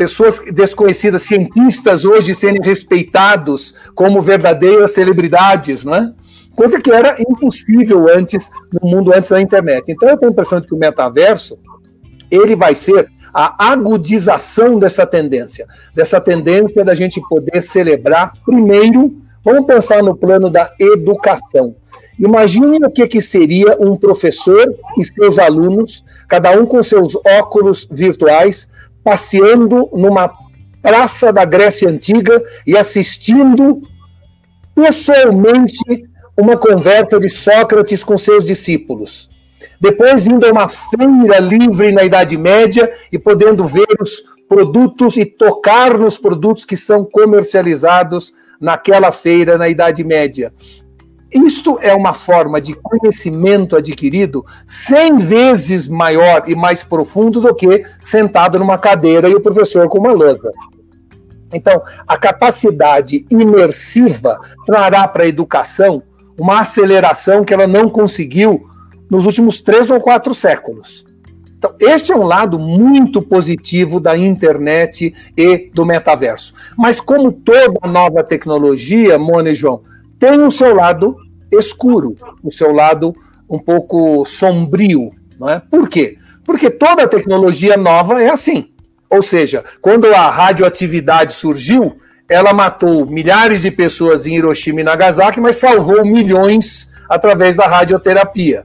pessoas 0.01 0.41
desconhecidas, 0.51 1.21
cientistas 1.21 2.07
hoje 2.07 2.35
serem 2.35 2.63
respeitados 2.63 3.75
como 3.95 4.23
verdadeiras 4.23 4.93
celebridades, 4.93 5.85
né? 5.85 6.15
Coisa 6.57 6.81
que 6.81 6.91
era 6.91 7.17
impossível 7.21 8.07
antes, 8.09 8.51
no 8.73 8.89
mundo 8.89 9.13
antes 9.13 9.29
da 9.29 9.43
internet. 9.43 9.93
Então 9.93 10.09
eu 10.09 10.17
tenho 10.17 10.31
a 10.31 10.33
impressão 10.33 10.59
de 10.59 10.67
que 10.67 10.75
o 10.75 10.79
metaverso, 10.79 11.59
ele 12.31 12.57
vai 12.57 12.75
ser 12.75 13.11
a 13.35 13.73
agudização 13.73 14.79
dessa 14.79 15.07
tendência, 15.07 15.67
dessa 15.95 16.19
tendência 16.19 16.83
da 16.83 16.95
gente 16.95 17.21
poder 17.29 17.61
celebrar 17.61 18.33
primeiro, 18.43 19.15
vamos 19.45 19.67
pensar 19.67 20.03
no 20.03 20.17
plano 20.17 20.49
da 20.49 20.73
educação. 20.79 21.77
Imagine 22.19 22.79
o 22.85 22.91
que, 22.91 23.07
que 23.07 23.21
seria 23.21 23.77
um 23.79 23.97
professor 23.97 24.75
e 24.99 25.05
seus 25.05 25.39
alunos, 25.39 26.03
cada 26.27 26.53
um 26.53 26.65
com 26.65 26.83
seus 26.83 27.17
óculos 27.17 27.87
virtuais, 27.91 28.69
passeando 29.03 29.89
numa 29.93 30.33
praça 30.83 31.33
da 31.33 31.45
Grécia 31.45 31.89
Antiga 31.89 32.43
e 32.67 32.77
assistindo 32.77 33.83
pessoalmente 34.75 36.09
uma 36.39 36.57
conversa 36.57 37.19
de 37.21 37.29
Sócrates 37.29 38.03
com 38.03 38.17
seus 38.17 38.45
discípulos. 38.45 39.29
Depois 39.81 40.27
indo 40.27 40.47
a 40.47 40.53
uma 40.53 40.69
feira 40.69 41.39
livre 41.39 41.93
na 41.93 42.05
Idade 42.05 42.37
Média 42.37 42.91
e 43.13 43.19
podendo 43.19 43.67
ver 43.67 43.87
os 44.01 44.25
produtos 44.49 45.17
e 45.17 45.25
tocar 45.25 45.97
nos 45.99 46.19
produtos 46.19 46.65
que 46.65 46.77
são 46.77 47.05
comercializados 47.05 48.33
naquela 48.61 49.13
feira 49.13 49.57
na 49.57 49.69
Idade 49.69 50.03
Média. 50.03 50.53
Isto 51.33 51.79
é 51.81 51.95
uma 51.95 52.13
forma 52.13 52.61
de 52.61 52.75
conhecimento 52.75 53.77
adquirido 53.77 54.45
cem 54.67 55.17
vezes 55.17 55.87
maior 55.87 56.45
e 56.47 56.55
mais 56.57 56.83
profundo 56.83 57.41
do 57.41 57.55
que 57.55 57.85
sentado 58.01 58.59
numa 58.59 58.79
cadeira 58.79 59.29
e 59.29 59.35
o 59.35 59.41
professor 59.41 59.89
com 59.89 59.99
uma 59.99 60.13
lousa. 60.13 60.51
Então, 61.53 61.83
a 62.07 62.17
capacidade 62.17 63.27
imersiva 63.31 64.39
trará 64.67 65.07
para 65.07 65.25
a 65.25 65.29
educação 65.29 66.03
uma 66.39 66.61
aceleração 66.61 67.45
que 67.45 67.53
ela 67.53 67.67
não 67.67 67.89
conseguiu 67.89 68.67
nos 69.11 69.27
últimos 69.27 69.59
três 69.59 69.91
ou 69.91 70.01
quatro 70.01 70.35
séculos. 70.35 71.05
Então, 71.59 71.75
este 71.79 72.11
é 72.11 72.17
um 72.17 72.25
lado 72.25 72.59
muito 72.59 73.21
positivo 73.21 74.01
da 74.01 74.17
internet 74.17 75.13
e 75.37 75.71
do 75.75 75.85
metaverso. 75.85 76.55
Mas, 76.77 77.01
como 77.01 77.31
toda 77.31 77.87
nova 77.87 78.25
tecnologia, 78.25 79.19
Mona 79.19 79.51
e 79.51 79.55
João, 79.55 79.83
tem 80.21 80.39
o 80.43 80.51
seu 80.51 80.75
lado 80.75 81.17
escuro, 81.51 82.15
o 82.45 82.53
seu 82.53 82.71
lado 82.71 83.15
um 83.49 83.59
pouco 83.59 84.25
sombrio. 84.27 85.11
Não 85.39 85.49
é? 85.49 85.59
Por 85.59 85.89
quê? 85.89 86.19
Porque 86.45 86.69
toda 86.69 87.09
tecnologia 87.09 87.77
nova 87.77 88.23
é 88.23 88.29
assim. 88.29 88.71
Ou 89.09 89.23
seja, 89.23 89.65
quando 89.81 90.07
a 90.15 90.31
radioatividade 90.31 91.33
surgiu, 91.33 91.97
ela 92.29 92.53
matou 92.53 93.07
milhares 93.07 93.63
de 93.63 93.71
pessoas 93.71 94.27
em 94.27 94.37
Hiroshima 94.37 94.83
e 94.83 94.85
Nagasaki, 94.85 95.41
mas 95.41 95.57
salvou 95.57 96.05
milhões 96.05 96.91
através 97.09 97.57
da 97.57 97.67
radioterapia. 97.67 98.65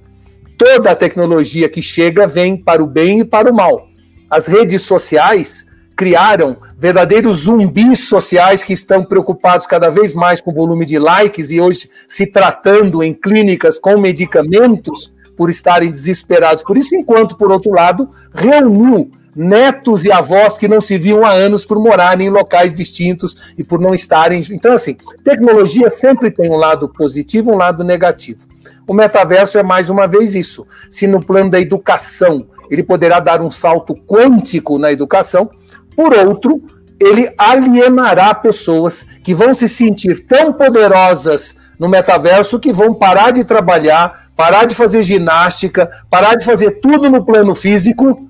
Toda 0.57 0.91
a 0.91 0.95
tecnologia 0.95 1.67
que 1.67 1.81
chega 1.81 2.27
vem 2.27 2.55
para 2.55 2.83
o 2.83 2.87
bem 2.87 3.21
e 3.21 3.25
para 3.25 3.51
o 3.51 3.55
mal. 3.55 3.87
As 4.29 4.47
redes 4.47 4.83
sociais 4.83 5.65
criaram 5.95 6.57
verdadeiros 6.77 7.43
zumbis 7.43 8.07
sociais 8.07 8.63
que 8.63 8.73
estão 8.73 9.03
preocupados 9.03 9.65
cada 9.65 9.89
vez 9.89 10.13
mais 10.13 10.41
com 10.41 10.51
o 10.51 10.53
volume 10.53 10.85
de 10.85 10.99
likes 10.99 11.51
e 11.51 11.61
hoje 11.61 11.89
se 12.07 12.27
tratando 12.27 13.01
em 13.01 13.13
clínicas 13.13 13.79
com 13.79 13.97
medicamentos 13.97 15.13
por 15.37 15.49
estarem 15.49 15.89
desesperados 15.91 16.63
por 16.63 16.77
isso, 16.77 16.95
enquanto, 16.95 17.37
por 17.37 17.51
outro 17.51 17.71
lado, 17.71 18.09
reuniu 18.33 19.11
netos 19.35 20.05
e 20.05 20.11
avós 20.11 20.57
que 20.57 20.67
não 20.67 20.79
se 20.79 20.97
viam 20.97 21.25
há 21.25 21.31
anos 21.31 21.65
por 21.65 21.77
morarem 21.77 22.27
em 22.27 22.29
locais 22.29 22.73
distintos 22.73 23.53
e 23.57 23.63
por 23.63 23.81
não 23.81 23.93
estarem. 23.93 24.41
Então, 24.49 24.71
assim, 24.71 24.95
tecnologia 25.23 25.89
sempre 25.89 26.31
tem 26.31 26.49
um 26.49 26.55
lado 26.55 26.87
positivo 26.87 27.51
um 27.51 27.57
lado 27.57 27.83
negativo. 27.83 28.39
O 28.87 28.93
metaverso 28.93 29.57
é 29.57 29.63
mais 29.63 29.89
uma 29.89 30.07
vez 30.07 30.35
isso. 30.35 30.65
Se 30.89 31.05
no 31.05 31.23
plano 31.23 31.49
da 31.49 31.59
educação 31.59 32.47
ele 32.69 32.81
poderá 32.81 33.19
dar 33.19 33.41
um 33.41 33.51
salto 33.51 33.93
quântico 33.93 34.79
na 34.79 34.91
educação, 34.91 35.49
por 35.95 36.13
outro, 36.13 36.61
ele 36.99 37.33
alienará 37.37 38.33
pessoas 38.33 39.05
que 39.23 39.33
vão 39.33 39.53
se 39.53 39.67
sentir 39.67 40.25
tão 40.25 40.53
poderosas 40.53 41.55
no 41.77 41.89
metaverso 41.89 42.59
que 42.59 42.71
vão 42.71 42.93
parar 42.93 43.31
de 43.31 43.43
trabalhar, 43.43 44.29
parar 44.35 44.65
de 44.65 44.73
fazer 44.73 45.01
ginástica, 45.01 45.89
parar 46.09 46.35
de 46.35 46.45
fazer 46.45 46.79
tudo 46.79 47.09
no 47.09 47.25
plano 47.25 47.53
físico 47.53 48.29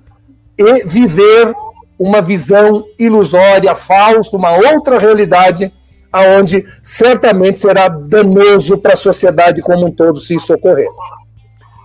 e 0.58 0.86
viver 0.86 1.54
uma 1.98 2.22
visão 2.22 2.84
ilusória, 3.00 3.76
falsa, 3.76 4.36
uma 4.36 4.52
outra 4.52 5.00
realidade, 5.00 5.72
aonde 6.12 6.66
certamente 6.84 7.60
será 7.60 7.88
danoso 7.88 8.78
para 8.78 8.94
a 8.94 8.98
sociedade 8.98 9.62
como 9.62 9.88
um 9.88 9.92
todo 9.92 10.20
se 10.20 10.36
isso 10.36 10.54
ocorrer. 10.54 10.90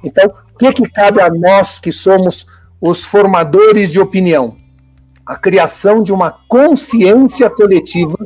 Então, 0.03 0.33
o 0.55 0.59
que, 0.59 0.73
que 0.73 0.91
cabe 0.91 1.21
a 1.21 1.29
nós 1.29 1.79
que 1.79 1.93
somos 1.93 2.47
os 2.81 3.05
formadores 3.05 3.93
de 3.93 4.01
opinião? 4.01 4.57
A 5.31 5.37
criação 5.37 6.03
de 6.03 6.13
uma 6.13 6.35
consciência 6.49 7.49
coletiva 7.49 8.19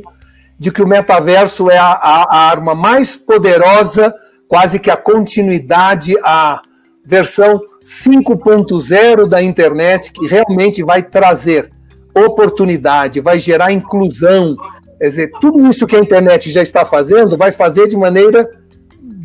de 0.58 0.72
que 0.72 0.82
o 0.82 0.86
metaverso 0.86 1.70
é 1.70 1.76
a, 1.76 1.92
a, 1.92 2.22
a 2.30 2.48
arma 2.48 2.74
mais 2.74 3.14
poderosa, 3.14 4.14
quase 4.48 4.78
que 4.78 4.90
a 4.90 4.96
continuidade, 4.96 6.14
a 6.24 6.62
versão 7.04 7.60
5.0 7.84 9.28
da 9.28 9.42
internet, 9.42 10.12
que 10.12 10.26
realmente 10.26 10.82
vai 10.82 11.02
trazer 11.02 11.70
oportunidade, 12.16 13.20
vai 13.20 13.38
gerar 13.38 13.70
inclusão. 13.70 14.56
Quer 14.98 15.08
dizer, 15.08 15.30
tudo 15.42 15.68
isso 15.68 15.86
que 15.86 15.96
a 15.96 16.00
internet 16.00 16.50
já 16.50 16.62
está 16.62 16.86
fazendo, 16.86 17.36
vai 17.36 17.52
fazer 17.52 17.86
de 17.86 17.98
maneira 17.98 18.48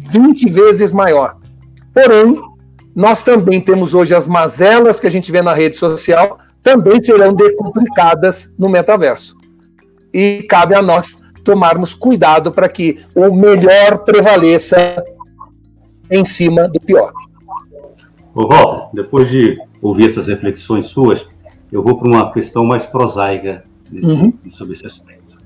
20 0.09 0.49
vezes 0.49 0.91
maior. 0.91 1.37
Porém, 1.93 2.41
nós 2.93 3.23
também 3.23 3.61
temos 3.61 3.93
hoje 3.93 4.13
as 4.13 4.27
mazelas 4.27 4.99
que 4.99 5.07
a 5.07 5.11
gente 5.11 5.31
vê 5.31 5.41
na 5.41 5.53
rede 5.53 5.77
social, 5.77 6.37
também 6.69 7.01
serão 7.01 7.33
decomplicadas 7.33 8.53
no 8.57 8.69
metaverso. 8.69 9.35
E 10.13 10.43
cabe 10.43 10.75
a 10.75 10.81
nós 10.83 11.19
tomarmos 11.43 11.95
cuidado 11.95 12.51
para 12.51 12.69
que 12.69 12.99
o 13.15 13.33
melhor 13.33 13.99
prevaleça 14.05 15.03
em 16.11 16.23
cima 16.23 16.67
do 16.67 16.79
pior. 16.79 17.11
Ô, 18.35 18.47
Walter, 18.47 18.89
depois 18.93 19.29
de 19.29 19.57
ouvir 19.81 20.05
essas 20.05 20.27
reflexões 20.27 20.85
suas, 20.87 21.25
eu 21.71 21.81
vou 21.81 21.97
para 21.97 22.07
uma 22.07 22.31
questão 22.31 22.63
mais 22.63 22.85
prosaica 22.85 23.63
desse, 23.89 24.11
uhum. 24.11 24.33
sobre 24.49 24.73
esse 24.73 24.85
aspecto. 24.85 25.39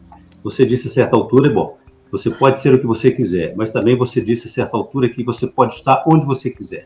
Você 0.43 0.65
disse 0.65 0.89
a 0.89 0.91
certa 0.91 1.15
altura, 1.15 1.49
bom, 1.49 1.77
você 2.11 2.29
pode 2.29 2.59
ser 2.59 2.73
o 2.73 2.79
que 2.79 2.85
você 2.85 3.11
quiser, 3.11 3.55
mas 3.55 3.71
também 3.71 3.97
você 3.97 4.19
disse 4.19 4.47
a 4.47 4.51
certa 4.51 4.75
altura 4.75 5.07
que 5.07 5.23
você 5.23 5.47
pode 5.47 5.75
estar 5.75 6.03
onde 6.05 6.25
você 6.25 6.49
quiser. 6.49 6.85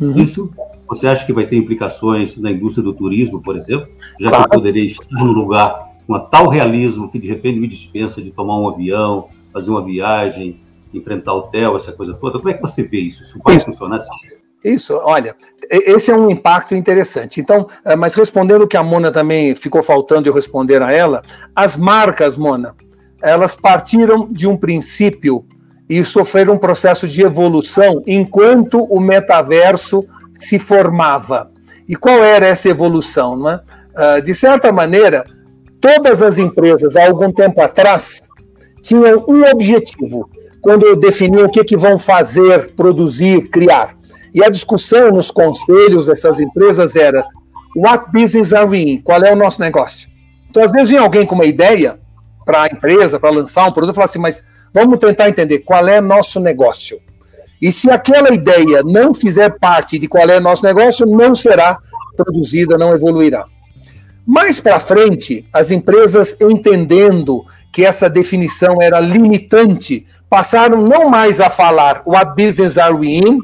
Uhum. 0.00 0.18
Isso 0.18 0.50
você 0.88 1.08
acha 1.08 1.26
que 1.26 1.32
vai 1.32 1.46
ter 1.46 1.56
implicações 1.56 2.36
na 2.36 2.50
indústria 2.50 2.84
do 2.84 2.94
turismo, 2.94 3.42
por 3.42 3.56
exemplo? 3.56 3.88
Já 4.20 4.28
claro. 4.30 4.44
que 4.44 4.56
eu 4.56 4.58
poderia 4.60 4.84
estar 4.84 5.06
num 5.10 5.32
lugar 5.32 5.96
com 6.06 6.14
a 6.14 6.20
tal 6.20 6.48
realismo 6.48 7.10
que 7.10 7.18
de 7.18 7.28
repente 7.28 7.58
me 7.58 7.66
dispensa 7.66 8.22
de 8.22 8.30
tomar 8.30 8.58
um 8.58 8.68
avião, 8.68 9.28
fazer 9.52 9.70
uma 9.70 9.84
viagem, 9.84 10.60
enfrentar 10.94 11.34
hotel, 11.34 11.74
essa 11.74 11.92
coisa 11.92 12.14
toda. 12.14 12.38
Como 12.38 12.50
é 12.50 12.54
que 12.54 12.60
você 12.60 12.82
vê 12.82 13.00
isso? 13.00 13.22
Isso 13.22 13.38
vai 13.44 13.56
isso. 13.56 13.66
funcionar 13.66 13.96
assim? 13.96 14.38
Isso, 14.64 14.94
olha, 14.94 15.36
esse 15.70 16.10
é 16.10 16.16
um 16.16 16.30
impacto 16.30 16.74
interessante. 16.74 17.40
Então, 17.40 17.68
eh, 17.84 17.94
mas 17.94 18.14
respondendo 18.14 18.62
o 18.62 18.66
que 18.66 18.76
a 18.76 18.82
Mona 18.82 19.12
também 19.12 19.54
ficou 19.54 19.82
faltando 19.82 20.28
eu 20.28 20.32
responder 20.32 20.82
a 20.82 20.90
ela, 20.90 21.22
as 21.54 21.76
marcas, 21.76 22.36
Mona, 22.36 22.74
elas 23.22 23.54
partiram 23.54 24.26
de 24.26 24.48
um 24.48 24.56
princípio 24.56 25.44
e 25.88 26.04
sofreram 26.04 26.54
um 26.54 26.58
processo 26.58 27.06
de 27.06 27.22
evolução 27.22 28.02
enquanto 28.06 28.82
o 28.84 29.00
metaverso 29.00 30.04
se 30.34 30.58
formava. 30.58 31.50
E 31.88 31.94
qual 31.94 32.24
era 32.24 32.46
essa 32.46 32.68
evolução? 32.68 33.40
Uh, 33.44 34.22
de 34.22 34.34
certa 34.34 34.72
maneira, 34.72 35.24
todas 35.80 36.22
as 36.22 36.38
empresas, 36.38 36.96
há 36.96 37.06
algum 37.06 37.30
tempo 37.30 37.60
atrás, 37.60 38.28
tinham 38.82 39.24
um 39.28 39.44
objetivo 39.44 40.28
quando 40.60 40.96
definiam 40.96 41.46
o 41.46 41.48
que, 41.48 41.62
que 41.62 41.76
vão 41.76 41.98
fazer, 41.98 42.72
produzir, 42.74 43.48
criar. 43.48 43.96
E 44.34 44.44
a 44.44 44.50
discussão 44.50 45.12
nos 45.12 45.30
conselhos 45.30 46.06
dessas 46.06 46.40
empresas 46.40 46.96
era: 46.96 47.24
what 47.76 48.06
business 48.12 48.52
are 48.52 48.68
we 48.68 48.80
in? 48.80 49.00
Qual 49.00 49.22
é 49.22 49.32
o 49.32 49.36
nosso 49.36 49.60
negócio? 49.60 50.10
Então, 50.50 50.64
às 50.64 50.72
vezes, 50.72 50.88
vinha 50.88 51.02
alguém 51.02 51.24
com 51.24 51.34
uma 51.34 51.44
ideia 51.44 51.98
para 52.44 52.62
a 52.62 52.66
empresa, 52.66 53.20
para 53.20 53.30
lançar 53.30 53.66
um 53.66 53.72
produto, 53.72 53.92
e 53.92 53.94
falava 53.94 54.10
assim, 54.10 54.18
mas 54.18 54.44
vamos 54.76 54.98
tentar 54.98 55.30
entender 55.30 55.60
qual 55.60 55.88
é 55.88 56.02
nosso 56.02 56.38
negócio. 56.38 57.00
E 57.62 57.72
se 57.72 57.90
aquela 57.90 58.34
ideia 58.34 58.82
não 58.82 59.14
fizer 59.14 59.58
parte 59.58 59.98
de 59.98 60.06
qual 60.06 60.28
é 60.28 60.38
nosso 60.38 60.62
negócio, 60.62 61.06
não 61.06 61.34
será 61.34 61.78
produzida, 62.14 62.76
não 62.76 62.92
evoluirá. 62.92 63.46
Mais 64.26 64.60
para 64.60 64.78
frente, 64.78 65.48
as 65.50 65.70
empresas 65.70 66.36
entendendo 66.38 67.42
que 67.72 67.86
essa 67.86 68.10
definição 68.10 68.82
era 68.82 69.00
limitante, 69.00 70.06
passaram 70.28 70.82
não 70.82 71.08
mais 71.08 71.40
a 71.40 71.48
falar 71.48 72.02
what 72.04 72.32
business 72.36 72.76
are 72.76 72.94
we 72.94 73.16
in, 73.16 73.38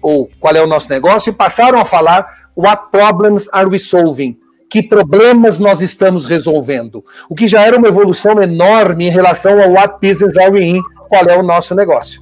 ou 0.00 0.30
qual 0.38 0.54
é 0.54 0.62
o 0.62 0.68
nosso 0.68 0.88
negócio, 0.88 1.34
passaram 1.34 1.80
a 1.80 1.84
falar 1.84 2.28
what 2.54 2.92
problems 2.92 3.48
are 3.50 3.68
we 3.68 3.78
solving, 3.78 4.38
que 4.76 4.82
problemas 4.82 5.58
nós 5.58 5.80
estamos 5.80 6.26
resolvendo. 6.26 7.02
O 7.30 7.34
que 7.34 7.46
já 7.46 7.62
era 7.62 7.78
uma 7.78 7.88
evolução 7.88 8.42
enorme 8.42 9.06
em 9.06 9.10
relação 9.10 9.58
ao 9.58 9.70
what 9.70 9.94
business 10.06 10.36
are 10.36 10.50
we 10.50 10.66
in, 10.66 10.82
qual 11.08 11.24
é 11.24 11.34
o 11.34 11.42
nosso 11.42 11.74
negócio. 11.74 12.20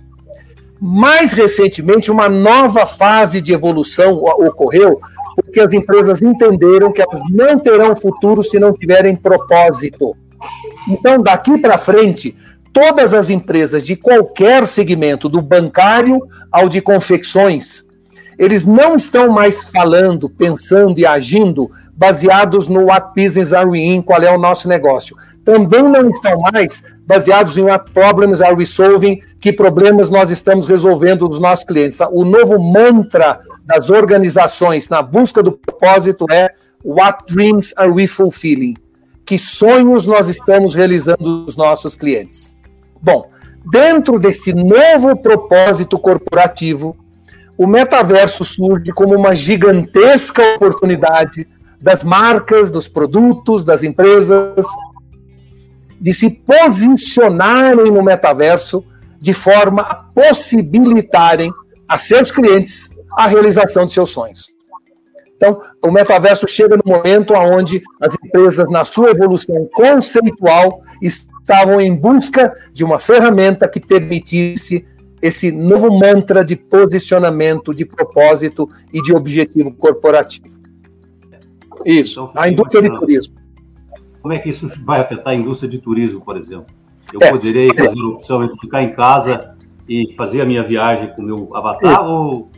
Mais 0.81 1.33
recentemente, 1.33 2.13
uma 2.13 2.29
nova 2.29 2.87
fase 2.87 3.43
de 3.43 3.53
evolução 3.53 4.23
ocorreu, 4.23 5.01
porque 5.35 5.59
as 5.59 5.73
empresas 5.73 6.23
entenderam 6.23 6.93
que 6.93 7.03
elas 7.03 7.23
não 7.29 7.59
terão 7.59 7.97
futuro 7.97 8.41
se 8.41 8.57
não 8.57 8.73
tiverem 8.73 9.17
propósito. 9.17 10.17
Então, 10.89 11.21
daqui 11.21 11.59
para 11.59 11.77
frente, 11.77 12.37
todas 12.73 13.15
as 13.15 13.31
empresas 13.31 13.85
de 13.85 13.97
qualquer 13.97 14.65
segmento, 14.65 15.29
do 15.29 15.43
bancário 15.43 16.21
ao 16.53 16.69
de 16.69 16.81
confecções, 16.81 17.85
eles 18.39 18.65
não 18.65 18.95
estão 18.95 19.29
mais 19.29 19.65
falando, 19.65 20.29
pensando 20.29 21.01
e 21.01 21.07
agindo 21.07 21.69
baseados 21.97 22.69
no 22.69 22.87
what 22.87 23.09
business 23.15 23.53
are 23.53 23.69
we 23.69 23.81
in, 23.81 24.03
qual 24.03 24.23
é 24.23 24.31
o 24.31 24.39
nosso 24.39 24.69
negócio. 24.69 25.17
Também 25.45 25.83
não 25.83 26.09
estão 26.09 26.41
mais 26.53 26.83
baseados 27.07 27.57
em 27.57 27.63
what 27.63 27.91
problems 27.93 28.43
are 28.43 28.55
we 28.55 28.67
solving, 28.67 29.21
que 29.41 29.53
problemas 29.53 30.11
nós 30.11 30.31
estamos 30.31 30.67
resolvendo 30.67 31.29
dos 31.29 31.39
nossos 31.39 31.65
clientes. 31.65 32.01
O 32.11 32.25
novo 32.25 32.61
mantra 32.61 33.41
das 33.65 33.91
organizações 33.91 34.89
na 34.89 35.03
busca 35.03 35.43
do 35.43 35.53
propósito 35.53 36.27
é 36.31 36.51
what 36.85 37.33
dreams 37.33 37.73
are 37.77 37.91
we 37.91 38.07
fulfilling? 38.07 38.75
Que 39.25 39.39
sonhos 39.39 40.07
nós 40.07 40.29
estamos 40.29 40.75
realizando 40.75 41.45
dos 41.45 41.57
nossos 41.57 41.95
clientes? 41.95 42.55
Bom, 43.01 43.31
dentro 43.71 44.19
desse 44.19 44.53
novo 44.53 45.17
propósito 45.17 45.99
corporativo, 45.99 46.97
o 47.57 47.67
metaverso 47.67 48.45
surge 48.45 48.93
como 48.93 49.15
uma 49.15 49.35
gigantesca 49.35 50.43
oportunidade 50.57 51.47
das 51.85 52.03
marcas, 52.03 52.71
dos 52.71 52.89
produtos, 52.89 53.63
das 53.63 53.85
empresas, 53.85 54.65
de 56.01 56.15
se 56.15 56.31
posicionarem 56.31 57.93
no 57.93 58.03
metaverso 58.03 58.83
de 59.21 59.35
forma 59.35 59.83
a 59.83 59.95
possibilitarem 59.95 61.53
a 61.87 61.99
seus 61.99 62.31
clientes 62.31 62.89
a 63.13 63.27
realização 63.27 63.85
de 63.85 63.93
seus 63.93 64.09
sonhos. 64.09 64.47
Então, 65.37 65.61
o 65.85 65.91
metaverso 65.91 66.49
chega 66.49 66.75
no 66.75 66.91
momento 66.91 67.35
onde 67.35 67.83
as 68.01 68.15
empresas, 68.25 68.71
na 68.71 68.87
sua 68.87 69.11
evolução 69.11 69.69
conceitual, 69.75 70.81
estavam 71.03 71.83
em 71.83 71.95
busca 71.95 72.55
de 72.73 72.83
uma 72.83 72.99
ferramenta 72.99 73.69
que 73.69 73.79
permitisse 73.79 74.87
esse 75.21 75.53
novo 75.53 75.93
mantra 75.99 76.43
de 76.43 76.57
posicionamento, 76.57 77.75
de 77.75 77.85
propósito 77.85 78.71
e 78.91 79.03
de 79.03 79.15
objetivo 79.15 79.71
corporativo. 79.71 80.64
Isso, 81.85 82.29
então, 82.31 82.43
a 82.43 82.49
indústria 82.49 82.83
de 82.83 82.99
turismo. 82.99 83.35
Como 84.21 84.33
é 84.33 84.39
que 84.39 84.49
isso 84.49 84.69
vai 84.85 85.01
afetar 85.01 85.33
a 85.33 85.35
indústria 85.35 85.69
de 85.69 85.79
turismo, 85.79 86.21
por 86.21 86.37
exemplo? 86.37 86.67
Eu 87.13 87.21
é, 87.23 87.31
poderei 87.31 87.69
fazer 87.69 88.01
a 88.01 88.07
opção 88.09 88.45
entre 88.45 88.59
ficar 88.59 88.83
em 88.83 88.95
casa 88.95 89.55
e 89.89 90.15
fazer 90.17 90.41
a 90.41 90.47
minha 90.47 90.63
viagem 90.63 91.13
com 91.15 91.23
o 91.23 91.25
meu 91.25 91.57
avatar 91.57 91.93
isso. 91.93 92.05
ou 92.05 92.51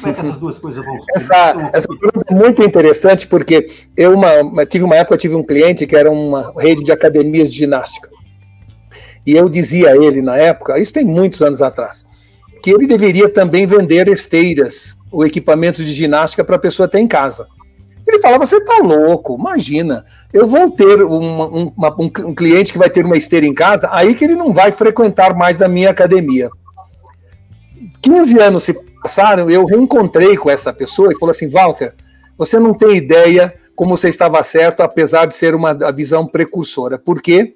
Como 0.00 0.12
é 0.12 0.14
que 0.14 0.20
essas 0.20 0.36
duas 0.36 0.58
coisas 0.58 0.84
vão 0.84 0.98
ser? 0.98 1.12
Essa, 1.14 1.70
essa 1.72 1.88
pergunta 1.88 2.24
é 2.28 2.34
muito 2.34 2.62
interessante, 2.62 3.26
porque 3.26 3.68
eu 3.96 4.14
uma, 4.14 4.66
tive 4.66 4.84
uma 4.84 4.96
época, 4.96 5.14
eu 5.14 5.18
tive 5.18 5.34
um 5.34 5.44
cliente 5.44 5.86
que 5.86 5.94
era 5.94 6.10
uma 6.10 6.52
rede 6.58 6.82
de 6.82 6.90
academias 6.90 7.52
de 7.52 7.58
ginástica. 7.58 8.10
E 9.24 9.36
eu 9.36 9.48
dizia 9.48 9.90
a 9.90 9.96
ele 9.96 10.22
na 10.22 10.36
época, 10.36 10.78
isso 10.78 10.92
tem 10.92 11.04
muitos 11.04 11.42
anos 11.42 11.60
atrás, 11.62 12.04
que 12.62 12.70
ele 12.70 12.86
deveria 12.86 13.28
também 13.28 13.66
vender 13.66 14.08
esteiras, 14.08 14.96
o 15.12 15.24
equipamento 15.24 15.84
de 15.84 15.92
ginástica 15.92 16.44
para 16.44 16.56
a 16.56 16.58
pessoa 16.58 16.88
ter 16.88 16.98
em 16.98 17.06
casa. 17.06 17.46
Ele 18.24 18.38
Você 18.38 18.60
tá 18.60 18.78
louco, 18.82 19.36
imagina, 19.38 20.04
eu 20.32 20.46
vou 20.46 20.70
ter 20.70 21.02
uma, 21.02 21.46
um, 21.46 21.72
uma, 21.76 21.94
um, 21.98 22.10
um 22.26 22.34
cliente 22.34 22.72
que 22.72 22.78
vai 22.78 22.90
ter 22.90 23.04
uma 23.04 23.16
esteira 23.16 23.46
em 23.46 23.54
casa, 23.54 23.88
aí 23.90 24.14
que 24.14 24.24
ele 24.24 24.34
não 24.34 24.52
vai 24.52 24.72
frequentar 24.72 25.34
mais 25.34 25.62
a 25.62 25.68
minha 25.68 25.90
academia. 25.90 26.50
15 28.00 28.38
anos 28.38 28.64
se 28.64 28.74
passaram, 29.02 29.50
eu 29.50 29.64
reencontrei 29.64 30.36
com 30.36 30.50
essa 30.50 30.72
pessoa 30.72 31.12
e 31.12 31.18
falou 31.18 31.30
assim: 31.30 31.48
Walter, 31.48 31.94
você 32.36 32.58
não 32.58 32.74
tem 32.74 32.96
ideia 32.96 33.54
como 33.74 33.96
você 33.96 34.08
estava 34.08 34.42
certo, 34.42 34.82
apesar 34.82 35.26
de 35.26 35.36
ser 35.36 35.54
uma 35.54 35.72
visão 35.92 36.26
precursora. 36.26 36.98
Por 36.98 37.22
quê? 37.22 37.54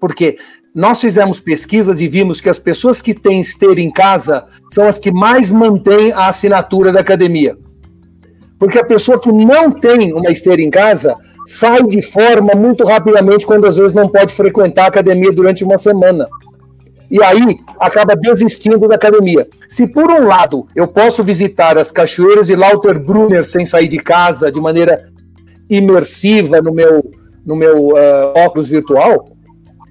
Porque 0.00 0.38
nós 0.74 1.00
fizemos 1.00 1.40
pesquisas 1.40 2.00
e 2.00 2.08
vimos 2.08 2.40
que 2.40 2.48
as 2.48 2.58
pessoas 2.58 3.02
que 3.02 3.12
têm 3.12 3.40
esteira 3.40 3.80
em 3.80 3.90
casa 3.90 4.46
são 4.70 4.86
as 4.86 4.98
que 4.98 5.10
mais 5.10 5.50
mantêm 5.50 6.12
a 6.12 6.28
assinatura 6.28 6.92
da 6.92 7.00
academia. 7.00 7.58
Porque 8.60 8.78
a 8.78 8.84
pessoa 8.84 9.18
que 9.18 9.32
não 9.32 9.72
tem 9.72 10.12
uma 10.12 10.30
esteira 10.30 10.60
em 10.60 10.68
casa 10.68 11.16
sai 11.46 11.82
de 11.82 12.02
forma 12.02 12.54
muito 12.54 12.84
rapidamente 12.84 13.46
quando 13.46 13.66
às 13.66 13.76
vezes 13.76 13.94
não 13.94 14.06
pode 14.06 14.34
frequentar 14.34 14.84
a 14.84 14.88
academia 14.88 15.32
durante 15.32 15.64
uma 15.64 15.78
semana. 15.78 16.28
E 17.10 17.20
aí 17.24 17.58
acaba 17.78 18.14
desistindo 18.14 18.86
da 18.86 18.96
academia. 18.96 19.48
Se 19.66 19.86
por 19.86 20.10
um 20.10 20.26
lado 20.26 20.66
eu 20.76 20.86
posso 20.86 21.24
visitar 21.24 21.78
as 21.78 21.90
cachoeiras 21.90 22.50
e 22.50 22.54
Lauterbrunner 22.54 23.46
sem 23.46 23.64
sair 23.64 23.88
de 23.88 23.98
casa 23.98 24.52
de 24.52 24.60
maneira 24.60 25.08
imersiva 25.68 26.60
no 26.60 26.72
meu, 26.72 27.10
no 27.44 27.56
meu 27.56 27.88
uh, 27.88 28.32
óculos 28.36 28.68
virtual, 28.68 29.26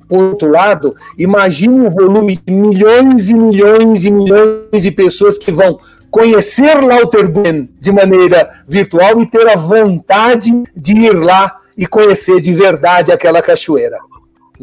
por 0.07 0.23
outro 0.23 0.49
lado, 0.49 0.95
imagine 1.17 1.87
o 1.87 1.89
volume 1.89 2.37
de 2.37 2.53
milhões 2.53 3.29
e 3.29 3.33
milhões 3.33 4.05
e 4.05 4.11
milhões 4.11 4.81
de 4.81 4.91
pessoas 4.91 5.37
que 5.37 5.51
vão 5.51 5.77
conhecer 6.09 6.81
Lauterbrunnen 6.83 7.69
de 7.79 7.91
maneira 7.91 8.49
virtual 8.67 9.21
e 9.21 9.29
ter 9.29 9.47
a 9.47 9.55
vontade 9.55 10.51
de 10.75 10.93
ir 10.93 11.13
lá 11.13 11.59
e 11.77 11.87
conhecer 11.87 12.41
de 12.41 12.53
verdade 12.53 13.11
aquela 13.11 13.41
cachoeira. 13.41 13.97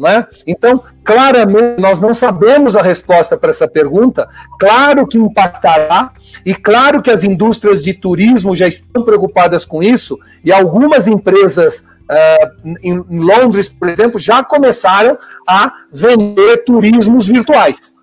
É? 0.05 0.27
Então, 0.45 0.83
claramente, 1.03 1.81
nós 1.81 1.99
não 1.99 2.13
sabemos 2.13 2.75
a 2.75 2.83
resposta 2.83 3.35
para 3.35 3.49
essa 3.49 3.67
pergunta. 3.67 4.29
Claro 4.59 5.07
que 5.07 5.17
impactará, 5.17 6.11
e 6.45 6.53
claro 6.53 7.01
que 7.01 7.09
as 7.09 7.23
indústrias 7.23 7.83
de 7.83 7.95
turismo 7.95 8.55
já 8.55 8.67
estão 8.67 9.03
preocupadas 9.03 9.65
com 9.65 9.81
isso, 9.81 10.19
e 10.43 10.51
algumas 10.51 11.07
empresas 11.07 11.83
uh, 12.11 12.77
em 12.83 13.03
Londres, 13.09 13.69
por 13.69 13.89
exemplo, 13.89 14.19
já 14.19 14.43
começaram 14.43 15.17
a 15.49 15.73
vender 15.91 16.57
turismos 16.57 17.27
virtuais. 17.27 17.96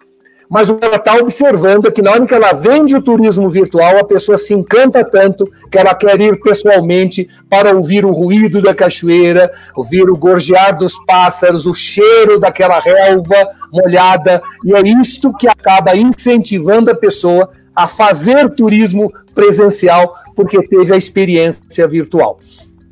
Mas 0.49 0.68
ela 0.68 0.97
está 0.97 1.14
observando 1.16 1.90
que 1.90 2.03
na 2.03 2.12
hora 2.12 2.26
que 2.26 2.34
ela 2.34 2.53
vende 2.53 2.95
o 2.95 3.03
turismo 3.03 3.49
virtual, 3.49 3.99
a 3.99 4.05
pessoa 4.05 4.36
se 4.36 4.53
encanta 4.55 5.05
tanto 5.05 5.51
que 5.70 5.78
ela 5.78 5.95
quer 5.95 6.20
ir 6.20 6.40
pessoalmente 6.40 7.28
para 7.49 7.74
ouvir 7.74 8.05
o 8.05 8.12
ruído 8.12 8.61
da 8.61 8.74
cachoeira, 8.74 9.51
ouvir 9.74 10.09
o 10.09 10.16
gorjear 10.16 10.76
dos 10.76 10.95
pássaros, 11.07 11.66
o 11.66 11.74
cheiro 11.74 12.38
daquela 12.38 12.78
relva 12.78 13.49
molhada, 13.72 14.42
e 14.64 14.74
é 14.74 14.80
isto 15.01 15.34
que 15.34 15.49
acaba 15.49 15.97
incentivando 15.97 16.90
a 16.90 16.95
pessoa 16.95 17.51
a 17.74 17.88
fazer 17.88 18.55
turismo 18.55 19.12
presencial 19.34 20.14
porque 20.36 20.62
teve 20.68 20.95
a 20.95 20.97
experiência 20.97 21.88
virtual 21.88 22.38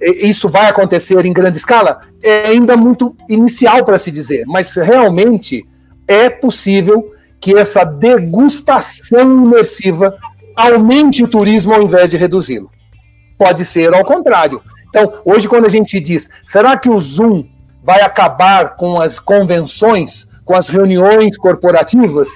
isso 0.02 0.48
vai 0.48 0.66
acontecer 0.66 1.24
em 1.24 1.32
grande 1.32 1.58
escala? 1.58 2.00
É 2.22 2.48
ainda 2.48 2.76
muito 2.76 3.14
inicial 3.28 3.84
para 3.84 3.98
se 3.98 4.10
dizer, 4.10 4.44
mas 4.46 4.74
realmente 4.74 5.64
é 6.08 6.28
possível 6.28 7.12
que 7.42 7.58
essa 7.58 7.84
degustação 7.84 9.44
imersiva 9.44 10.16
aumente 10.54 11.24
o 11.24 11.28
turismo 11.28 11.74
ao 11.74 11.82
invés 11.82 12.12
de 12.12 12.16
reduzi-lo. 12.16 12.70
Pode 13.36 13.64
ser 13.64 13.92
ao 13.92 14.04
contrário. 14.04 14.62
Então, 14.88 15.12
hoje, 15.24 15.48
quando 15.48 15.66
a 15.66 15.68
gente 15.68 15.98
diz, 15.98 16.30
será 16.44 16.76
que 16.76 16.88
o 16.88 16.96
Zoom 16.98 17.44
vai 17.82 18.00
acabar 18.02 18.76
com 18.76 19.00
as 19.00 19.18
convenções, 19.18 20.28
com 20.44 20.54
as 20.54 20.68
reuniões 20.68 21.36
corporativas? 21.36 22.28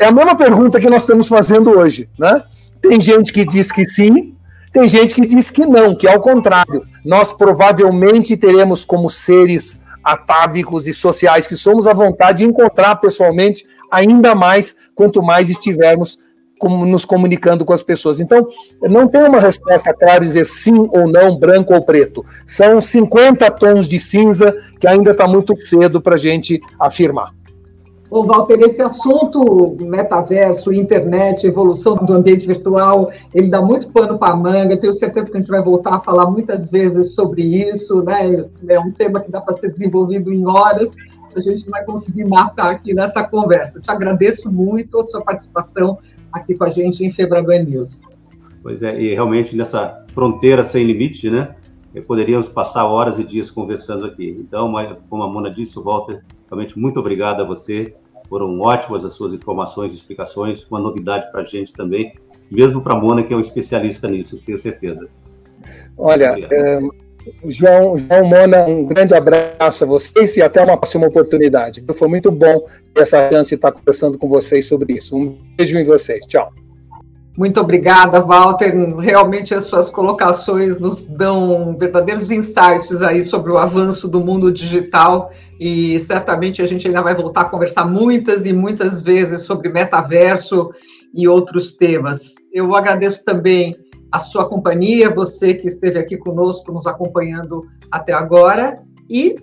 É 0.00 0.06
a 0.06 0.12
mesma 0.12 0.34
pergunta 0.34 0.80
que 0.80 0.88
nós 0.88 1.02
estamos 1.02 1.28
fazendo 1.28 1.78
hoje. 1.78 2.08
Né? 2.18 2.42
Tem 2.80 2.98
gente 2.98 3.34
que 3.34 3.44
diz 3.44 3.70
que 3.70 3.86
sim, 3.86 4.34
tem 4.72 4.88
gente 4.88 5.14
que 5.14 5.26
diz 5.26 5.50
que 5.50 5.66
não, 5.66 5.94
que 5.94 6.08
ao 6.08 6.20
contrário, 6.20 6.86
nós 7.04 7.30
provavelmente 7.32 8.36
teremos 8.38 8.86
como 8.86 9.10
seres 9.10 9.80
atávicos 10.02 10.86
e 10.86 10.94
sociais 10.94 11.48
que 11.48 11.56
somos 11.56 11.86
a 11.86 11.92
vontade 11.92 12.38
de 12.38 12.44
encontrar 12.44 12.94
pessoalmente 12.96 13.66
ainda 13.90 14.34
mais 14.34 14.74
quanto 14.94 15.22
mais 15.22 15.48
estivermos 15.48 16.18
nos 16.62 17.04
comunicando 17.04 17.64
com 17.64 17.72
as 17.72 17.82
pessoas. 17.82 18.20
Então, 18.20 18.48
não 18.82 19.06
tem 19.06 19.22
uma 19.22 19.38
resposta 19.38 19.92
clara 19.92 20.20
dizer 20.20 20.46
sim 20.46 20.88
ou 20.90 21.06
não, 21.06 21.38
branco 21.38 21.74
ou 21.74 21.84
preto. 21.84 22.24
São 22.46 22.80
50 22.80 23.50
tons 23.52 23.86
de 23.86 24.00
cinza 24.00 24.56
que 24.80 24.86
ainda 24.86 25.10
está 25.10 25.26
muito 25.28 25.56
cedo 25.56 26.00
para 26.00 26.14
a 26.14 26.18
gente 26.18 26.60
afirmar. 26.80 27.34
Ô, 28.08 28.22
Walter, 28.22 28.60
esse 28.60 28.80
assunto 28.80 29.76
metaverso, 29.80 30.72
internet, 30.72 31.44
evolução 31.44 31.96
do 31.96 32.14
ambiente 32.14 32.46
virtual, 32.46 33.10
ele 33.34 33.48
dá 33.48 33.60
muito 33.60 33.88
pano 33.88 34.16
para 34.16 34.32
a 34.32 34.36
manga. 34.36 34.76
Tenho 34.76 34.92
certeza 34.92 35.28
que 35.28 35.36
a 35.36 35.40
gente 35.40 35.50
vai 35.50 35.60
voltar 35.60 35.96
a 35.96 36.00
falar 36.00 36.30
muitas 36.30 36.70
vezes 36.70 37.14
sobre 37.14 37.42
isso, 37.42 38.02
né? 38.02 38.46
É 38.68 38.78
um 38.78 38.92
tema 38.92 39.20
que 39.20 39.30
dá 39.30 39.40
para 39.40 39.54
ser 39.54 39.72
desenvolvido 39.72 40.32
em 40.32 40.46
horas. 40.46 40.94
A 41.36 41.40
gente 41.40 41.64
não 41.64 41.72
vai 41.72 41.84
conseguir 41.84 42.24
matar 42.24 42.70
aqui 42.70 42.94
nessa 42.94 43.22
conversa. 43.22 43.80
Te 43.80 43.90
agradeço 43.90 44.50
muito 44.50 44.98
a 44.98 45.02
sua 45.02 45.22
participação 45.22 45.98
aqui 46.32 46.54
com 46.54 46.64
a 46.64 46.70
gente 46.70 47.04
em 47.04 47.10
Febraban 47.10 47.64
News. 47.64 48.02
Pois 48.62 48.82
é, 48.82 49.00
e 49.00 49.14
realmente 49.14 49.56
nessa 49.56 50.04
fronteira 50.12 50.64
sem 50.64 50.84
limite, 50.84 51.30
né? 51.30 51.54
Poderíamos 52.06 52.46
passar 52.48 52.84
horas 52.84 53.18
e 53.18 53.24
dias 53.24 53.50
conversando 53.50 54.04
aqui. 54.04 54.36
Então, 54.38 54.74
como 55.08 55.22
a 55.22 55.28
Mona 55.28 55.50
disse, 55.50 55.80
Walter, 55.80 56.22
Realmente, 56.50 56.78
muito 56.78 57.00
obrigado 57.00 57.40
a 57.40 57.44
você. 57.44 57.94
Foram 58.28 58.60
ótimas 58.60 59.04
as 59.04 59.14
suas 59.14 59.34
informações 59.34 59.92
e 59.92 59.96
explicações, 59.96 60.64
uma 60.70 60.80
novidade 60.80 61.30
para 61.30 61.42
a 61.42 61.44
gente 61.44 61.72
também, 61.72 62.12
mesmo 62.50 62.80
para 62.80 62.96
a 62.96 63.00
Mona, 63.00 63.22
que 63.22 63.32
é 63.32 63.36
um 63.36 63.40
especialista 63.40 64.08
nisso, 64.08 64.40
tenho 64.44 64.58
certeza. 64.58 65.08
Olha, 65.96 66.36
é, 66.50 66.80
João, 67.48 67.98
João 67.98 68.24
Mona, 68.24 68.64
um 68.66 68.84
grande 68.84 69.14
abraço 69.14 69.84
a 69.84 69.86
vocês 69.86 70.36
e 70.36 70.42
até 70.42 70.62
uma 70.62 70.76
próxima 70.76 71.06
oportunidade. 71.06 71.84
Foi 71.94 72.08
muito 72.08 72.30
bom 72.30 72.66
ter 72.94 73.02
essa 73.02 73.30
chance 73.30 73.50
de 73.50 73.54
estar 73.56 73.72
conversando 73.72 74.18
com 74.18 74.28
vocês 74.28 74.66
sobre 74.66 74.94
isso. 74.94 75.16
Um 75.16 75.36
beijo 75.56 75.78
em 75.78 75.84
vocês. 75.84 76.24
Tchau. 76.26 76.52
Muito 77.36 77.60
obrigada, 77.60 78.18
Walter. 78.20 78.74
Realmente 78.98 79.54
as 79.54 79.64
suas 79.64 79.90
colocações 79.90 80.78
nos 80.78 81.06
dão 81.06 81.76
verdadeiros 81.78 82.30
insights 82.30 83.02
aí 83.02 83.22
sobre 83.22 83.52
o 83.52 83.58
avanço 83.58 84.08
do 84.08 84.24
mundo 84.24 84.50
digital 84.50 85.30
e 85.60 86.00
certamente 86.00 86.62
a 86.62 86.66
gente 86.66 86.86
ainda 86.86 87.02
vai 87.02 87.14
voltar 87.14 87.42
a 87.42 87.44
conversar 87.46 87.86
muitas 87.86 88.46
e 88.46 88.54
muitas 88.54 89.02
vezes 89.02 89.42
sobre 89.42 89.68
metaverso 89.68 90.70
e 91.12 91.28
outros 91.28 91.72
temas. 91.72 92.34
Eu 92.52 92.74
agradeço 92.74 93.22
também 93.22 93.76
a 94.10 94.20
sua 94.20 94.48
companhia, 94.48 95.12
você 95.12 95.54
que 95.54 95.66
esteve 95.66 95.98
aqui 95.98 96.16
conosco, 96.16 96.72
nos 96.72 96.86
acompanhando 96.86 97.66
até 97.90 98.12
agora, 98.12 98.82
e 99.08 99.36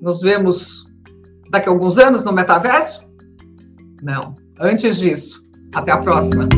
nos 0.00 0.20
vemos 0.20 0.86
daqui 1.50 1.68
a 1.68 1.72
alguns 1.72 1.98
anos 1.98 2.24
no 2.24 2.32
metaverso? 2.32 3.06
Não, 4.02 4.34
antes 4.60 4.96
disso. 4.96 5.42
Até 5.74 5.92
a 5.92 5.98
próxima. 5.98 6.48